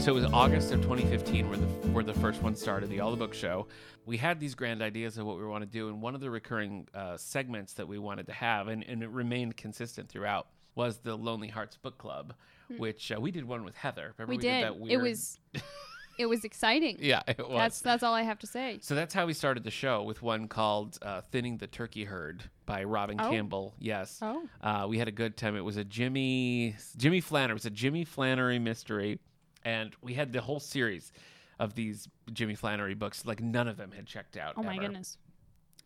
So 0.00 0.12
it 0.16 0.22
was 0.22 0.24
August 0.32 0.72
of 0.72 0.80
2015 0.82 1.48
where 1.48 1.58
the 1.58 1.66
where 1.88 2.04
the 2.04 2.14
first 2.14 2.40
one 2.40 2.54
started, 2.54 2.88
the 2.88 3.00
All 3.00 3.10
the 3.10 3.16
Book 3.16 3.34
Show. 3.34 3.66
We 4.06 4.16
had 4.16 4.38
these 4.40 4.54
grand 4.54 4.80
ideas 4.80 5.18
of 5.18 5.26
what 5.26 5.36
we 5.38 5.44
want 5.44 5.62
to 5.62 5.66
do, 5.68 5.88
and 5.88 6.00
one 6.00 6.14
of 6.14 6.20
the 6.20 6.30
recurring 6.30 6.86
uh, 6.94 7.16
segments 7.16 7.74
that 7.74 7.86
we 7.88 7.98
wanted 7.98 8.26
to 8.28 8.32
have, 8.32 8.68
and, 8.68 8.82
and 8.84 9.02
it 9.02 9.10
remained 9.10 9.56
consistent 9.56 10.08
throughout, 10.08 10.46
was 10.76 10.98
the 10.98 11.14
Lonely 11.16 11.48
Hearts 11.48 11.76
Book 11.76 11.98
Club, 11.98 12.32
which 12.78 13.12
uh, 13.12 13.20
we 13.20 13.30
did 13.32 13.44
one 13.44 13.64
with 13.64 13.76
Heather. 13.76 14.14
Remember 14.16 14.32
Hmm. 14.34 14.36
we, 14.38 14.42
did. 14.42 14.64
that 14.64 14.92
It 14.92 14.96
was 14.98 15.38
it 16.18 16.26
was 16.26 16.44
exciting. 16.44 16.96
yeah, 17.00 17.22
it 17.26 17.38
was. 17.46 17.58
That's 17.58 17.80
that's 17.80 18.02
all 18.02 18.14
I 18.14 18.22
have 18.22 18.38
to 18.38 18.46
say. 18.46 18.78
So 18.80 18.94
that's 18.94 19.12
how 19.12 19.26
we 19.26 19.34
started 19.34 19.64
the 19.64 19.70
show 19.70 20.04
with 20.04 20.22
one 20.22 20.46
called 20.48 20.96
uh, 21.02 21.20
"Thinning 21.22 21.58
the 21.58 21.66
Turkey 21.66 22.04
Herd" 22.04 22.44
by 22.66 22.84
Robert 22.84 23.16
Oh. 23.18 23.30
Campbell. 23.30 23.74
Yes, 23.78 24.20
Oh. 24.22 24.42
uh, 24.62 24.86
we 24.88 24.96
had 24.98 25.08
a 25.08 25.12
good 25.12 25.36
time. 25.36 25.56
It 25.56 25.64
was 25.64 25.76
a 25.76 25.84
Jimmy 25.84 26.76
Jimmy 26.96 27.20
Flannery. 27.20 27.52
It 27.52 27.54
was 27.54 27.66
a 27.66 27.70
Jimmy 27.70 28.04
Flannery 28.04 28.58
mystery, 28.58 29.18
and 29.64 29.94
we 30.02 30.14
had 30.14 30.32
the 30.32 30.40
whole 30.40 30.60
series 30.60 31.12
of 31.58 31.74
these 31.74 32.08
Jimmy 32.32 32.54
Flannery 32.54 32.94
books. 32.94 33.24
Like 33.26 33.40
none 33.42 33.68
of 33.68 33.76
them 33.76 33.92
had 33.92 34.06
checked 34.06 34.36
out. 34.36 34.54
Oh 34.56 34.62
my 34.62 34.74
ever. 34.74 34.82
goodness. 34.82 35.18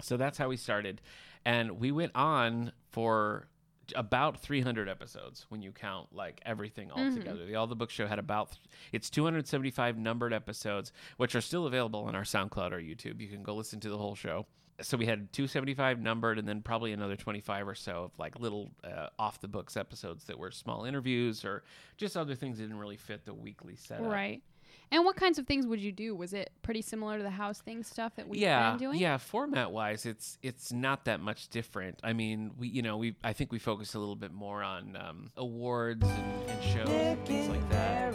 So 0.00 0.16
that's 0.16 0.36
how 0.38 0.48
we 0.48 0.56
started, 0.56 1.00
and 1.44 1.78
we 1.78 1.92
went 1.92 2.12
on 2.14 2.72
for 2.90 3.48
about 3.96 4.38
300 4.40 4.88
episodes 4.88 5.44
when 5.48 5.60
you 5.60 5.70
count 5.72 6.12
like 6.14 6.40
everything 6.46 6.90
all 6.90 6.98
Mhm. 7.00 7.14
together. 7.16 7.44
The 7.44 7.56
All 7.56 7.66
the 7.66 7.76
Book 7.76 7.90
Show 7.90 8.06
had 8.06 8.18
about 8.18 8.58
it's 8.92 9.10
275 9.10 9.98
numbered 9.98 10.32
episodes, 10.32 10.92
which 11.18 11.34
are 11.34 11.40
still 11.40 11.66
available 11.66 12.04
on 12.04 12.14
our 12.14 12.22
SoundCloud 12.22 12.72
or 12.72 12.80
YouTube. 12.80 13.20
You 13.20 13.28
can 13.28 13.42
go 13.42 13.54
listen 13.54 13.80
to 13.80 13.90
the 13.90 13.98
whole 13.98 14.14
show. 14.14 14.46
So 14.80 14.96
we 14.96 15.06
had 15.06 15.32
275 15.32 16.00
numbered, 16.00 16.38
and 16.38 16.48
then 16.48 16.62
probably 16.62 16.92
another 16.92 17.16
25 17.16 17.68
or 17.68 17.74
so 17.74 18.04
of 18.04 18.18
like 18.18 18.38
little 18.38 18.70
uh, 18.82 19.08
off 19.18 19.40
the 19.40 19.48
books 19.48 19.76
episodes 19.76 20.24
that 20.24 20.38
were 20.38 20.50
small 20.50 20.84
interviews 20.84 21.44
or 21.44 21.62
just 21.96 22.16
other 22.16 22.34
things 22.34 22.58
that 22.58 22.64
didn't 22.64 22.78
really 22.78 22.96
fit 22.96 23.24
the 23.24 23.34
weekly 23.34 23.76
setup. 23.76 24.10
Right. 24.10 24.42
And 24.92 25.06
what 25.06 25.16
kinds 25.16 25.38
of 25.38 25.46
things 25.46 25.66
would 25.66 25.80
you 25.80 25.90
do? 25.90 26.14
Was 26.14 26.34
it 26.34 26.52
pretty 26.60 26.82
similar 26.82 27.16
to 27.16 27.22
the 27.22 27.30
house 27.30 27.62
thing 27.62 27.82
stuff 27.82 28.14
that 28.16 28.28
we've 28.28 28.42
yeah, 28.42 28.72
been 28.72 28.78
doing? 28.78 28.98
Yeah, 28.98 29.16
format 29.16 29.72
wise, 29.72 30.04
it's 30.04 30.36
it's 30.42 30.70
not 30.70 31.06
that 31.06 31.18
much 31.18 31.48
different. 31.48 31.98
I 32.04 32.12
mean, 32.12 32.50
we 32.58 32.68
you 32.68 32.82
know 32.82 32.98
we 32.98 33.16
I 33.24 33.32
think 33.32 33.52
we 33.52 33.58
focus 33.58 33.94
a 33.94 33.98
little 33.98 34.16
bit 34.16 34.34
more 34.34 34.62
on 34.62 34.96
um, 34.96 35.30
awards 35.36 36.06
and, 36.06 36.50
and 36.50 36.62
shows 36.62 36.88
and 36.90 37.26
things 37.26 37.48
like 37.48 37.66
that, 37.70 38.14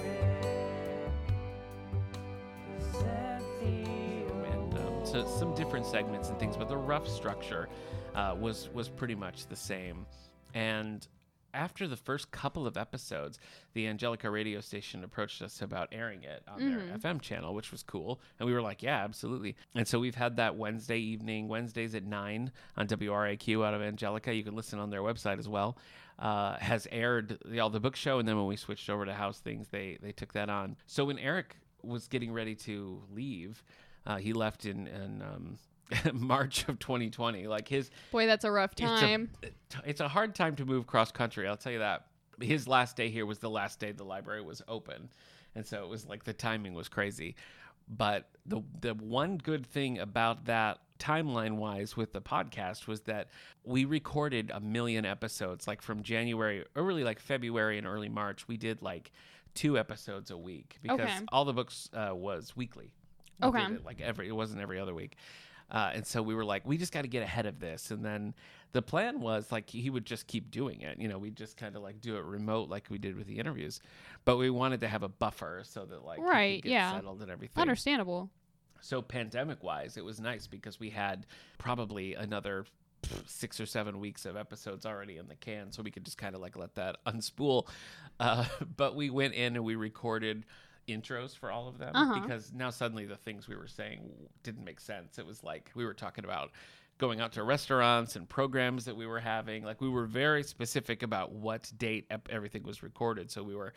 so 5.12 5.26
some 5.39 5.53
different 5.55 5.86
segments 5.86 6.30
and 6.30 6.38
things. 6.39 6.58
But 6.58 6.68
the 6.68 6.78
rough 6.78 7.08
structure 7.08 7.68
uh, 8.16 8.36
was 8.39 8.70
was 8.74 8.89
pretty 8.89 9.16
much 9.16 9.47
the 9.47 9.55
same. 9.55 10.05
And 10.53 11.08
after 11.53 11.88
the 11.88 11.95
first 11.95 12.30
couple 12.32 12.68
of 12.68 12.78
episodes, 12.78 13.39
the 13.74 13.88
Angelica 13.88 14.30
radio 14.30 14.60
station 14.60 15.03
approached 15.03 15.41
us 15.41 15.62
about 15.62 15.88
airing 15.91 16.24
it 16.24 16.43
on 16.47 16.60
Mhm. 16.60 16.88
their 16.88 16.97
FM 16.99 17.20
channel, 17.20 17.53
which 17.55 17.72
was 17.72 17.82
cool. 17.84 18.20
And 18.38 18.45
we 18.47 18.53
were 18.53 18.62
like, 18.62 18.84
yeah, 18.84 19.03
absolutely. 19.03 19.55
And 19.74 19.88
so 19.88 19.97
we've 19.99 20.14
had 20.16 20.36
that 20.36 20.55
Wednesday 20.55 20.99
evening, 20.99 21.47
Wednesdays 21.47 21.95
at 21.95 22.03
9 22.03 22.51
on 22.76 22.88
WRAQ 22.88 23.66
out 23.66 23.74
of 23.74 23.82
Angelica. 23.82 24.34
You 24.36 24.43
can 24.43 24.55
listen 24.55 24.78
on 24.78 24.89
their 24.91 25.01
website 25.01 25.39
as 25.39 25.47
well. 25.49 25.78
Uh, 26.20 26.58
has 26.58 26.88
aired 26.91 27.39
the 27.45 27.60
All 27.60 27.70
the 27.70 27.80
Book 27.80 27.95
Show. 27.95 28.20
And 28.20 28.28
then 28.28 28.36
when 28.38 28.45
we 28.47 28.55
switched 28.55 28.89
over 28.89 29.05
to 29.05 29.14
How's 29.14 29.39
Things, 29.39 29.68
they, 29.70 29.97
they 30.01 30.12
took 30.12 30.34
that 30.34 30.49
on. 30.49 30.76
So 30.86 31.05
when 31.05 31.18
Eric 31.18 31.55
was 31.82 32.08
getting 32.08 32.34
ready 32.34 32.55
to 32.55 33.01
leave, 33.12 33.64
uh, 34.08 34.18
he 34.18 34.34
left 34.34 34.66
in, 34.66 34.88
in 34.88 35.22
um, 35.22 35.58
March 36.14 36.68
of 36.68 36.80
2020. 36.80 37.45
Like 37.47 37.68
his 37.68 37.91
Boy, 38.12 38.26
that's 38.26 38.43
a 38.45 38.51
rough 38.51 38.72
it's 38.72 38.82
a- 38.82 38.86
time. 38.86 39.30
it's 39.86 40.01
a 40.01 40.08
hard 40.08 40.34
time 40.34 40.55
to 40.55 40.66
move 40.66 40.88
cross 40.88 41.12
country. 41.12 41.47
I'll 41.47 41.58
tell 41.58 41.72
you 41.74 41.80
that. 41.80 42.08
His 42.41 42.68
last 42.68 42.95
day 42.95 43.10
here 43.10 43.26
was 43.26 43.39
the 43.39 43.49
last 43.49 43.80
day 43.80 43.91
the 43.91 44.03
library 44.03 44.41
was 44.41 44.62
open, 44.68 45.10
and 45.55 45.66
so 45.66 45.84
it 45.84 45.89
was 45.89 46.08
like 46.08 46.24
the 46.24 46.34
timing 46.34 46.74
was 46.74 46.88
crazy. 46.89 47.36
But 47.89 48.30
the 48.45 48.62
the 48.82 48.93
one 48.95 49.38
good 49.38 49.66
thing 49.66 49.99
about 49.99 50.45
that 50.45 50.80
timeline 50.99 51.55
wise 51.58 51.95
with 51.95 52.12
the 52.14 52.22
podcast 52.22 52.86
was 52.88 53.01
that 53.01 53.30
we 53.64 53.86
recorded 53.86 54.51
a 54.53 54.60
million 54.60 55.05
episodes 55.05 55.68
like 55.68 55.82
from 55.82 56.01
January 56.03 56.66
early 56.76 57.03
like 57.03 57.20
February 57.20 57.78
and 57.78 57.86
early 57.86 58.10
March 58.10 58.47
we 58.47 58.58
did 58.58 58.82
like 58.82 59.12
two 59.53 59.78
episodes 59.78 60.32
a 60.32 60.38
week 60.38 60.78
because 60.82 60.99
Okay. 60.99 61.20
all 61.32 61.45
the 61.45 61.53
books 61.53 61.88
uh, 61.93 62.12
was 62.16 62.55
weekly. 62.55 62.91
Okay. 63.41 63.63
it, 63.63 63.85
like 63.85 64.01
every 64.01 64.27
it 64.27 64.35
wasn't 64.35 64.61
every 64.61 64.79
other 64.79 64.93
week. 64.93 65.17
Uh, 65.69 65.91
and 65.95 66.07
so 66.07 66.21
we 66.21 66.33
were 66.33 66.45
like, 66.45 66.65
we 66.65 66.77
just 66.77 66.93
got 66.93 67.01
to 67.01 67.09
get 67.09 67.23
ahead 67.23 67.45
of 67.45 67.59
this. 67.59 67.91
And 67.91 68.03
then 68.03 68.33
the 68.71 68.81
plan 68.81 69.19
was 69.19 69.51
like 69.51 69.69
he 69.69 69.89
would 69.89 70.05
just 70.05 70.25
keep 70.27 70.49
doing 70.49 70.81
it. 70.81 70.97
You 70.99 71.09
know, 71.09 71.17
we 71.17 71.29
just 71.29 71.57
kind 71.57 71.75
of 71.75 71.81
like 71.81 71.99
do 71.99 72.15
it 72.15 72.23
remote 72.23 72.69
like 72.69 72.85
we 72.89 72.97
did 72.97 73.17
with 73.17 73.27
the 73.27 73.38
interviews. 73.38 73.81
But 74.23 74.38
we 74.38 74.49
wanted 74.49 74.81
to 74.81 74.88
have 74.88 75.03
a 75.03 75.09
buffer 75.09 75.63
so 75.65 75.85
that 75.85 76.05
like 76.05 76.19
Right, 76.19 76.61
get 76.63 76.71
yeah. 76.71 76.93
settled 76.93 77.21
and 77.21 77.29
everything. 77.29 77.61
Understandable. 77.61 78.29
So 78.79 79.01
pandemic 79.01 79.63
wise, 79.63 79.97
it 79.97 80.05
was 80.05 80.19
nice 80.21 80.47
because 80.47 80.79
we 80.79 80.89
had 80.89 81.25
probably 81.57 82.13
another 82.13 82.65
six 83.25 83.59
or 83.59 83.65
seven 83.65 83.99
weeks 83.99 84.25
of 84.25 84.35
episodes 84.35 84.85
already 84.85 85.17
in 85.17 85.27
the 85.27 85.35
can, 85.35 85.71
so 85.71 85.81
we 85.83 85.91
could 85.91 86.05
just 86.05 86.17
kind 86.17 86.35
of 86.35 86.41
like 86.41 86.55
let 86.57 86.75
that 86.75 86.97
unspool. 87.05 87.67
Uh, 88.19 88.45
but 88.77 88.95
we 88.95 89.09
went 89.09 89.33
in 89.33 89.55
and 89.55 89.65
we 89.65 89.75
recorded 89.75 90.45
intros 90.88 91.38
for 91.38 91.51
all 91.51 91.67
of 91.67 91.77
them 91.77 91.95
Uh-huh. 91.95 92.19
because 92.21 92.51
now 92.53 92.69
suddenly 92.69 93.05
the 93.05 93.17
things 93.17 93.47
we 93.47 93.55
were 93.55 93.67
saying 93.67 94.11
didn't 94.43 94.63
make 94.63 94.79
sense. 94.79 95.19
It 95.19 95.25
was 95.25 95.43
like 95.43 95.71
we 95.75 95.85
were 95.85 95.93
talking 95.93 96.23
about 96.25 96.51
going 96.97 97.21
out 97.21 97.31
to 97.33 97.43
restaurants 97.43 98.15
and 98.15 98.27
programs 98.27 98.85
that 98.85 98.95
we 98.95 99.05
were 99.05 99.19
having. 99.19 99.63
Like 99.63 99.81
we 99.81 99.89
were 99.89 100.05
very 100.05 100.43
specific 100.43 101.03
about 101.03 101.31
what 101.31 101.71
date 101.77 102.11
everything 102.29 102.63
was 102.63 102.81
recorded. 102.81 103.29
So 103.29 103.43
we 103.43 103.55
were 103.55 103.73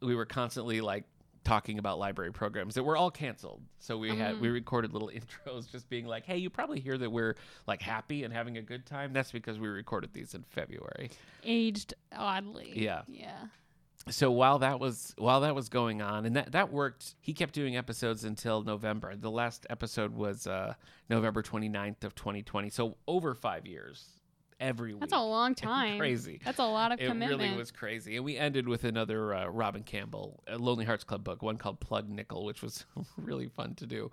we 0.00 0.14
were 0.14 0.26
constantly 0.26 0.80
like 0.80 1.04
talking 1.44 1.78
about 1.78 1.98
library 1.98 2.32
programs 2.32 2.74
that 2.74 2.82
were 2.82 2.96
all 2.96 3.10
canceled. 3.10 3.62
So 3.78 3.96
we 3.96 4.14
had 4.16 4.40
we 4.40 4.48
recorded 4.48 4.92
little 4.92 5.08
intros 5.14 5.70
just 5.70 5.88
being 5.88 6.04
like, 6.06 6.24
"Hey, 6.26 6.36
you 6.38 6.50
probably 6.50 6.80
hear 6.80 6.98
that 6.98 7.10
we're 7.10 7.36
like 7.66 7.80
happy 7.80 8.24
and 8.24 8.34
having 8.34 8.58
a 8.58 8.62
good 8.62 8.84
time. 8.86 9.12
That's 9.12 9.30
because 9.32 9.58
we 9.58 9.68
recorded 9.68 10.12
these 10.12 10.34
in 10.34 10.42
February." 10.42 11.10
Aged 11.44 11.94
oddly. 12.14 12.72
Yeah. 12.74 13.02
Yeah. 13.06 13.36
So 14.10 14.30
while 14.30 14.58
that 14.60 14.80
was 14.80 15.14
while 15.18 15.40
that 15.42 15.54
was 15.54 15.68
going 15.68 16.02
on 16.02 16.26
and 16.26 16.36
that 16.36 16.52
that 16.52 16.72
worked, 16.72 17.14
he 17.20 17.32
kept 17.32 17.52
doing 17.54 17.76
episodes 17.76 18.24
until 18.24 18.62
November. 18.62 19.14
The 19.16 19.30
last 19.30 19.66
episode 19.70 20.14
was 20.14 20.46
uh 20.46 20.74
November 21.08 21.42
29th 21.42 22.04
of 22.04 22.14
2020. 22.14 22.70
So 22.70 22.96
over 23.06 23.34
5 23.34 23.66
years 23.66 24.04
every 24.60 24.92
week. 24.92 25.00
That's 25.00 25.12
a 25.12 25.20
long 25.20 25.54
time. 25.56 25.98
Crazy. 25.98 26.40
That's 26.44 26.58
a 26.58 26.64
lot 26.64 26.90
of 26.92 27.00
It 27.00 27.06
commitment. 27.08 27.40
really 27.42 27.56
was 27.56 27.70
crazy. 27.70 28.16
And 28.16 28.24
we 28.24 28.36
ended 28.36 28.66
with 28.68 28.84
another 28.84 29.32
uh, 29.34 29.46
Robert 29.46 29.86
Campbell, 29.86 30.42
Lonely 30.56 30.84
Hearts 30.84 31.04
Club 31.04 31.22
book, 31.24 31.42
one 31.42 31.56
called 31.58 31.78
Plug 31.80 32.08
Nickel, 32.08 32.44
which 32.44 32.60
was 32.62 32.84
really 33.16 33.46
fun 33.48 33.74
to 33.76 33.86
do. 33.86 34.10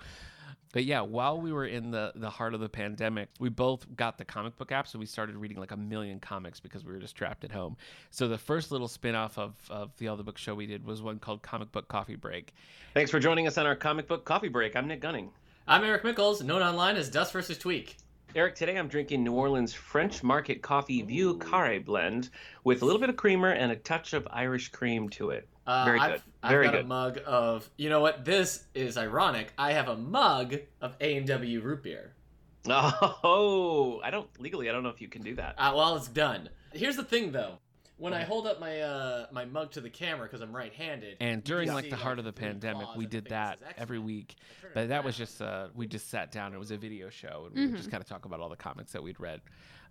But 0.76 0.84
yeah, 0.84 1.00
while 1.00 1.40
we 1.40 1.54
were 1.54 1.66
in 1.66 1.90
the 1.90 2.12
the 2.16 2.30
heart 2.30 2.54
of 2.54 2.60
the 2.60 2.68
pandemic, 2.68 3.30
we 3.40 3.48
both 3.48 3.96
got 3.96 4.18
the 4.18 4.26
comic 4.26 4.58
book 4.58 4.74
app, 4.74 4.90
so 4.90 5.00
we 5.00 5.06
started 5.06 5.38
reading 5.38 5.58
like 5.58 5.72
a 5.72 5.78
million 5.78 6.20
comics 6.20 6.60
because 6.60 6.84
we 6.84 6.92
were 6.92 7.00
just 7.00 7.16
trapped 7.16 7.46
at 7.46 7.52
home. 7.52 7.78
So 8.12 8.28
the 8.28 8.38
first 8.38 8.74
little 8.74 8.90
spin-off 8.90 9.38
of 9.38 9.56
of 9.70 9.96
the 9.96 10.10
All 10.10 10.18
the 10.18 10.24
Book 10.24 10.38
show 10.38 10.54
we 10.54 10.66
did 10.66 10.84
was 10.84 11.02
one 11.02 11.18
called 11.18 11.42
Comic 11.42 11.72
Book 11.72 11.88
Coffee 11.88 12.18
Break. 12.18 12.54
Thanks 12.94 13.10
for 13.10 13.22
joining 13.22 13.48
us 13.48 13.58
on 13.58 13.66
our 13.66 13.76
comic 13.78 14.06
book 14.10 14.26
coffee 14.26 14.50
break. 14.50 14.76
I'm 14.76 14.86
Nick 14.86 15.00
Gunning. 15.00 15.32
I'm 15.66 15.86
Eric 15.86 16.04
Mickles, 16.04 16.44
known 16.44 16.62
online 16.62 16.98
as 16.98 17.10
Dust 17.10 17.32
versus 17.32 17.58
Tweak. 17.58 17.96
Eric, 18.36 18.56
today 18.56 18.76
I'm 18.78 18.90
drinking 18.90 19.24
New 19.24 19.32
Orleans 19.32 19.74
French 19.74 20.22
Market 20.22 20.62
Coffee 20.62 21.02
Vieux 21.04 21.38
Carre 21.38 21.80
blend 21.80 22.30
with 22.66 22.82
a 22.82 22.86
little 22.86 23.00
bit 23.00 23.10
of 23.10 23.16
creamer 23.16 23.52
and 23.52 23.72
a 23.72 23.78
touch 23.78 24.12
of 24.12 24.28
Irish 24.30 24.74
cream 24.74 25.08
to 25.12 25.30
it. 25.30 25.48
Uh, 25.66 25.86
Very 25.86 26.00
I've, 26.02 26.12
good. 26.12 26.22
I've 26.44 26.52
Very 26.52 26.66
got 26.66 26.72
good. 26.74 26.82
a 26.82 26.88
mug 26.88 27.20
of. 27.26 27.70
You 27.78 27.88
know 27.88 28.02
what? 28.02 28.26
This 28.26 28.66
is 28.74 28.98
ironic. 28.98 29.54
I 29.58 29.72
have 29.72 29.88
a 29.88 29.96
mug 29.96 30.54
of 30.82 30.98
A 31.00 31.16
and 31.16 31.26
W 31.26 31.62
root 31.62 31.82
beer. 31.82 32.12
Oh, 32.68 34.02
I 34.04 34.10
don't 34.10 34.28
legally. 34.38 34.70
I 34.70 34.74
don't 34.74 34.84
know 34.84 34.90
if 34.90 35.00
you 35.00 35.08
can 35.08 35.22
do 35.22 35.36
that. 35.36 35.56
Uh, 35.58 35.72
well, 35.74 35.96
it's 35.96 36.10
done. 36.10 36.50
Here's 36.74 36.98
the 36.98 37.06
thing, 37.06 37.32
though. 37.32 37.60
When 37.98 38.14
I 38.14 38.24
hold 38.24 38.46
up 38.46 38.60
my 38.60 38.82
uh, 38.82 39.28
my 39.32 39.46
mug 39.46 39.72
to 39.72 39.82
the 39.82 39.90
camera 39.90 40.28
because 40.28 40.42
I'm 40.42 40.54
right-handed, 40.54 41.18
And 41.22 41.44
during 41.44 41.72
like 41.74 41.90
the 41.90 41.96
heart 41.96 42.20
of 42.20 42.26
the 42.26 42.34
pandemic, 42.34 42.88
we 42.96 43.06
did 43.06 43.26
that 43.30 43.60
every 43.78 44.00
week. 44.00 44.36
I 44.38 44.62
turn 44.62 44.72
it 44.72 44.74
But 44.74 44.90
that 44.90 45.04
was 45.04 45.16
just 45.16 45.42
uh, 45.42 45.68
we 45.74 45.88
just 45.88 46.10
sat 46.10 46.32
down. 46.32 46.54
It 46.54 46.60
was 46.60 46.72
a 46.72 46.78
video 46.78 47.10
show, 47.10 47.46
and 47.48 47.56
we 47.56 47.62
would 47.68 47.74
Mhm. 47.76 47.78
just 47.78 47.92
kind 47.92 48.02
of 48.02 48.08
talk 48.10 48.26
about 48.26 48.40
all 48.42 48.50
the 48.50 48.58
comics 48.58 48.92
that 48.92 49.02
we'd 49.02 49.20
read. 49.20 49.42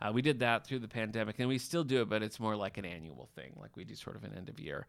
Uh, 0.03 0.11
we 0.13 0.21
did 0.21 0.41
that 0.41 0.67
through 0.67 0.81
the 0.81 0.89
pandemic, 0.89 1.39
and 1.39 1.49
we 1.49 1.57
still 1.57 1.85
do 1.85 2.03
it, 2.03 2.09
but 2.11 2.23
it's 2.23 2.39
more 2.39 2.57
like 2.57 2.77
an 2.77 2.85
annual 2.85 3.27
thing. 3.35 3.55
Like 3.57 3.75
we 3.77 3.85
do 3.85 3.95
sort 3.95 4.17
of 4.17 4.25
an 4.25 4.35
end 4.37 4.49
of 4.51 4.61
year. 4.61 4.87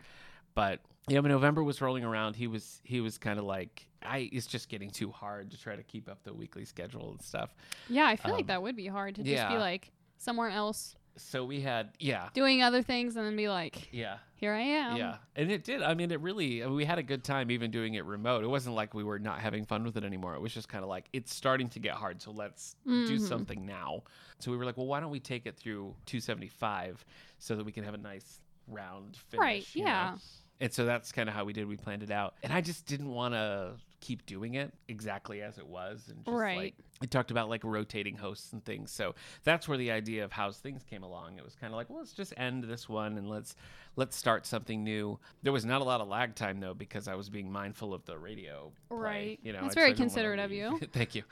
But 0.53 0.81
yeah, 1.07 1.19
when 1.19 1.31
November 1.31 1.63
was 1.63 1.79
rolling 1.81 2.03
around, 2.03 2.35
he 2.35 2.47
was 2.47 2.81
he 2.83 2.99
was 2.99 3.17
kind 3.17 3.39
of 3.39 3.45
like, 3.45 3.87
I 4.01 4.29
it's 4.33 4.47
just 4.47 4.67
getting 4.67 4.89
too 4.89 5.11
hard 5.11 5.51
to 5.51 5.57
try 5.57 5.75
to 5.77 5.83
keep 5.83 6.09
up 6.09 6.23
the 6.23 6.33
weekly 6.33 6.65
schedule 6.65 7.11
and 7.11 7.21
stuff. 7.21 7.55
Yeah, 7.87 8.07
I 8.07 8.17
feel 8.17 8.31
Um, 8.31 8.37
like 8.37 8.47
that 8.47 8.61
would 8.61 8.75
be 8.75 8.87
hard 8.87 9.15
to 9.15 9.21
just 9.23 9.31
yeah. 9.33 9.49
be 9.49 9.57
like 9.57 9.91
somewhere 10.17 10.49
else 10.49 10.95
So 11.17 11.45
we 11.45 11.61
had 11.61 11.91
yeah 11.99 12.29
doing 12.33 12.61
other 12.61 12.81
things 12.81 13.15
and 13.15 13.25
then 13.25 13.35
be 13.35 13.47
like, 13.49 13.87
yeah 13.91 14.17
here 14.37 14.51
I 14.51 14.59
am. 14.61 14.97
yeah, 14.97 15.15
and 15.37 15.49
it 15.49 15.63
did. 15.63 15.81
I 15.81 15.93
mean, 15.93 16.11
it 16.11 16.19
really. 16.19 16.61
I 16.61 16.67
mean, 16.67 16.75
we 16.75 16.83
had 16.83 16.99
a 16.99 17.03
good 17.03 17.23
time 17.23 17.49
even 17.51 17.71
doing 17.71 17.93
it 17.93 18.03
remote. 18.03 18.43
It 18.43 18.47
wasn't 18.47 18.75
like 18.75 18.93
we 18.93 19.03
were 19.03 19.17
not 19.17 19.39
having 19.39 19.65
fun 19.65 19.85
with 19.85 19.95
it 19.95 20.03
anymore. 20.03 20.35
It 20.35 20.41
was 20.41 20.53
just 20.53 20.67
kind 20.67 20.83
of 20.83 20.89
like 20.89 21.05
it's 21.13 21.33
starting 21.33 21.69
to 21.69 21.79
get 21.79 21.93
hard, 21.93 22.21
so 22.21 22.31
let's 22.31 22.75
do 22.85 23.15
Mhm. 23.17 23.21
something 23.21 23.65
now. 23.65 24.03
So 24.39 24.51
we 24.51 24.57
were 24.57 24.65
like, 24.65 24.75
well, 24.75 24.87
why 24.87 24.99
don't 24.99 25.09
we 25.09 25.21
take 25.21 25.45
it 25.45 25.55
through 25.57 25.95
275 26.05 27.05
so 27.39 27.55
that 27.55 27.65
we 27.65 27.71
can 27.71 27.85
have 27.85 27.93
a 27.93 27.97
nice 27.97 28.41
round 28.67 29.15
finish? 29.29 29.41
Right, 29.41 29.65
you 29.73 29.83
know? 29.83 29.89
yeah. 29.89 30.17
And 30.59 30.71
so 30.73 30.85
that's 30.85 31.11
kind 31.13 31.29
of 31.29 31.35
how 31.35 31.45
we 31.45 31.53
did. 31.53 31.67
We 31.67 31.77
planned 31.77 32.03
it 32.03 32.11
out, 32.11 32.35
and 32.43 32.51
I 32.51 32.59
just 32.61 32.85
didn't 32.85 33.09
want 33.11 33.33
to 33.35 33.73
keep 34.05 34.25
doing 34.25 34.53
it 34.53 34.71
exactly 34.87 35.41
as 35.41 35.57
it 35.57 35.65
was, 35.67 36.07
and 36.09 36.23
just 36.23 36.35
Right. 36.35 36.57
like 36.57 36.75
we 37.01 37.07
talked 37.07 37.31
about 37.31 37.49
like 37.49 37.63
rotating 37.63 38.15
hosts 38.15 38.53
and 38.53 38.63
things. 38.63 38.91
So 38.91 39.15
that's 39.43 39.67
where 39.67 39.77
the 39.77 39.91
idea 39.91 40.23
of 40.23 40.31
how's 40.31 40.57
things 40.57 40.83
came 40.83 41.03
along. 41.03 41.37
It 41.37 41.43
was 41.43 41.55
kind 41.55 41.73
of 41.73 41.77
like, 41.77 41.89
well, 41.89 41.99
let's 41.99 42.13
just 42.13 42.33
end 42.37 42.63
this 42.65 42.87
one 42.87 43.17
and 43.17 43.27
let's 43.29 43.55
let's 43.95 44.15
start 44.15 44.45
something 44.45 44.83
new. 44.83 45.19
There 45.43 45.51
was 45.53 45.65
not 45.65 45.81
a 45.81 45.83
lot 45.83 46.01
of 46.01 46.07
lag 46.07 46.35
time 46.35 46.59
though 46.59 46.73
because 46.73 47.07
I 47.07 47.15
was 47.15 47.29
being 47.29 47.51
mindful 47.51 47.93
of 47.93 48.05
the 48.05 48.17
radio. 48.17 48.71
play, 48.89 48.97
Right. 48.97 49.39
You 49.43 49.53
know, 49.53 49.65
it's 49.65 49.75
very 49.75 49.93
considerate 49.93 50.39
of 50.39 50.51
you. 50.51 50.79
Thank 50.93 51.15
you. 51.15 51.23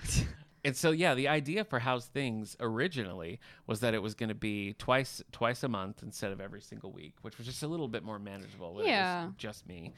And 0.65 0.76
so 0.78 0.91
yeah, 0.91 1.13
the 1.13 1.28
idea 1.28 1.65
for 1.65 1.80
How's 1.80 2.05
Things 2.05 2.55
originally 2.61 3.39
was 3.67 3.82
that 3.82 3.93
it 3.93 4.01
was 4.01 4.13
going 4.15 4.30
to 4.30 4.36
be 4.36 4.74
twice 4.80 5.21
twice 5.34 5.61
a 5.63 5.67
month 5.67 6.01
instead 6.03 6.32
of 6.32 6.39
every 6.39 6.61
single 6.61 6.91
week, 6.91 7.15
which 7.21 7.38
was 7.38 7.45
just 7.47 7.63
a 7.63 7.67
little 7.67 7.89
bit 7.89 8.03
more 8.03 8.17
manageable. 8.17 8.80
it 8.80 8.88
Yeah. 8.88 9.30
just 9.38 9.67
me. 9.67 9.93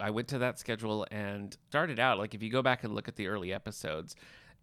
I 0.00 0.10
went 0.10 0.28
to 0.28 0.38
that 0.38 0.58
schedule 0.58 1.06
and 1.10 1.56
started 1.68 1.98
out 1.98 2.18
like 2.18 2.34
if 2.34 2.42
you 2.42 2.50
go 2.50 2.62
back 2.62 2.84
and 2.84 2.94
look 2.94 3.08
at 3.08 3.16
the 3.16 3.28
early 3.28 3.52
episodes, 3.52 4.16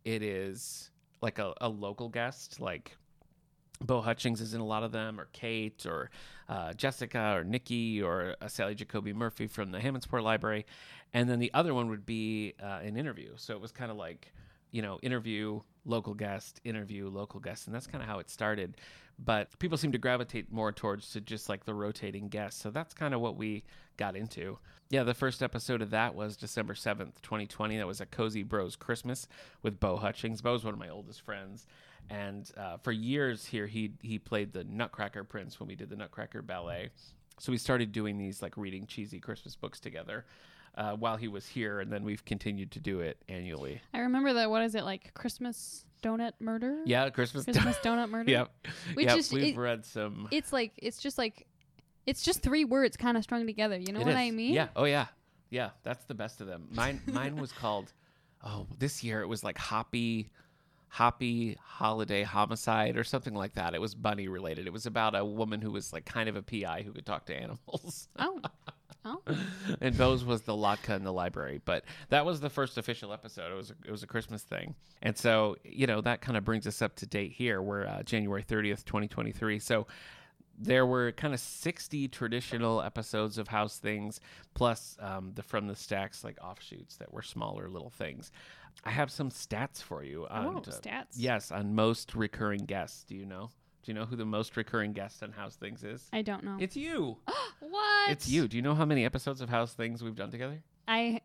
it 0.04 0.22
is 0.22 0.90
like 1.22 1.40
a, 1.40 1.54
a 1.62 1.70
local 1.70 2.10
guest 2.10 2.60
like 2.60 2.98
Bo 3.84 4.02
Hutchings 4.02 4.42
is 4.42 4.54
in 4.54 4.62
a 4.62 4.66
lot 4.66 4.84
of 4.84 4.92
them, 4.92 5.20
or 5.20 5.28
Kate, 5.34 5.86
or 5.86 6.10
uh, 6.48 6.74
Jessica, 6.74 7.34
or 7.36 7.44
Nikki, 7.44 8.02
or 8.02 8.36
uh, 8.42 8.48
Sally 8.48 8.76
Jacoby 8.76 9.14
Murphy 9.14 9.48
from 9.48 9.72
the 9.72 9.80
Hammondsport 9.80 10.24
Library, 10.24 10.66
and 11.14 11.30
then 11.30 11.40
the 11.40 11.52
other 11.54 11.74
one 11.74 11.90
would 11.90 12.06
be 12.06 12.54
uh, 12.62 12.80
an 12.84 12.96
interview. 12.96 13.32
So 13.38 13.54
it 13.54 13.62
was 13.62 13.72
kind 13.72 13.92
of 13.92 13.98
like, 13.98 14.32
you 14.72 14.82
know, 14.82 15.00
interview 15.02 15.62
local 15.86 16.14
guest, 16.14 16.62
interview 16.64 17.10
local 17.10 17.40
guest, 17.40 17.68
and 17.68 17.76
that's 17.76 17.88
kind 17.88 18.04
of 18.04 18.10
how 18.10 18.20
it 18.20 18.30
started. 18.30 18.78
But 19.24 19.58
people 19.60 19.78
seem 19.78 19.92
to 19.92 19.98
gravitate 19.98 20.52
more 20.52 20.72
towards 20.72 21.12
to 21.12 21.22
just 21.22 21.48
like 21.48 21.66
the 21.66 21.74
rotating 21.74 22.28
guests. 22.28 22.62
So 22.62 22.72
that's 22.72 22.94
kind 22.94 23.14
of 23.14 23.22
what 23.22 23.36
we 23.36 23.64
got 23.98 24.16
into. 24.16 24.58
Yeah, 24.90 25.04
the 25.04 25.14
first 25.14 25.44
episode 25.44 25.82
of 25.82 25.92
that 25.92 26.16
was 26.16 26.36
December 26.36 26.74
7th, 26.74 27.22
2020. 27.22 27.78
That 27.78 27.88
was 27.88 28.02
a 28.02 28.06
Cozy 28.06 28.44
Bros 28.44 28.76
Christmas 28.76 29.28
with 29.62 29.80
Bo 29.80 29.98
Hutchings. 29.98 30.42
Bo's 30.42 30.64
one 30.64 30.74
of 30.74 30.80
my 30.80 30.90
oldest 30.90 31.22
friends. 31.22 31.68
And 32.10 32.50
uh, 32.58 32.78
for 32.78 32.92
years 32.92 33.46
here, 33.46 33.68
he, 33.68 33.94
he 34.02 34.18
played 34.18 34.54
the 34.54 34.64
Nutcracker 34.64 35.24
Prince 35.24 35.60
when 35.60 35.68
we 35.68 35.76
did 35.76 35.90
the 35.90 35.96
Nutcracker 35.96 36.42
Ballet. 36.42 36.90
So 37.40 37.52
we 37.52 37.58
started 37.58 37.92
doing 37.92 38.18
these 38.18 38.42
like 38.42 38.58
reading 38.58 38.86
cheesy 38.86 39.20
Christmas 39.20 39.56
books 39.56 39.80
together 39.80 40.26
uh, 40.76 40.94
while 40.94 41.18
he 41.18 41.28
was 41.28 41.46
here. 41.48 41.80
And 41.80 41.92
then 41.92 42.04
we've 42.04 42.24
continued 42.26 42.72
to 42.72 42.80
do 42.80 43.00
it 43.02 43.18
annually. 43.28 43.82
I 43.94 44.00
remember 44.00 44.34
that. 44.34 44.50
What 44.50 44.64
is 44.64 44.76
it 44.76 44.84
like? 44.84 45.14
Christmas 45.14 45.86
donut 46.04 46.34
murder. 46.40 46.82
Yeah, 46.86 47.10
Christmas. 47.10 47.46
Christmas 47.46 47.78
donut 47.78 48.10
murder. 48.12 48.32
yep. 48.32 48.52
Which 48.94 49.08
yep. 49.08 49.18
is- 49.18 49.32
we've 49.32 49.56
it- 49.56 49.58
read 49.58 49.86
some. 49.86 50.28
It's 50.32 50.52
like 50.54 50.74
it's 50.78 51.00
just 51.02 51.18
like 51.18 51.46
it's 52.06 52.24
just 52.24 52.42
three 52.42 52.66
words 52.66 52.98
kind 52.98 53.18
of 53.18 53.24
strung 53.24 53.46
together. 53.46 53.78
You 53.78 53.94
know 53.94 54.00
It 54.02 54.06
what 54.06 54.12
is. 54.14 54.18
I 54.18 54.32
mean? 54.32 54.54
Yeah. 54.54 54.70
Oh 54.76 54.86
yeah. 54.86 55.08
Yeah. 55.50 55.70
That's 55.84 56.04
the 56.06 56.16
best 56.16 56.42
of 56.42 56.48
them. 56.48 56.68
Mine 56.72 57.02
mine 57.08 57.36
was 57.36 57.52
called 57.52 57.94
oh, 58.44 58.68
this 58.80 59.04
year 59.04 59.22
it 59.22 59.28
was 59.28 59.44
like 59.44 59.58
Hoppy 59.58 60.32
Hoppy 60.88 61.58
Holiday 61.64 62.24
Homicide 62.24 62.98
or 62.98 63.04
something 63.04 63.34
like 63.34 63.54
that. 63.54 63.74
It 63.74 63.80
was 63.82 63.96
bunny 63.96 64.28
related. 64.28 64.68
It 64.68 64.74
was 64.74 64.86
about 64.86 65.16
a 65.16 65.24
woman 65.24 65.62
who 65.62 65.72
was 65.72 65.94
like 65.94 66.06
kind 66.06 66.28
of 66.28 66.36
a 66.36 66.42
PI 66.42 66.82
who 66.84 66.92
could 66.92 67.06
talk 67.06 67.26
to 67.28 67.36
animals. 67.36 68.10
Oh. 68.18 68.42
Oh. 69.04 69.22
and 69.82 69.97
Bose 69.97 70.24
was 70.24 70.43
the 70.43 70.54
Latka 70.54 70.95
in 70.95 71.04
the 71.04 71.14
library. 71.14 71.62
But 71.64 71.84
that 72.10 72.26
was 72.26 72.39
the 72.39 72.49
first 72.49 72.78
official 72.78 73.14
episode. 73.14 73.52
It 73.52 73.56
was 73.56 73.72
a, 73.72 73.76
it 73.86 73.91
was 73.91 74.04
a 74.04 74.08
Christmas 74.08 74.43
thing, 74.43 74.76
and 75.02 75.18
so 75.18 75.56
you 75.64 75.88
know 75.88 76.02
that 76.02 76.22
kind 76.22 76.38
of 76.38 76.43
brings 76.45 76.68
us 76.68 76.82
up 76.82 76.95
to 76.97 77.06
date 77.06 77.32
here. 77.32 77.62
We're 77.62 77.86
uh, 77.86 78.04
January 78.04 78.43
thirtieth, 78.43 78.86
twenty 78.86 79.08
twenty 79.08 79.32
three. 79.32 79.60
So 79.60 79.88
there 80.64 80.86
were 80.86 81.12
kind 81.14 81.34
of 81.34 81.39
60 81.39 82.08
traditional 82.10 82.84
episodes 82.84 83.39
of 83.39 83.47
How's 83.47 83.78
Things, 83.78 84.20
plus 84.54 84.95
um, 84.99 85.32
the 85.34 85.41
From 85.41 85.66
the 85.66 85.76
Stacks 85.76 86.24
like 86.24 86.38
offshoots 86.43 86.97
that 86.97 87.12
were 87.12 87.24
smaller 87.24 87.68
little 87.68 87.89
things. 87.89 88.32
I 88.86 88.91
have 88.91 89.10
some 89.10 89.32
stats 89.32 89.82
for 89.82 90.04
you. 90.04 90.28
On, 90.30 90.45
Oh, 90.45 90.58
uh, 90.58 90.62
stats. 90.62 91.14
Yes, 91.16 91.52
on 91.52 91.74
most 91.74 92.14
recurring 92.14 92.66
guests. 92.66 93.04
Do 93.06 93.16
you 93.16 93.26
know? 93.26 93.49
Do 93.84 93.92
you 93.92 93.94
know 93.94 94.06
who 94.06 94.16
the 94.16 94.26
most 94.26 94.56
recurring 94.58 94.94
guest 94.94 95.24
on 95.24 95.32
How's 95.32 95.56
Things 95.56 95.84
is? 95.84 96.08
I 96.14 96.22
don't 96.22 96.44
know. 96.44 96.58
It's 96.60 96.76
you. 96.76 97.18
what? 97.60 98.12
It's 98.12 98.30
you. 98.30 98.48
Do 98.48 98.56
you 98.58 98.62
know 98.62 98.76
how 98.76 98.86
many 98.86 99.06
episodes 99.06 99.42
of 99.42 99.50
How's 99.50 99.74
Things 99.74 100.04
we've 100.04 100.16
done 100.16 100.32
together? 100.32 100.62
I. 100.88 101.22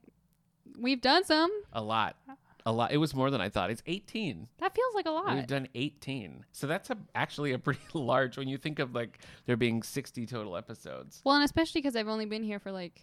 We've 0.78 1.00
done 1.00 1.24
some. 1.24 1.50
A 1.72 1.82
lot. 1.82 2.16
A 2.64 2.72
lot. 2.72 2.92
It 2.92 2.96
was 2.96 3.14
more 3.14 3.30
than 3.30 3.40
I 3.40 3.48
thought. 3.48 3.70
It's 3.70 3.82
18. 3.86 4.48
That 4.58 4.74
feels 4.74 4.94
like 4.94 5.06
a 5.06 5.10
lot. 5.10 5.34
We've 5.34 5.46
done 5.46 5.68
18. 5.74 6.44
So 6.52 6.66
that's 6.66 6.90
a, 6.90 6.96
actually 7.14 7.52
a 7.52 7.58
pretty 7.60 7.80
large 7.94 8.36
when 8.36 8.48
you 8.48 8.58
think 8.58 8.78
of 8.78 8.94
like 8.94 9.20
there 9.46 9.56
being 9.56 9.82
60 9.82 10.26
total 10.26 10.56
episodes. 10.56 11.20
well, 11.24 11.36
and 11.36 11.44
especially 11.44 11.80
because 11.80 11.94
I've 11.94 12.08
only 12.08 12.26
been 12.26 12.42
here 12.42 12.58
for 12.58 12.72
like 12.72 13.02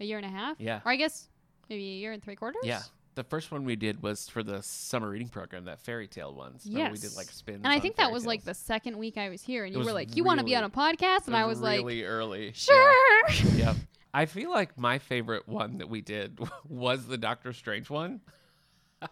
a 0.00 0.04
year 0.04 0.16
and 0.16 0.26
a 0.26 0.30
half. 0.30 0.56
Yeah. 0.58 0.80
Or 0.84 0.90
I 0.90 0.96
guess 0.96 1.28
maybe 1.68 1.84
a 1.84 1.94
year 1.94 2.12
and 2.12 2.22
three 2.22 2.36
quarters. 2.36 2.62
Yeah. 2.64 2.80
The 3.16 3.24
first 3.24 3.50
one 3.50 3.64
we 3.64 3.76
did 3.76 4.02
was 4.02 4.28
for 4.28 4.42
the 4.42 4.62
summer 4.62 5.10
reading 5.10 5.28
program, 5.28 5.64
that 5.64 5.80
fairy 5.80 6.06
tale 6.06 6.32
ones. 6.34 6.64
Remember 6.66 6.92
We 6.92 6.98
did 6.98 7.16
like 7.16 7.28
spins. 7.30 7.60
And 7.64 7.72
I 7.72 7.80
think 7.80 7.96
that 7.96 8.12
was 8.12 8.24
like 8.24 8.44
the 8.44 8.54
second 8.54 8.96
week 8.98 9.18
I 9.18 9.28
was 9.28 9.42
here, 9.42 9.64
and 9.64 9.74
you 9.74 9.82
were 9.82 9.92
like, 9.92 10.16
"You 10.16 10.24
want 10.24 10.38
to 10.38 10.44
be 10.44 10.54
on 10.54 10.64
a 10.64 10.70
podcast?" 10.70 11.26
And 11.26 11.34
It 11.34 11.38
I 11.38 11.44
was 11.44 11.60
like, 11.60 11.78
really 11.78 12.04
early. 12.04 12.46
Yeah. 12.46 12.52
"Sure." 12.54 13.28
Yep. 13.56 13.76
I 14.12 14.26
feel 14.26 14.50
like 14.50 14.76
my 14.76 14.98
favorite 14.98 15.48
one 15.48 15.78
that 15.78 15.88
we 15.88 16.00
did 16.00 16.38
was 16.68 17.06
the 17.06 17.18
Doctor 17.18 17.52
Strange 17.52 17.90
one. 17.90 18.20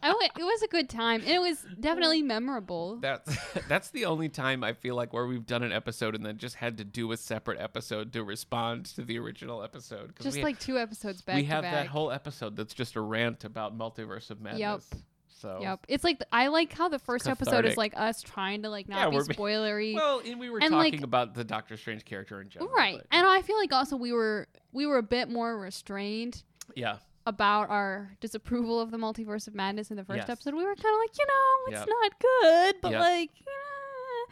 Oh, 0.03 0.19
it, 0.21 0.31
it 0.39 0.45
was 0.45 0.63
a 0.63 0.69
good 0.69 0.89
time, 0.89 1.21
and 1.23 1.31
it 1.31 1.41
was 1.41 1.65
definitely 1.81 2.23
memorable. 2.23 2.97
That's 2.97 3.37
that's 3.69 3.91
the 3.91 4.05
only 4.05 4.29
time 4.29 4.63
I 4.63 4.73
feel 4.73 4.95
like 4.95 5.13
where 5.13 5.27
we've 5.27 5.47
done 5.47 5.63
an 5.63 5.73
episode 5.73 6.15
and 6.15 6.25
then 6.25 6.39
just 6.39 6.57
had 6.57 6.79
to 6.79 6.85
do 6.85 7.13
a 7.13 7.17
separate 7.17 7.59
episode 7.61 8.13
to 8.13 8.25
respond 8.25 8.87
to 8.97 9.03
the 9.03 9.19
original 9.19 9.63
episode. 9.63 10.13
Just 10.21 10.37
we, 10.39 10.43
like 10.43 10.59
two 10.59 10.79
episodes 10.79 11.23
back 11.23 11.37
we 11.37 11.45
have 11.45 11.63
back. 11.63 11.73
that 11.73 11.87
whole 11.87 12.11
episode 12.11 12.57
that's 12.57 12.75
just 12.75 12.97
a 12.97 13.01
rant 13.01 13.45
about 13.45 13.77
multiverse 13.77 14.31
of 14.31 14.41
madness. 14.41 14.89
So 15.29 15.59
Yep. 15.63 15.87
It's 15.89 16.03
like 16.05 16.21
I 16.33 16.49
like 16.49 16.73
how 16.73 16.89
the 16.89 16.99
first 16.99 17.29
episode 17.29 17.65
is 17.65 17.77
like 17.77 17.93
us 17.97 18.23
trying 18.23 18.63
to 18.63 18.71
like 18.71 18.89
Yeah, 18.89 19.05
not 19.05 19.11
be 19.11 19.17
we're 19.17 19.25
be- 19.25 19.35
spoilery. 19.35 19.95
Well, 19.95 20.21
and 20.27 20.41
we 20.41 20.51
were 20.51 20.59
And, 20.59 20.71
talking 20.73 20.95
like- 20.95 21.03
about 21.05 21.35
the 21.35 21.45
Doctor 21.45 21.77
Strange 21.77 22.05
character 22.05 22.41
in 22.41 22.49
general. 22.49 22.73
right. 22.73 22.97
but- 22.97 23.07
And 23.17 23.25
I 23.27 23.43
feel 23.43 23.57
like 23.57 23.73
also 23.73 23.97
we 23.97 24.13
were 24.13 24.49
we 24.73 24.85
were 24.87 24.99
a 24.99 25.03
bit 25.03 25.29
more 25.31 25.57
restrained 25.59 26.43
yeah. 26.75 26.97
About 27.29 27.69
our 27.71 28.17
disapproval 28.21 28.81
of 28.81 28.91
the 28.91 28.97
multiverse 28.97 29.47
of 29.47 29.55
madness 29.55 29.91
in 29.91 29.97
the 29.97 30.05
first 30.05 30.19
Yes. 30.19 30.29
episode. 30.31 30.55
We 30.55 30.65
were 30.65 30.75
kind 30.75 30.95
of 30.95 31.01
like, 31.01 31.19
you 31.19 31.27
know, 31.27 31.55
it's 31.69 31.87
Yep. 31.87 31.89
not 31.89 32.13
good, 32.21 32.75
but 32.83 32.91
Yep. 32.93 33.01
like, 33.01 33.31
eh. 33.47 33.51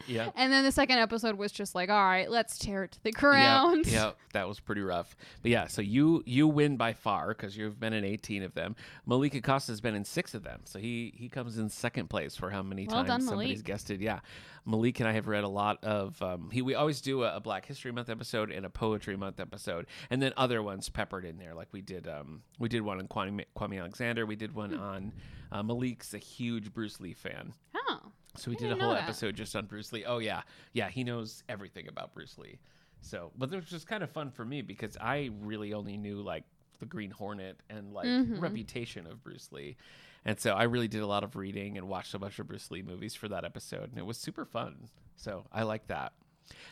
Yeah. 0.05 0.29
And 0.35 0.51
then 0.53 0.63
the 0.63 0.71
second 0.71 0.99
episode 0.99 1.37
was 1.37 1.51
just 1.51 1.73
like, 1.75 1.89
all 1.89 2.03
right, 2.03 2.29
let's 2.29 2.57
tear 2.57 2.83
it 2.83 2.91
to 2.93 3.03
the 3.03 3.11
ground. 3.11 3.87
yeah, 3.87 4.11
that 4.33 4.47
was 4.47 4.59
pretty 4.59 4.81
rough. 4.81 5.15
But 5.41 5.51
yeah, 5.51 5.67
so 5.67 5.81
you 5.81 6.23
you 6.25 6.47
win 6.47 6.77
by 6.77 6.93
far 6.93 7.29
because 7.29 7.57
you've 7.57 7.79
been 7.79 7.93
in 7.93 8.03
18 8.05 8.43
of 8.43 8.53
them. 8.53 8.75
Malik 9.05 9.35
Acosta 9.35 9.71
has 9.71 9.81
been 9.81 9.95
in 9.95 10.03
six 10.05 10.33
of 10.33 10.43
them, 10.43 10.61
so 10.65 10.79
he 10.79 11.13
he 11.17 11.29
comes 11.29 11.57
in 11.57 11.69
second 11.69 12.09
place 12.09 12.35
for 12.35 12.49
how 12.51 12.61
many 12.63 12.85
Well 12.87 12.97
times 12.97 13.07
done, 13.07 13.21
somebody's 13.21 13.57
Malik. 13.57 13.65
guested. 13.65 14.01
Yeah, 14.01 14.19
Malik 14.65 14.99
and 14.99 15.09
I 15.09 15.13
have 15.13 15.27
read 15.27 15.43
a 15.43 15.49
lot 15.49 15.83
of. 15.83 16.21
Um, 16.21 16.49
he 16.51 16.61
we 16.61 16.75
always 16.75 17.01
do 17.01 17.23
a, 17.23 17.35
a 17.37 17.39
Black 17.39 17.65
History 17.65 17.91
Month 17.91 18.09
episode 18.09 18.51
and 18.51 18.65
a 18.65 18.69
Poetry 18.69 19.17
Month 19.17 19.39
episode, 19.39 19.87
and 20.09 20.21
then 20.21 20.33
other 20.37 20.61
ones 20.61 20.89
peppered 20.89 21.25
in 21.25 21.37
there. 21.37 21.53
Like 21.53 21.67
we 21.71 21.81
did 21.81 22.07
um 22.07 22.43
we 22.59 22.69
did 22.69 22.81
one 22.81 22.99
on 22.99 23.07
Kwame, 23.07 23.45
Kwame 23.57 23.79
Alexander. 23.79 24.25
We 24.25 24.35
did 24.35 24.51
Hmm. 24.51 24.57
one 24.57 24.73
on 24.75 25.13
uh, 25.51 25.63
Malik's 25.63 26.13
a 26.13 26.17
huge 26.17 26.73
Bruce 26.73 26.99
Lee 26.99 27.13
fan. 27.13 27.53
Oh. 27.75 27.99
So 28.37 28.51
we 28.51 28.57
I 28.57 28.59
did 28.59 28.71
a 28.71 28.75
whole 28.75 28.93
episode 28.93 29.35
just 29.35 29.55
on 29.55 29.65
Bruce 29.65 29.91
Lee. 29.91 30.05
Oh 30.05 30.19
yeah, 30.19 30.41
yeah, 30.73 30.89
he 30.89 31.03
knows 31.03 31.43
everything 31.49 31.87
about 31.87 32.13
Bruce 32.13 32.37
Lee. 32.37 32.59
So, 33.01 33.31
but 33.37 33.51
it 33.53 33.55
was 33.55 33.65
just 33.65 33.87
kind 33.87 34.03
of 34.03 34.09
fun 34.11 34.31
for 34.31 34.43
me 34.45 34.61
because 34.61 34.97
I 34.99 35.29
really 35.41 35.73
only 35.73 35.97
knew 35.97 36.21
like 36.21 36.43
the 36.79 36.85
Green 36.85 37.11
Hornet 37.11 37.59
and 37.69 37.93
like 37.93 38.07
Mhm. 38.07 38.39
reputation 38.41 39.07
of 39.07 39.23
Bruce 39.23 39.51
Lee, 39.51 39.77
and 40.25 40.39
so 40.39 40.53
I 40.53 40.63
really 40.63 40.87
did 40.87 41.01
a 41.01 41.07
lot 41.07 41.23
of 41.23 41.35
reading 41.35 41.77
and 41.77 41.87
watched 41.87 42.13
a 42.13 42.19
bunch 42.19 42.37
of 42.39 42.47
Bruce 42.47 42.69
Lee 42.71 42.81
movies 42.81 43.15
for 43.15 43.27
that 43.29 43.43
episode, 43.45 43.89
and 43.89 43.97
it 43.97 44.05
was 44.05 44.17
super 44.17 44.45
fun. 44.45 44.89
So 45.15 45.45
I 45.51 45.63
like 45.63 45.87
that. 45.87 46.13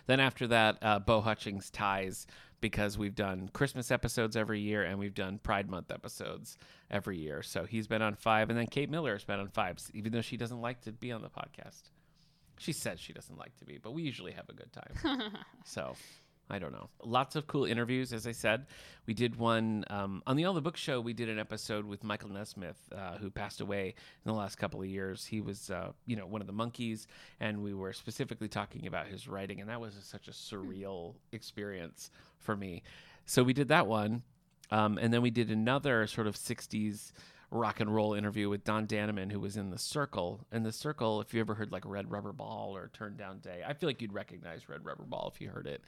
Then 0.07 0.19
after 0.19 0.47
that, 0.47 0.77
uh, 0.81 0.99
Bo 0.99 1.21
Hutchings 1.21 1.69
ties 1.69 2.27
because 2.65 2.97
we've 2.97 3.13
done 3.13 3.47
Christmas 3.53 3.91
episodes 3.91 4.35
every 4.35 4.59
year 4.59 4.81
and 4.81 4.97
we've 4.97 5.13
done 5.13 5.37
Pride 5.37 5.69
Month 5.69 5.91
episodes 5.91 6.57
every 6.89 7.19
year. 7.19 7.43
So 7.43 7.63
he's 7.65 7.85
been 7.85 8.01
on 8.01 8.15
five, 8.15 8.49
and 8.49 8.57
then 8.57 8.65
Kate 8.65 8.89
Miller 8.89 9.13
has 9.13 9.23
been 9.23 9.39
on 9.39 9.49
five, 9.49 9.77
even 9.93 10.11
though 10.11 10.21
she 10.21 10.35
doesn't 10.35 10.59
like 10.59 10.81
to 10.81 10.91
be 10.91 11.11
on 11.11 11.21
the 11.21 11.29
podcast. 11.29 11.91
She 12.57 12.71
says 12.71 12.99
she 12.99 13.13
doesn't 13.13 13.37
like 13.37 13.55
to 13.57 13.65
be, 13.65 13.77
but 13.77 13.93
we 13.93 14.01
usually 14.01 14.31
have 14.31 14.49
a 14.49 14.53
good 14.53 14.71
time. 14.73 15.33
so 15.63 15.95
I 16.49 16.59
don't 16.59 16.71
know. 16.71 16.89
Lots 17.03 17.35
of 17.35 17.47
cool 17.47 17.65
interviews, 17.65 18.13
as 18.13 18.27
I 18.27 18.31
said. 18.31 18.67
We 19.07 19.13
did 19.15 19.35
one 19.35 19.83
um, 19.89 20.21
on 20.27 20.35
the 20.35 20.45
All 20.45 20.53
the 20.53 20.61
Book 20.61 20.77
Show. 20.77 21.01
We 21.01 21.13
did 21.13 21.27
an 21.27 21.39
episode 21.39 21.85
with 21.85 22.03
Michael 22.03 22.29
Nesmith, 22.29 22.77
uh, 22.95 23.17
who 23.17 23.31
passed 23.31 23.61
away 23.61 23.87
in 23.87 24.31
the 24.31 24.33
last 24.33 24.57
couple 24.57 24.79
of 24.81 24.87
years. 24.87 25.25
He 25.25 25.41
was, 25.41 25.71
uh, 25.71 25.91
you 26.05 26.15
know, 26.15 26.27
one 26.27 26.41
of 26.41 26.47
the 26.47 26.53
Monkees, 26.53 27.07
and 27.39 27.63
we 27.63 27.73
were 27.73 27.93
specifically 27.93 28.47
talking 28.47 28.85
about 28.85 29.07
his 29.07 29.27
writing, 29.27 29.59
and 29.59 29.69
that 29.69 29.81
was 29.81 29.95
such 30.03 30.27
a 30.27 30.31
surreal 30.31 31.15
experience 31.31 32.11
for 32.37 32.55
me. 32.55 32.83
So 33.25 33.41
we 33.41 33.53
did 33.53 33.69
that 33.69 33.87
one, 33.87 34.21
um, 34.69 34.99
and 34.99 35.11
then 35.11 35.23
we 35.23 35.31
did 35.31 35.49
another 35.49 36.05
sort 36.05 36.27
of 36.27 36.35
'60s 36.35 37.11
rock 37.51 37.79
and 37.79 37.93
roll 37.93 38.13
interview 38.13 38.49
with 38.49 38.63
Don 38.63 38.85
Dannemann, 38.85 39.31
who 39.31 39.39
was 39.39 39.57
in 39.57 39.69
The 39.69 39.77
Cyrkle. 39.77 40.41
And 40.51 40.65
The 40.65 40.71
Cyrkle, 40.71 41.21
if 41.23 41.33
you 41.33 41.39
ever 41.39 41.55
heard 41.55 41.71
like 41.71 41.83
Red 41.85 42.11
Rubber 42.11 42.33
Ball 42.33 42.75
or 42.75 42.89
Turn 42.93 43.15
Down 43.17 43.39
Day, 43.39 43.63
I 43.65 43.73
feel 43.73 43.87
like 43.87 44.01
you'd 44.01 44.13
recognize 44.13 44.67
Red 44.69 44.85
Rubber 44.85 45.03
Ball 45.03 45.31
if 45.33 45.41
you 45.41 45.49
heard 45.49 45.67
it. 45.67 45.81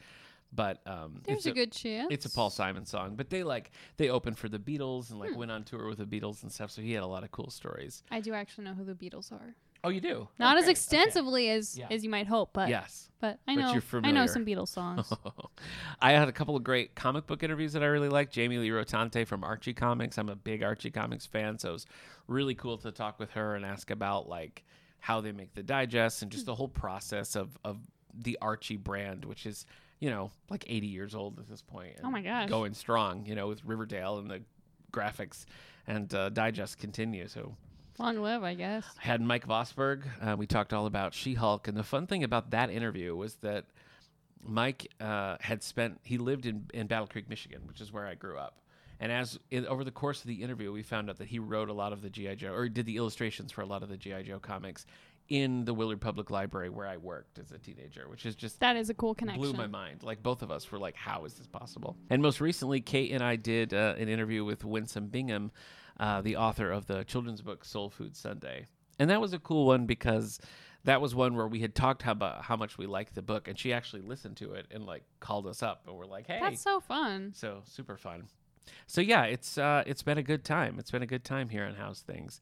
But 0.53 0.79
um, 0.87 1.21
There's 1.25 1.39
it's 1.39 1.45
a, 1.47 1.51
good 1.51 1.71
chance. 1.71 2.07
it's 2.09 2.25
a 2.25 2.29
Paul 2.29 2.49
Simon 2.49 2.85
song, 2.85 3.15
but 3.15 3.29
they 3.29 3.43
like 3.43 3.71
they 3.97 4.09
opened 4.09 4.37
for 4.37 4.47
the 4.49 4.59
Beatles 4.59 5.09
and 5.11 5.19
like 5.19 5.31
Hmm. 5.31 5.39
went 5.39 5.51
on 5.51 5.63
tour 5.63 5.87
with 5.87 5.97
the 5.97 6.05
Beatles 6.05 6.41
and 6.43 6.51
stuff. 6.51 6.71
So 6.71 6.81
he 6.81 6.93
had 6.93 7.03
a 7.03 7.07
lot 7.07 7.23
of 7.23 7.31
cool 7.31 7.49
stories. 7.49 8.01
I 8.09 8.21
do 8.21 8.33
actually 8.33 8.63
know 8.65 8.73
who 8.73 8.83
the 8.85 8.93
Beatles 8.95 9.31
are. 9.31 9.55
Oh, 9.83 9.89
you 9.89 10.01
do? 10.01 10.27
Not 10.39 10.57
as 10.57 10.63
Okay, 10.63 10.71
extensively 10.71 11.49
as 11.49 11.77
Yeah. 11.77 11.87
as 11.91 12.03
you 12.03 12.09
might 12.09 12.27
hope, 12.27 12.51
but. 12.53 12.69
Yes. 12.69 13.11
but 13.19 13.39
I 13.47 13.55
But 13.55 13.61
know 13.61 13.73
you're 13.73 14.01
I 14.05 14.11
know 14.11 14.25
some 14.25 14.45
Beatles 14.45 14.69
songs. 14.69 15.11
I 16.01 16.11
had 16.13 16.27
a 16.27 16.31
couple 16.31 16.55
of 16.55 16.63
great 16.63 16.95
comic 16.95 17.27
book 17.27 17.43
interviews 17.43 17.73
that 17.73 17.83
I 17.83 17.87
really 17.87 18.09
liked. 18.09 18.33
Jamie 18.33 18.57
Lee 18.57 18.69
Rotante 18.69 19.25
from 19.27 19.43
Archie 19.43 19.73
Comics. 19.73 20.17
I'm 20.17 20.29
a 20.29 20.35
big 20.35 20.63
Archie 20.63 20.91
Comics 20.91 21.25
fan, 21.25 21.57
so 21.59 21.69
it 21.69 21.73
was 21.73 21.85
really 22.27 22.55
cool 22.55 22.77
to 22.79 22.91
talk 22.91 23.19
with 23.19 23.31
her 23.31 23.55
and 23.55 23.65
ask 23.65 23.91
about 23.91 24.27
like 24.29 24.63
how 24.99 25.21
they 25.21 25.31
make 25.31 25.53
the 25.53 25.63
digests 25.63 26.21
and 26.21 26.31
just 26.31 26.45
the 26.45 26.55
whole 26.55 26.67
process 26.69 27.35
of 27.35 27.57
of 27.63 27.77
the 28.13 28.37
Archie 28.41 28.77
brand, 28.77 29.25
which 29.25 29.45
is 29.45 29.65
you 29.99 30.09
know 30.09 30.31
like 30.49 30.65
80 30.67 30.87
years 30.87 31.15
old 31.15 31.39
at 31.39 31.47
this 31.49 31.61
point. 31.61 31.95
Oh 32.03 32.09
my 32.09 32.19
and 32.19 32.27
gosh. 32.27 32.49
going 32.49 32.73
strong. 32.73 33.25
You 33.25 33.35
know 33.35 33.47
with 33.47 33.63
Riverdale 33.65 34.19
and 34.19 34.29
the 34.29 34.41
graphics 34.91 35.45
and 35.87 36.13
uh, 36.13 36.29
digest 36.29 36.79
continue. 36.79 37.27
So 37.27 37.55
Long 37.99 38.17
live, 38.17 38.43
I 38.43 38.53
guess. 38.53 38.85
I 39.03 39.07
had 39.07 39.21
Mike 39.21 39.47
Vosburg. 39.47 40.03
Uh, 40.21 40.35
we 40.37 40.45
talked 40.45 40.71
all 40.71 40.85
about 40.85 41.15
She 41.15 41.33
Hulk, 41.33 41.67
and 41.67 41.75
the 41.75 41.83
fun 41.83 42.05
thing 42.05 42.23
about 42.23 42.51
that 42.51 42.69
interview 42.69 43.15
was 43.15 43.35
that 43.35 43.65
Mike 44.43 44.91
uh, 45.01 45.37
had 45.39 45.63
spent. 45.63 45.99
He 46.03 46.19
lived 46.19 46.45
in 46.45 46.69
in 46.75 46.85
Battle 46.85 47.07
Creek, 47.07 47.27
Michigan, 47.27 47.61
which 47.65 47.81
is 47.81 47.91
where 47.91 48.05
I 48.05 48.13
grew 48.13 48.37
up. 48.37 48.59
And 48.99 49.11
as 49.11 49.39
in, 49.49 49.65
over 49.67 49.83
the 49.83 49.91
course 49.91 50.21
of 50.21 50.27
the 50.27 50.43
interview, 50.43 50.71
we 50.71 50.83
found 50.83 51.09
out 51.09 51.17
that 51.17 51.27
he 51.27 51.39
wrote 51.39 51.69
a 51.69 51.73
lot 51.73 51.91
of 51.91 52.01
the 52.01 52.09
GI 52.09 52.35
Joe, 52.35 52.53
or 52.53 52.69
did 52.69 52.85
the 52.85 52.97
illustrations 52.97 53.51
for 53.51 53.61
a 53.61 53.65
lot 53.65 53.81
of 53.81 53.89
the 53.89 53.97
GI 53.97 54.23
Joe 54.23 54.39
comics 54.39 54.85
in 55.29 55.65
the 55.65 55.73
Willard 55.73 55.99
Public 56.01 56.29
Library 56.31 56.69
where 56.69 56.87
I 56.87 56.97
worked 56.97 57.37
as 57.39 57.51
a 57.51 57.57
teenager, 57.57 58.07
which 58.09 58.25
is 58.25 58.35
just 58.35 58.59
That 58.61 58.75
is 58.77 58.89
a 58.89 58.93
cool 58.93 59.13
connection. 59.15 59.41
blew 59.41 59.53
my 59.53 59.67
mind. 59.67 60.03
Like 60.03 60.23
both 60.23 60.41
of 60.41 60.51
us 60.51 60.71
were 60.71 60.79
like, 60.79 60.95
"How 60.95 61.25
is 61.25 61.33
this 61.35 61.47
possible?" 61.47 61.97
And 62.09 62.21
most 62.21 62.39
recently, 62.41 62.79
Kate 62.81 63.11
and 63.11 63.23
I 63.23 63.35
did 63.35 63.73
uh, 63.73 63.95
an 63.97 64.07
interview 64.09 64.43
with 64.45 64.63
Winsome 64.63 65.07
Bingham, 65.07 65.51
uh, 65.99 66.21
the 66.21 66.37
author 66.37 66.71
of 66.71 66.85
the 66.87 67.03
children's 67.03 67.41
book 67.41 67.65
Soul 67.65 67.89
Food 67.89 68.15
Sunday, 68.15 68.65
and 68.99 69.09
that 69.09 69.19
was 69.19 69.33
a 69.33 69.39
cool 69.39 69.65
one 69.65 69.85
because 69.85 70.39
that 70.83 71.01
was 71.01 71.13
one 71.13 71.35
where 71.35 71.47
we 71.47 71.59
had 71.59 71.75
talked 71.75 72.05
about 72.07 72.43
how 72.43 72.55
much 72.55 72.77
we 72.77 72.85
liked 72.85 73.13
the 73.15 73.21
book, 73.21 73.47
and 73.49 73.59
she 73.59 73.73
actually 73.73 74.01
listened 74.03 74.37
to 74.37 74.53
it 74.53 74.67
and 74.71 74.85
like 74.85 75.03
called 75.19 75.45
us 75.47 75.61
up, 75.61 75.81
and 75.87 75.95
we're 75.97 76.05
like, 76.05 76.27
"Hey." 76.27 76.39
That's 76.39 76.61
so 76.61 76.79
fun. 76.79 77.33
So 77.35 77.61
super 77.65 77.97
fun. 77.97 78.27
So 78.85 79.01
yeah, 79.01 79.23
it's 79.23 79.57
uh, 79.57 79.83
it's 79.85 80.03
been 80.03 80.17
a 80.17 80.23
good 80.23 80.43
time. 80.43 80.77
It's 80.79 80.91
been 80.91 81.03
a 81.03 81.07
good 81.07 81.23
time 81.23 81.49
here 81.49 81.65
on 81.65 81.75
How's 81.75 82.01
Things. 82.01 82.39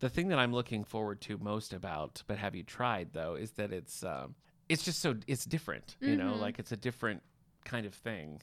The 0.00 0.08
thing 0.08 0.28
that 0.28 0.38
I'm 0.38 0.52
looking 0.52 0.84
forward 0.84 1.20
to 1.22 1.38
most 1.38 1.72
about, 1.72 2.22
but 2.26 2.38
have 2.38 2.54
you 2.54 2.62
tried 2.62 3.12
though, 3.12 3.34
is 3.34 3.52
that 3.52 3.72
it's 3.72 4.02
um, 4.04 4.34
it's 4.68 4.84
just 4.84 5.00
so 5.00 5.14
it's 5.26 5.44
different. 5.44 5.96
You 6.00 6.16
know, 6.16 6.32
Mhm. 6.34 6.40
like 6.40 6.58
it's 6.58 6.72
a 6.72 6.76
different 6.76 7.22
kind 7.64 7.86
of 7.86 7.94
thing. 7.94 8.42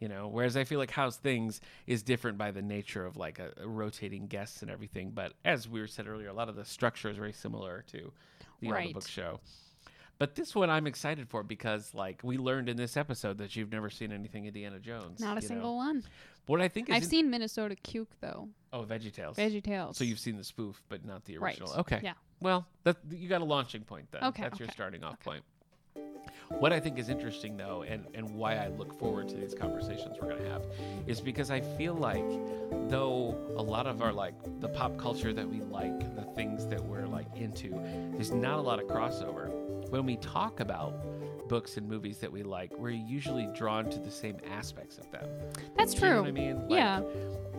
You 0.00 0.08
know, 0.08 0.28
whereas 0.28 0.56
I 0.56 0.64
feel 0.64 0.78
like 0.78 0.90
How's 0.90 1.16
Things 1.16 1.60
is 1.86 2.02
different 2.02 2.36
by 2.36 2.50
the 2.50 2.62
nature 2.62 3.06
of 3.06 3.16
like 3.16 3.38
a, 3.38 3.52
a 3.58 3.68
rotating 3.68 4.26
guests 4.26 4.60
and 4.62 4.70
everything. 4.70 5.10
But 5.12 5.34
as 5.44 5.68
we 5.68 5.80
were 5.80 5.86
said 5.86 6.08
earlier, 6.08 6.28
a 6.28 6.32
lot 6.32 6.48
of 6.48 6.56
the 6.56 6.64
structure 6.64 7.08
is 7.10 7.16
very 7.16 7.32
similar 7.32 7.84
to 7.92 8.12
the 8.60 8.70
Right. 8.70 8.92
Book 8.92 9.06
Show. 9.08 9.40
But 10.18 10.36
this 10.36 10.54
one 10.54 10.70
I'm 10.70 10.86
excited 10.86 11.28
for 11.28 11.42
because 11.42 11.92
like 11.94 12.20
we 12.22 12.38
learned 12.38 12.68
in 12.68 12.76
this 12.76 12.96
episode 12.96 13.38
that 13.38 13.56
you've 13.56 13.72
never 13.72 13.90
seen 13.90 14.12
anything 14.12 14.46
Indiana 14.46 14.78
Jones. 14.78 15.20
Not 15.20 15.38
a 15.38 15.40
you 15.40 15.48
know? 15.48 15.54
single 15.54 15.76
one. 15.76 16.02
What 16.46 16.60
I 16.60 16.68
think 16.68 16.90
is 16.90 16.96
I've 16.96 17.02
in- 17.04 17.08
seen 17.08 17.30
Minnesota 17.30 17.76
Cuke 17.82 18.06
though. 18.20 18.48
oh 18.72 18.82
Veggie 18.82 19.12
VeggieTales. 19.12 19.36
Veggie 19.36 19.62
Tales. 19.62 19.96
So 19.96 20.04
you've 20.04 20.18
seen 20.18 20.36
the 20.36 20.44
spoof, 20.44 20.82
but 20.88 21.04
not 21.04 21.24
the 21.24 21.38
original. 21.38 21.70
Right. 21.70 21.78
Okay. 21.80 22.00
Yeah. 22.02 22.14
Well, 22.40 22.66
that 22.84 22.96
you 23.10 23.28
got 23.28 23.40
a 23.40 23.44
launching 23.44 23.82
point 23.82 24.06
then. 24.10 24.24
Okay, 24.24 24.42
That's 24.42 24.58
your 24.58 24.68
starting 24.68 25.02
off 25.04 25.14
okay. 25.14 25.24
point. 25.24 25.44
What 26.58 26.72
I 26.72 26.80
think 26.80 26.98
is 26.98 27.08
interesting 27.08 27.56
though, 27.56 27.82
and, 27.82 28.04
and 28.14 28.28
why 28.36 28.56
I 28.56 28.68
look 28.68 28.98
forward 28.98 29.28
to 29.30 29.36
these 29.36 29.54
conversations 29.54 30.16
we're 30.20 30.28
gonna 30.28 30.48
have, 30.50 30.62
is 31.06 31.20
because 31.20 31.50
I 31.50 31.60
feel 31.60 31.94
like 31.94 32.24
though 32.90 33.36
a 33.56 33.62
lot 33.62 33.86
of 33.86 34.02
our 34.02 34.12
like 34.12 34.34
the 34.60 34.68
pop 34.68 34.98
culture 34.98 35.32
that 35.32 35.48
we 35.48 35.60
like, 35.62 36.14
the 36.14 36.22
things 36.34 36.66
that 36.66 36.84
we're 36.84 37.06
like 37.06 37.26
into, 37.36 37.70
there's 38.12 38.32
not 38.32 38.58
a 38.58 38.62
lot 38.62 38.78
of 38.80 38.86
crossover. 38.88 39.48
When 39.90 40.04
we 40.04 40.16
talk 40.16 40.60
about 40.60 40.94
books 41.48 41.76
and 41.76 41.88
movies 41.88 42.18
that 42.18 42.30
we 42.32 42.42
like, 42.42 42.72
we're 42.76 42.90
usually 42.90 43.46
drawn 43.54 43.88
to 43.90 43.98
the 43.98 44.10
same 44.10 44.36
aspects 44.50 44.98
of 44.98 45.10
them. 45.10 45.28
That's 45.76 45.94
Do 45.94 46.00
you 46.00 46.06
know 46.06 46.12
true. 46.14 46.20
what 46.22 46.28
I 46.28 46.32
mean? 46.32 46.60
Like, 46.68 46.70
yeah. 46.70 47.00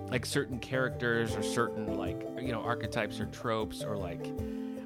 like 0.10 0.26
certain 0.26 0.60
characters 0.60 1.36
or 1.36 1.42
certain 1.44 1.98
like 1.98 2.22
you 2.40 2.52
know 2.52 2.62
archetypes 2.62 3.20
or 3.20 3.26
tropes 3.28 3.84
or 3.84 3.98
like 3.98 4.26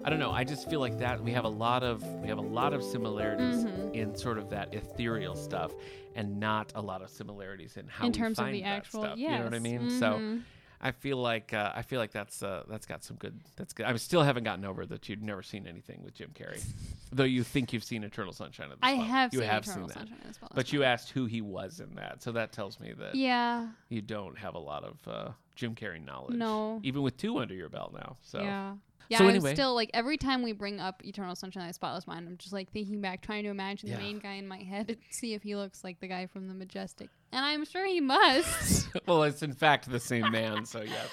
I 0.04 0.10
don't 0.10 0.20
know. 0.20 0.32
I 0.32 0.46
just 0.46 0.70
feel 0.70 0.80
like 0.80 0.98
that 1.00 1.22
we 1.22 1.32
have 1.32 1.44
a 1.44 1.50
lot 1.50 1.84
of 1.84 2.04
we 2.22 2.30
have 2.30 2.38
a 2.38 2.42
lot 2.42 2.74
of 2.74 2.82
similarities 2.84 3.66
Mhm. 3.66 3.94
in 3.94 4.16
sort 4.16 4.38
of 4.38 4.50
that 4.52 4.74
ethereal 4.74 5.36
stuff, 5.36 5.74
and 6.16 6.40
not 6.40 6.72
a 6.76 6.82
lot 6.82 7.02
of 7.02 7.10
similarities 7.10 7.76
in 7.76 7.86
how 7.88 8.06
In 8.06 8.14
terms 8.14 8.40
of 8.40 8.50
the 8.52 8.64
actual, 8.64 9.04
stuff. 9.04 9.18
yes. 9.18 9.32
You 9.34 9.38
know 9.40 9.44
what 9.44 9.54
I 9.54 9.60
mean? 9.60 9.90
So 10.00 10.14
Mhm. 10.14 10.42
I 10.82 10.92
feel 10.92 11.18
like 11.18 11.54
uh, 11.54 11.74
I 11.76 11.82
feel 11.82 12.00
like 12.00 12.12
that's 12.12 12.42
uh, 12.42 12.64
that's 12.70 12.86
got 12.86 13.04
some 13.04 13.18
good. 13.18 13.40
That's 13.58 13.74
good. 13.74 13.86
I 13.86 13.96
still 13.98 14.24
haven't 14.24 14.46
gotten 14.46 14.64
over 14.64 14.86
that 14.86 15.10
you've 15.10 15.22
never 15.22 15.44
seen 15.44 15.68
anything 15.68 16.02
with 16.04 16.14
Jim 16.14 16.32
Carrey, 16.34 16.64
though 17.12 17.26
you 17.26 17.44
think 17.44 17.74
you've 17.74 17.84
seen 17.84 18.04
Eternal 18.06 18.32
Sunshine 18.32 18.72
of 18.72 18.80
the 18.80 18.86
I 18.86 18.92
have 18.92 19.34
you 19.34 19.40
seen 19.42 19.50
have 19.50 19.64
Eternal 19.64 19.80
seen 19.80 19.88
that. 19.90 19.94
Sunshine 20.08 20.18
of 20.22 20.28
the 20.28 20.34
Spotless 20.34 20.56
But 20.56 20.72
you 20.74 20.80
Mind. 20.80 20.92
asked 20.92 21.10
who 21.12 21.26
he 21.26 21.42
was 21.42 21.82
in 21.82 21.96
that, 21.96 22.24
so 22.24 22.32
that 22.32 22.52
tells 22.54 22.80
me 22.80 22.94
that 22.98 23.16
Yeah. 23.16 23.68
you 23.90 24.02
don't 24.02 24.38
have 24.38 24.56
a 24.56 24.60
lot 24.60 24.86
of 24.86 24.98
uh, 25.08 25.32
Jim 25.56 25.76
Carrey 25.76 26.04
knowledge. 26.04 26.38
No. 26.38 26.80
Even 26.84 27.02
with 27.02 27.18
two 27.18 27.40
under 27.40 27.54
your 27.54 27.68
belt 27.70 27.94
now. 27.94 28.16
So 28.24 28.40
Yeah. 28.42 28.76
Yeah, 29.10 29.18
So 29.18 29.24
I'm 29.26 29.32
anyway. 29.32 29.54
still 29.56 29.74
like 29.74 29.90
every 29.94 30.18
time 30.18 30.44
we 30.44 30.52
bring 30.52 30.80
up 30.80 31.04
Eternal 31.04 31.36
Sunshine 31.36 31.64
of 31.64 31.70
the 31.70 31.74
Spotless 31.74 32.06
Mind, 32.08 32.28
I'm 32.28 32.38
just 32.38 32.54
like 32.54 32.72
thinking 32.72 33.02
back, 33.02 33.22
trying 33.22 33.44
to 33.44 33.50
imagine 33.50 33.90
Yeah. 33.90 33.98
the 33.98 34.04
main 34.04 34.20
guy 34.20 34.34
in 34.34 34.48
my 34.48 34.60
head 34.60 34.90
and 34.90 34.98
see 35.10 35.34
if 35.34 35.42
he 35.42 35.56
looks 35.56 35.84
like 35.84 36.00
the 36.00 36.08
guy 36.08 36.28
from 36.28 36.48
the 36.48 36.54
Majestic. 36.54 37.10
And 37.32 37.44
I'm 37.44 37.66
sure 37.66 37.86
he 37.88 38.00
must. 38.02 38.88
well, 39.08 39.24
it's 39.24 39.42
in 39.42 39.54
fact 39.54 39.90
the 39.90 40.00
same 40.00 40.32
man, 40.32 40.66
so 40.66 40.82
yes, 40.82 41.10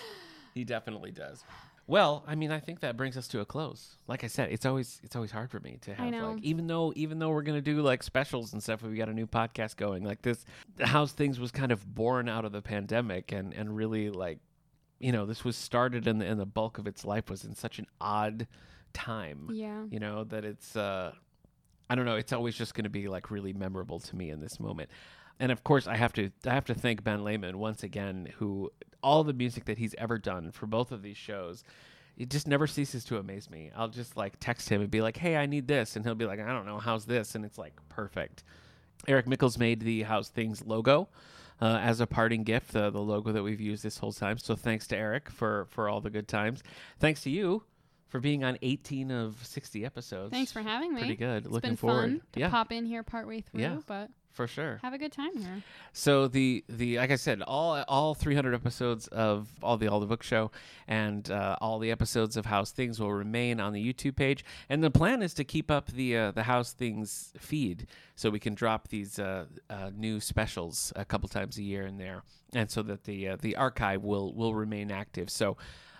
he 0.55 0.63
definitely 0.65 1.11
does. 1.11 1.43
Well, 1.89 2.25
I 2.27 2.35
mean, 2.35 2.51
I 2.51 2.59
think 2.59 2.81
that 2.81 2.97
brings 2.97 3.17
us 3.17 3.29
to 3.29 3.41
a 3.41 3.45
close. 3.45 3.97
Like 4.09 4.25
I 4.25 4.27
said, 4.27 4.51
it's 4.51 4.67
always 4.67 5.01
it's 5.05 5.15
always 5.15 5.31
hard 5.31 5.51
for 5.53 5.61
me 5.61 5.79
to 5.83 5.95
have 5.95 6.13
like 6.13 6.43
even 6.43 6.67
though 6.67 6.93
even 6.97 7.19
though 7.21 7.31
we're 7.31 7.43
gonna 7.43 7.61
do 7.61 7.81
like 7.81 8.03
specials 8.03 8.53
and 8.53 8.63
stuff, 8.63 8.83
we 8.83 8.97
got 8.97 9.09
a 9.09 9.15
new 9.15 9.27
podcast 9.29 9.77
going 9.77 10.03
like 10.03 10.21
this. 10.23 10.45
How's 10.81 11.13
things 11.13 11.39
was 11.39 11.53
kind 11.53 11.71
of 11.71 11.95
born 11.95 12.29
out 12.29 12.45
of 12.45 12.51
the 12.53 12.61
pandemic 12.61 13.31
and 13.31 13.55
and 13.55 13.77
really 13.77 14.11
like, 14.11 14.41
you 14.99 15.13
know, 15.13 15.27
this 15.27 15.45
was 15.45 15.57
started 15.57 16.07
and 16.07 16.21
the, 16.21 16.27
and 16.27 16.41
the 16.41 16.47
bulk 16.47 16.79
of 16.79 16.87
its 16.87 17.05
life 17.05 17.29
was 17.29 17.45
in 17.45 17.55
such 17.55 17.79
an 17.79 17.87
odd 18.01 18.47
time. 18.93 19.51
yeah. 19.53 19.85
you 19.91 19.99
know 19.99 20.25
that 20.25 20.45
it's 20.45 20.75
uh 20.75 21.13
I 21.89 21.95
don't 21.95 22.05
know. 22.05 22.17
It's 22.17 22.33
always 22.33 22.57
just 22.57 22.75
going 22.75 22.85
to 22.85 22.91
be 22.91 23.07
like 23.07 23.31
really 23.31 23.53
memorable 23.53 24.01
to 24.01 24.17
me 24.17 24.31
in 24.31 24.41
this 24.41 24.59
moment. 24.59 24.91
And 25.39 25.53
of 25.53 25.63
course, 25.63 25.87
I 25.87 25.97
have 25.97 26.13
to 26.15 26.31
I 26.47 26.55
have 26.55 26.65
to 26.67 26.75
thank 26.75 27.05
Ben 27.05 27.23
Lehman 27.23 27.59
once 27.59 27.83
again, 27.83 28.29
who 28.39 28.73
all 29.03 29.23
the 29.23 29.33
music 29.35 29.67
that 29.67 29.79
he's 29.79 29.95
ever 29.99 30.19
done 30.19 30.51
for 30.51 30.67
both 30.67 30.91
of 30.91 31.03
these 31.03 31.17
shows, 31.17 31.63
it 32.17 32.31
just 32.31 32.49
never 32.49 32.67
ceases 32.67 33.05
to 33.05 33.19
amaze 33.19 33.51
me. 33.51 33.71
I'll 33.77 33.89
just 33.89 34.17
like 34.17 34.35
text 34.41 34.69
him 34.69 34.81
and 34.81 34.91
be 34.91 35.03
like, 35.03 35.17
"Hey, 35.19 35.37
I 35.37 35.47
need 35.47 35.69
this," 35.69 35.95
and 35.95 36.05
he'll 36.05 36.15
be 36.15 36.25
like, 36.25 36.41
"I 36.41 36.49
don't 36.53 36.67
know, 36.67 36.79
how's 36.79 37.05
this?" 37.05 37.35
And 37.35 37.45
it's 37.45 37.59
like 37.59 37.75
perfect. 37.89 38.43
Eric 39.07 39.27
Mickles 39.27 39.59
made 39.59 39.81
the 39.81 40.03
How's 40.03 40.31
Things 40.31 40.65
logo 40.65 41.09
uh, 41.61 41.79
as 41.83 42.01
a 42.01 42.07
parting 42.07 42.43
gift, 42.43 42.75
uh, 42.77 42.91
the 42.91 43.01
logo 43.01 43.33
that 43.33 43.43
we've 43.43 43.61
used 43.61 43.83
this 43.83 43.99
whole 43.99 44.13
time. 44.13 44.39
So 44.39 44.55
thanks 44.57 44.87
to 44.89 44.97
Eric 44.97 45.31
for 45.31 45.67
for 45.71 45.89
all 45.89 46.01
the 46.01 46.11
good 46.11 46.29
times. 46.29 46.63
Thanks 46.99 47.23
to 47.23 47.31
you 47.31 47.63
for 48.09 48.21
being 48.21 48.45
on 48.45 48.57
18 48.63 49.11
of 49.11 49.37
60 49.45 49.85
episodes. 49.85 50.31
Thanks 50.33 50.53
for 50.53 50.63
having 50.63 50.95
me. 50.95 51.01
Pretty 51.01 51.17
good. 51.17 51.45
It's 51.45 51.53
Looking 51.53 51.71
been 51.71 51.77
forward. 51.77 52.01
fun 52.11 52.23
to 52.33 52.41
yeah, 52.41 52.49
pop 52.51 52.71
in 52.73 52.87
here 52.87 53.03
partway 53.03 53.41
through, 53.41 53.61
Yeah. 53.61 53.79
but 53.87 54.11
for 54.37 54.47
sure. 54.47 54.79
have 54.83 54.93
a 54.93 54.99
good 54.99 55.13
time 55.13 55.37
here. 55.37 55.63
So 55.93 56.29
the 56.29 56.63
the 56.69 56.99
like 56.99 57.11
I 57.11 57.17
said, 57.17 57.43
all 57.43 57.83
all 57.89 58.15
300 58.15 58.55
episodes 58.55 59.09
of 59.09 59.49
all 59.63 59.77
the 59.79 59.89
all 59.89 59.99
the 59.99 60.07
book 60.07 60.23
show 60.23 60.51
and 60.87 61.29
uh, 61.31 61.57
all 61.61 61.79
the 61.79 61.91
episodes 61.91 62.37
of 62.37 62.47
How's 62.47 62.71
Things 62.71 63.01
will 63.01 63.13
remain 63.13 63.59
on 63.59 63.73
the 63.73 63.83
YouTube 63.93 64.15
page. 64.17 64.45
And 64.69 64.85
the 64.85 64.91
plan 64.91 65.23
is 65.23 65.35
to 65.35 65.45
keep 65.45 65.71
up 65.71 65.87
the 65.91 66.17
uh, 66.17 66.31
the 66.33 66.45
How's 66.45 66.73
Things 66.73 67.33
feed 67.39 67.87
so 68.15 68.31
we 68.31 68.39
can 68.39 68.55
drop 68.55 68.89
these 68.89 69.19
uh, 69.19 69.47
uh, 69.71 69.91
new 69.97 70.21
specials 70.21 70.93
a 70.95 71.05
couple 71.05 71.29
times 71.29 71.57
a 71.59 71.63
year 71.63 71.87
in 71.87 71.97
there, 71.97 72.23
and 72.55 72.71
so 72.71 72.83
that 72.83 73.05
the 73.05 73.29
uh, 73.31 73.37
the 73.41 73.57
archive 73.57 74.05
will 74.05 74.35
will 74.35 74.55
remain 74.55 74.91
active. 74.91 75.31
So. 75.31 75.57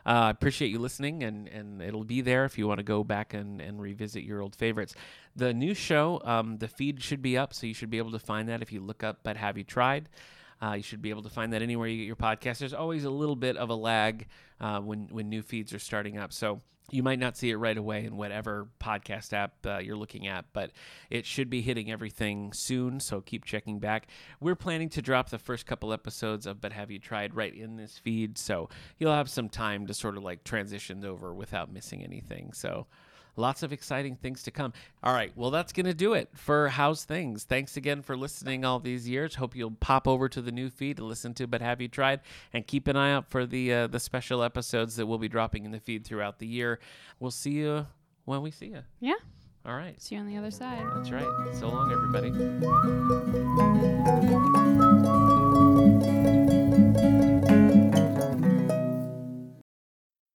Uh, 0.07 0.27
I 0.27 0.31
appreciate 0.31 0.71
you 0.71 0.79
listening, 0.79 1.25
and, 1.25 1.49
and 1.49 1.83
it'll 1.83 2.05
be 2.05 2.21
there 2.21 2.45
if 2.45 2.57
you 2.57 2.69
want 2.69 2.79
to 2.79 2.85
go 2.85 3.03
back 3.03 3.35
and, 3.35 3.61
and 3.61 3.81
revisit 3.81 4.23
your 4.23 4.41
old 4.41 4.55
favorites. 4.55 4.95
The 5.35 5.53
new 5.53 5.75
show, 5.75 6.21
um, 6.25 6.59
the 6.59 6.69
feed 6.69 7.03
should 7.03 7.21
be 7.21 7.37
up, 7.37 7.53
so 7.53 7.67
you 7.67 7.75
should 7.75 7.91
be 7.91 7.99
able 7.99 8.13
to 8.13 8.21
find 8.21 8.49
that 8.49 8.63
if 8.63 8.71
you 8.71 8.81
look 8.81 9.03
up 9.03 9.19
But 9.25 9.37
Have 9.37 9.59
You 9.59 9.65
Tried? 9.65 10.09
Uh, 10.63 10.75
you 10.75 10.83
should 10.83 11.03
be 11.03 11.11
able 11.11 11.23
to 11.25 11.29
find 11.29 11.53
that 11.53 11.61
anywhere 11.61 11.89
you 11.89 11.99
get 11.99 12.07
your 12.07 12.15
podcast. 12.15 12.59
There's 12.59 12.73
always 12.73 13.05
a 13.05 13.11
little 13.11 13.35
bit 13.35 13.57
of 13.57 13.69
a 13.69 13.75
lag 13.75 14.29
uh, 14.61 14.79
when, 14.79 15.09
when 15.11 15.29
new 15.29 15.43
feeds 15.43 15.75
are 15.75 15.81
starting 15.81 16.19
up. 16.19 16.33
So 16.33 16.61
you 16.91 17.03
might 17.03 17.19
not 17.19 17.37
see 17.37 17.51
it 17.51 17.57
right 17.57 17.77
away 17.77 18.05
in 18.05 18.17
whatever 18.17 18.69
podcast 18.81 19.33
app 19.33 19.55
uh, 19.67 19.79
you're 19.79 19.97
looking 19.97 20.27
at, 20.27 20.45
but 20.53 20.71
it 21.11 21.27
should 21.27 21.51
be 21.51 21.61
hitting 21.61 21.91
everything 21.91 22.53
soon. 22.53 23.01
So 23.01 23.21
keep 23.21 23.45
checking 23.45 23.79
back. 23.79 24.09
We're 24.41 24.55
planning 24.55 24.89
to 24.91 25.03
drop 25.03 25.31
the 25.31 25.39
first 25.39 25.67
couple 25.67 25.93
episodes 25.93 26.47
of 26.47 26.61
But 26.61 26.73
Have 26.73 26.91
You 26.91 26.99
Tried 26.99 27.35
right 27.35 27.55
in 27.55 27.77
this 27.77 27.99
feed. 27.99 28.39
So 28.39 28.69
you'll 28.99 29.13
have 29.13 29.29
some 29.29 29.49
time 29.49 29.87
to 29.87 29.95
sort 29.95 30.17
of 30.17 30.23
like 30.23 30.45
transition 30.45 31.05
over 31.05 31.35
without 31.35 31.73
missing 31.73 32.05
anything. 32.05 32.53
So 32.53 32.87
lots 33.37 33.63
of 33.63 33.73
exciting 33.73 34.17
things 34.17 34.43
to 34.45 34.51
come. 34.51 34.73
All 35.03 35.13
right, 35.13 35.33
well, 35.37 35.51
that's 35.51 35.73
going 35.73 35.87
to 35.87 35.95
do 35.95 36.15
it 36.15 36.29
for 36.35 36.69
How's 36.69 37.05
Things. 37.05 37.45
Thanks 37.45 37.77
again 37.77 38.03
for 38.03 38.17
listening 38.17 38.65
all 38.65 38.81
these 38.81 39.09
years. 39.09 39.37
Hope 39.37 39.55
you'll 39.55 39.73
pop 39.73 40.09
over 40.09 40.29
to 40.29 40.41
the 40.43 40.53
new 40.53 40.71
feed 40.71 40.97
to 40.97 41.05
listen 41.05 41.35
to 41.35 41.47
But 41.47 41.63
Have 41.63 41.81
You 41.81 41.89
Tried? 41.89 42.21
And 42.53 42.67
keep 42.67 42.89
an 42.89 42.97
eye 42.97 43.13
out 43.13 43.31
for 43.31 43.47
the, 43.47 43.73
uh, 43.73 43.87
the 43.87 44.01
special 44.01 44.43
episodes 44.43 44.97
that 44.97 45.07
we'll 45.07 45.19
be 45.19 45.29
dropping 45.29 45.65
in 45.65 45.71
the 45.71 45.81
feed 45.81 46.05
throughout 46.05 46.39
the 46.39 46.47
year. 46.47 46.81
We'll 47.21 47.31
see 47.31 47.53
you 47.53 47.87
when 48.25 48.43
we 48.43 48.51
see 48.51 48.67
you. 48.67 48.83
Yeah. 49.01 49.15
All 49.65 49.75
right. 49.75 50.01
See 50.01 50.15
you 50.15 50.21
on 50.21 50.29
the 50.29 50.37
other 50.37 50.51
side. 50.51 50.85
That's 50.95 51.11
right. 51.11 51.27
So 51.55 51.69
long, 51.69 51.91
everybody. 51.91 52.31